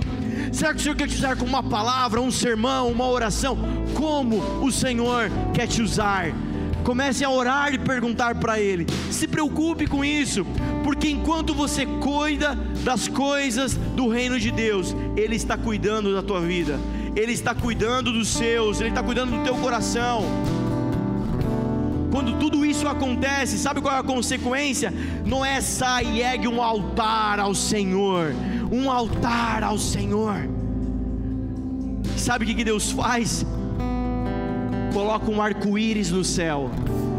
Será 0.52 0.74
que 0.74 0.80
o 0.80 0.84
Senhor 0.84 0.96
quer 0.96 1.08
te 1.08 1.16
usar 1.16 1.36
com 1.36 1.46
uma 1.46 1.64
palavra, 1.64 2.22
um 2.22 2.32
sermão, 2.32 2.92
uma 2.92 3.08
oração? 3.08 3.58
Como 3.96 4.38
o 4.64 4.72
Senhor 4.72 5.32
quer 5.54 5.68
te 5.68 5.82
usar? 5.82 6.32
Comece 6.84 7.24
a 7.24 7.30
orar 7.30 7.74
e 7.74 7.78
perguntar 7.78 8.36
para 8.36 8.60
Ele. 8.60 8.86
Se 9.12 9.28
preocupe 9.28 9.86
com 9.86 10.04
isso, 10.04 10.46
porque 10.84 11.10
enquanto 11.10 11.54
você 11.54 11.86
cuida 11.86 12.56
das 12.84 13.08
coisas 13.08 13.74
do 13.74 14.08
reino 14.08 14.40
de 14.40 14.52
Deus, 14.52 14.96
Ele 15.16 15.36
está 15.36 15.58
cuidando 15.58 16.14
da 16.14 16.24
tua 16.24 16.42
vida, 16.42 16.80
Ele 17.16 17.32
está 17.32 17.54
cuidando 17.54 18.12
dos 18.12 18.30
seus, 18.30 18.80
Ele 18.80 18.90
está 18.90 19.04
cuidando 19.04 19.38
do 19.38 19.44
teu 19.44 19.56
coração. 19.56 20.24
Quando 22.12 22.40
tudo 22.40 22.66
isso 22.66 22.88
acontece, 22.88 23.58
sabe 23.58 23.82
qual 23.82 23.96
é 23.96 24.00
a 24.00 24.04
consequência? 24.04 24.92
Noé 25.26 25.62
sai 25.62 26.06
e 26.06 26.22
ergue 26.22 26.48
um 26.48 26.62
altar 26.62 27.40
ao 27.40 27.54
Senhor, 27.54 28.34
um 28.72 28.90
altar 28.90 29.64
ao 29.64 29.78
Senhor. 29.78 30.50
Sabe 32.18 32.46
o 32.46 32.48
que 32.48 32.64
Deus 32.64 32.92
faz? 32.92 33.46
Coloca 34.94 35.30
um 35.30 35.42
arco-íris 35.42 36.12
no 36.12 36.24
céu, 36.24 36.72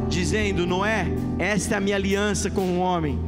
dizendo: 0.08 0.66
Noé, 0.66 1.06
esta 1.38 1.74
é 1.74 1.78
a 1.78 1.80
minha 1.80 1.96
aliança 1.96 2.50
com 2.50 2.62
o 2.62 2.78
homem. 2.78 3.18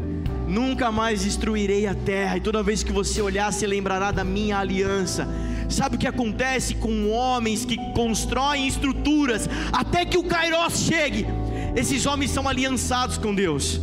nunca 0.47 0.93
mais 0.93 1.23
destruirei 1.23 1.86
a 1.86 1.94
terra, 1.94 2.36
e 2.36 2.40
toda 2.40 2.62
vez 2.62 2.82
que 2.82 2.93
você 2.93 3.23
olhar, 3.23 3.52
se 3.52 3.66
lembrará 3.66 4.10
da 4.10 4.24
minha 4.24 4.59
aliança. 4.59 5.27
Sabe 5.69 5.97
o 5.97 5.98
que 5.98 6.06
acontece 6.06 6.74
com 6.74 7.09
homens 7.09 7.64
que 7.64 7.78
constroem 7.94 8.69
estruturas 8.69 9.48
até 9.73 10.05
que 10.05 10.19
o 10.19 10.24
Kairos 10.24 10.81
chegue? 10.81 11.27
Esses 11.74 12.05
homens 12.05 12.31
são 12.31 12.47
aliançados 12.47 13.16
com 13.16 13.35
Deus. 13.35 13.81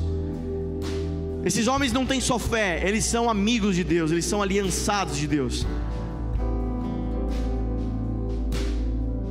Esses 1.43 1.67
homens 1.67 1.91
não 1.91 2.05
têm 2.05 2.21
só 2.21 2.37
fé, 2.37 2.83
eles 2.85 3.05
são 3.05 3.29
amigos 3.29 3.75
de 3.75 3.83
Deus, 3.83 4.11
eles 4.11 4.25
são 4.25 4.41
aliançados 4.41 5.17
de 5.17 5.25
Deus. 5.25 5.65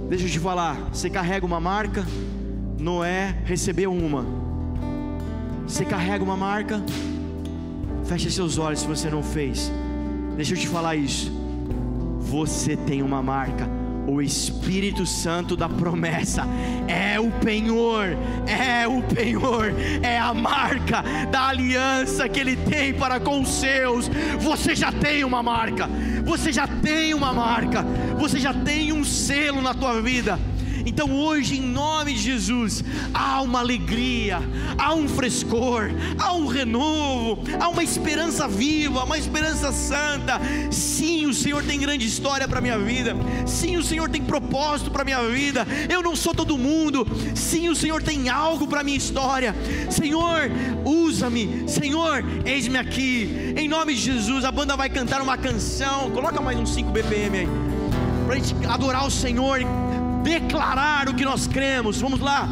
Deixa 0.08 0.24
eu 0.24 0.30
te 0.30 0.38
falar, 0.38 0.74
você 0.92 1.10
carrega 1.10 1.44
uma 1.44 1.60
marca, 1.60 2.04
Noé 2.78 3.36
recebeu 3.44 3.92
uma. 3.92 4.24
Você 5.66 5.84
carrega 5.84 6.24
uma 6.24 6.36
marca, 6.36 6.82
feche 8.04 8.30
seus 8.30 8.56
olhos 8.56 8.80
se 8.80 8.86
você 8.86 9.10
não 9.10 9.22
fez. 9.22 9.70
Deixa 10.34 10.54
eu 10.54 10.58
te 10.58 10.66
falar 10.66 10.96
isso. 10.96 11.30
Você 12.20 12.76
tem 12.76 13.02
uma 13.02 13.22
marca 13.22 13.77
o 14.08 14.22
Espírito 14.22 15.04
Santo 15.04 15.54
da 15.54 15.68
promessa 15.68 16.46
é 16.88 17.20
o 17.20 17.30
penhor, 17.30 18.16
é 18.46 18.88
o 18.88 19.02
penhor, 19.02 19.74
é 20.02 20.18
a 20.18 20.32
marca 20.32 21.02
da 21.30 21.48
aliança 21.48 22.26
que 22.26 22.40
Ele 22.40 22.56
tem 22.56 22.94
para 22.94 23.20
com 23.20 23.42
os 23.42 23.48
seus. 23.48 24.08
Você 24.40 24.74
já 24.74 24.90
tem 24.90 25.24
uma 25.24 25.42
marca, 25.42 25.88
você 26.24 26.50
já 26.50 26.66
tem 26.66 27.12
uma 27.12 27.34
marca, 27.34 27.84
você 28.18 28.40
já 28.40 28.54
tem 28.54 28.92
um 28.92 29.04
selo 29.04 29.60
na 29.60 29.74
tua 29.74 30.00
vida. 30.00 30.38
Então 30.88 31.12
hoje, 31.12 31.58
em 31.58 31.60
nome 31.60 32.14
de 32.14 32.20
Jesus, 32.20 32.82
há 33.12 33.42
uma 33.42 33.58
alegria, 33.60 34.40
há 34.78 34.94
um 34.94 35.06
frescor, 35.06 35.90
há 36.18 36.32
um 36.32 36.46
renovo, 36.46 37.42
há 37.60 37.68
uma 37.68 37.84
esperança 37.84 38.48
viva, 38.48 39.04
uma 39.04 39.18
esperança 39.18 39.70
santa. 39.70 40.40
Sim, 40.70 41.26
o 41.26 41.34
Senhor 41.34 41.62
tem 41.62 41.78
grande 41.78 42.06
história 42.06 42.48
para 42.48 42.62
minha 42.62 42.78
vida. 42.78 43.14
Sim, 43.46 43.76
o 43.76 43.82
Senhor 43.82 44.08
tem 44.08 44.24
propósito 44.24 44.90
para 44.90 45.04
minha 45.04 45.22
vida. 45.28 45.66
Eu 45.90 46.02
não 46.02 46.16
sou 46.16 46.34
todo 46.34 46.56
mundo. 46.56 47.06
Sim, 47.34 47.68
o 47.68 47.76
Senhor 47.76 48.02
tem 48.02 48.30
algo 48.30 48.66
para 48.66 48.82
minha 48.82 48.96
história. 48.96 49.54
Senhor, 49.90 50.50
usa-me. 50.86 51.68
Senhor, 51.68 52.24
eis-me 52.46 52.78
aqui. 52.78 53.52
Em 53.58 53.68
nome 53.68 53.94
de 53.94 54.00
Jesus, 54.00 54.42
a 54.42 54.50
banda 54.50 54.74
vai 54.74 54.88
cantar 54.88 55.20
uma 55.20 55.36
canção. 55.36 56.10
Coloca 56.12 56.40
mais 56.40 56.58
uns 56.58 56.72
5 56.72 56.90
BPM 56.90 57.40
aí. 57.40 57.48
Para 58.24 58.36
a 58.36 58.38
gente 58.38 58.66
adorar 58.66 59.06
o 59.06 59.10
Senhor 59.10 59.60
declarar 60.28 61.08
o 61.08 61.14
que 61.14 61.24
nós 61.24 61.46
cremos. 61.46 62.00
Vamos 62.00 62.20
lá. 62.20 62.48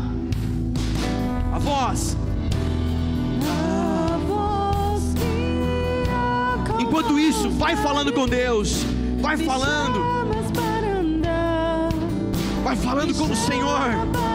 A 1.52 1.58
voz. 1.58 2.16
Enquanto 6.78 7.18
isso, 7.18 7.50
vai 7.50 7.76
falando 7.76 8.12
com 8.12 8.26
Deus. 8.26 8.82
Vai 9.20 9.36
falando. 9.36 10.00
Vai 12.64 12.76
falando 12.76 13.14
com 13.14 13.24
o 13.24 13.36
Senhor. 13.36 14.25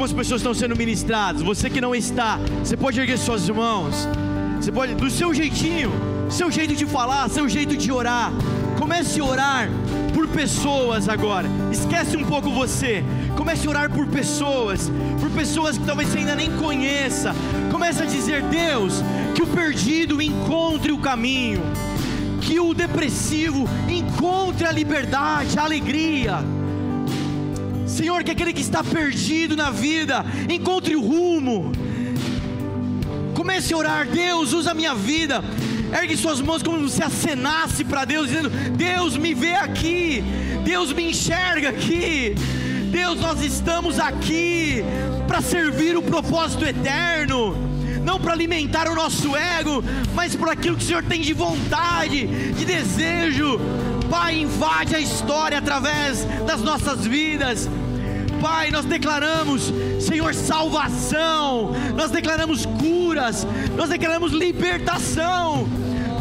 Algumas 0.00 0.16
pessoas 0.16 0.40
estão 0.40 0.54
sendo 0.54 0.74
ministradas. 0.74 1.42
Você 1.42 1.68
que 1.68 1.78
não 1.78 1.94
está, 1.94 2.38
você 2.64 2.74
pode 2.74 2.98
erguer 2.98 3.18
suas 3.18 3.50
mãos. 3.50 4.08
Você 4.58 4.72
pode, 4.72 4.94
do 4.94 5.10
seu 5.10 5.34
jeitinho, 5.34 5.92
seu 6.30 6.50
jeito 6.50 6.74
de 6.74 6.86
falar, 6.86 7.28
seu 7.28 7.46
jeito 7.46 7.76
de 7.76 7.92
orar. 7.92 8.32
Comece 8.78 9.20
a 9.20 9.24
orar 9.24 9.68
por 10.14 10.26
pessoas 10.28 11.06
agora. 11.06 11.46
Esquece 11.70 12.16
um 12.16 12.24
pouco 12.24 12.48
você. 12.48 13.04
Comece 13.36 13.66
a 13.66 13.70
orar 13.70 13.90
por 13.90 14.06
pessoas, 14.06 14.90
por 15.20 15.28
pessoas 15.32 15.76
que 15.76 15.84
talvez 15.84 16.08
você 16.08 16.20
ainda 16.20 16.34
nem 16.34 16.50
conheça. 16.52 17.34
Comece 17.70 18.02
a 18.02 18.06
dizer: 18.06 18.42
Deus, 18.44 19.02
que 19.34 19.42
o 19.42 19.46
perdido 19.48 20.22
encontre 20.22 20.92
o 20.92 20.98
caminho, 20.98 21.60
que 22.40 22.58
o 22.58 22.72
depressivo 22.72 23.68
encontre 23.86 24.64
a 24.64 24.72
liberdade, 24.72 25.58
a 25.58 25.64
alegria 25.64 26.42
Senhor, 28.00 28.24
que 28.24 28.30
aquele 28.30 28.54
que 28.54 28.62
está 28.62 28.82
perdido 28.82 29.54
na 29.54 29.70
vida 29.70 30.24
encontre 30.48 30.96
o 30.96 31.02
rumo. 31.02 31.70
Comece 33.34 33.74
a 33.74 33.76
orar, 33.76 34.06
Deus, 34.06 34.54
usa 34.54 34.70
a 34.70 34.74
minha 34.74 34.94
vida. 34.94 35.44
Ergue 35.92 36.16
suas 36.16 36.40
mãos 36.40 36.62
como 36.62 36.88
se 36.88 37.02
acenasse 37.02 37.84
para 37.84 38.06
Deus, 38.06 38.28
dizendo: 38.28 38.48
Deus, 38.48 39.18
me 39.18 39.34
vê 39.34 39.52
aqui. 39.52 40.24
Deus, 40.64 40.94
me 40.94 41.10
enxerga 41.10 41.68
aqui. 41.68 42.34
Deus, 42.90 43.20
nós 43.20 43.42
estamos 43.42 44.00
aqui 44.00 44.82
para 45.28 45.42
servir 45.42 45.94
o 45.94 46.02
propósito 46.02 46.64
eterno 46.64 47.68
não 48.02 48.18
para 48.18 48.32
alimentar 48.32 48.88
o 48.88 48.94
nosso 48.94 49.36
ego, 49.36 49.84
mas 50.14 50.34
por 50.34 50.48
aquilo 50.48 50.74
que 50.74 50.84
o 50.84 50.86
Senhor 50.86 51.04
tem 51.04 51.20
de 51.20 51.34
vontade, 51.34 52.26
de 52.26 52.64
desejo. 52.64 53.60
Pai, 54.08 54.40
invade 54.40 54.96
a 54.96 54.98
história 54.98 55.58
através 55.58 56.24
das 56.46 56.62
nossas 56.62 57.06
vidas. 57.06 57.68
Pai, 58.40 58.70
nós 58.70 58.86
declaramos, 58.86 59.72
Senhor, 60.00 60.34
salvação, 60.34 61.72
nós 61.94 62.10
declaramos 62.10 62.64
curas, 62.64 63.46
nós 63.76 63.90
declaramos 63.90 64.32
libertação. 64.32 65.68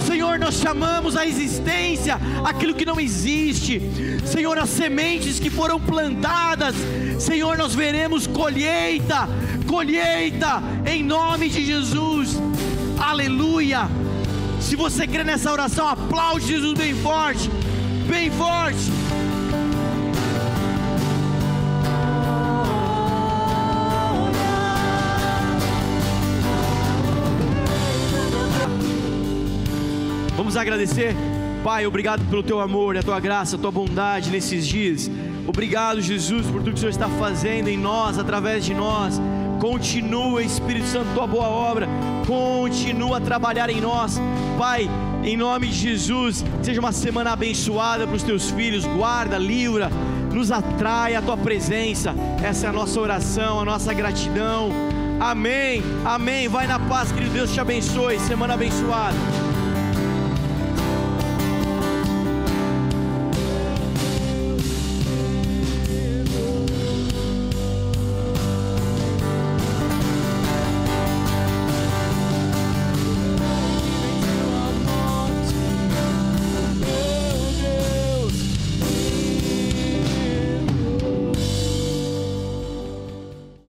Senhor, 0.06 0.40
nós 0.40 0.56
chamamos 0.56 1.16
a 1.16 1.26
existência 1.26 2.20
aquilo 2.44 2.74
que 2.74 2.86
não 2.86 3.00
existe. 3.00 3.82
Senhor, 4.26 4.58
as 4.58 4.70
sementes 4.70 5.40
que 5.40 5.50
foram 5.50 5.80
plantadas, 5.80 6.76
Senhor, 7.20 7.58
nós 7.58 7.74
veremos 7.74 8.28
colheita, 8.28 9.30
colheita, 9.68 10.62
em 10.86 11.04
nome 11.04 11.48
de 11.48 11.64
Jesus. 11.64 12.38
Aleluia. 13.00 13.90
Se 14.60 14.76
você 14.76 15.08
crê 15.08 15.24
nessa 15.24 15.52
oração, 15.52 15.88
aplaude 15.88 16.48
Jesus 16.48 16.78
bem 16.78 16.94
forte, 16.96 17.50
bem 18.08 18.30
forte. 18.30 19.09
Vamos 30.50 30.58
agradecer. 30.58 31.16
Pai, 31.64 31.86
obrigado 31.86 32.28
pelo 32.28 32.42
teu 32.42 32.60
amor, 32.60 32.98
a 32.98 33.04
tua 33.04 33.20
graça, 33.20 33.56
a 33.56 33.60
tua 33.60 33.70
bondade 33.70 34.32
nesses 34.32 34.66
dias. 34.66 35.08
Obrigado, 35.46 36.02
Jesus, 36.02 36.48
por 36.48 36.54
tudo 36.54 36.72
que 36.72 36.74
o 36.74 36.78
Senhor 36.80 36.90
está 36.90 37.08
fazendo 37.08 37.68
em 37.68 37.78
nós, 37.78 38.18
através 38.18 38.66
de 38.66 38.74
nós. 38.74 39.22
Continua, 39.60 40.42
Espírito 40.42 40.88
Santo, 40.88 41.14
tua 41.14 41.28
boa 41.28 41.48
obra. 41.48 41.88
Continua 42.26 43.18
a 43.18 43.22
trabalhar 43.22 43.70
em 43.70 43.80
nós. 43.80 44.20
Pai, 44.58 44.90
em 45.24 45.38
nome 45.38 45.68
de 45.68 45.76
Jesus, 45.76 46.44
seja 46.64 46.80
uma 46.80 46.92
semana 46.92 47.34
abençoada 47.34 48.08
para 48.08 48.16
os 48.16 48.24
teus 48.24 48.50
filhos. 48.50 48.86
Guarda, 48.86 49.38
livra, 49.38 49.92
nos 50.34 50.52
atrai 50.52 51.14
a 51.14 51.22
tua 51.22 51.38
presença. 51.38 52.16
Essa 52.44 52.66
é 52.66 52.70
a 52.72 52.74
nossa 52.74 53.00
oração, 53.00 53.60
a 53.60 53.66
nossa 53.66 53.94
gratidão. 53.94 54.72
Amém, 55.20 55.84
amém. 56.04 56.48
Vai 56.48 56.66
na 56.66 56.80
paz, 56.80 57.12
querido 57.12 57.34
Deus 57.36 57.54
te 57.54 57.62
abençoe. 57.62 58.20
Semana 58.20 58.56
abençoada. 58.56 59.49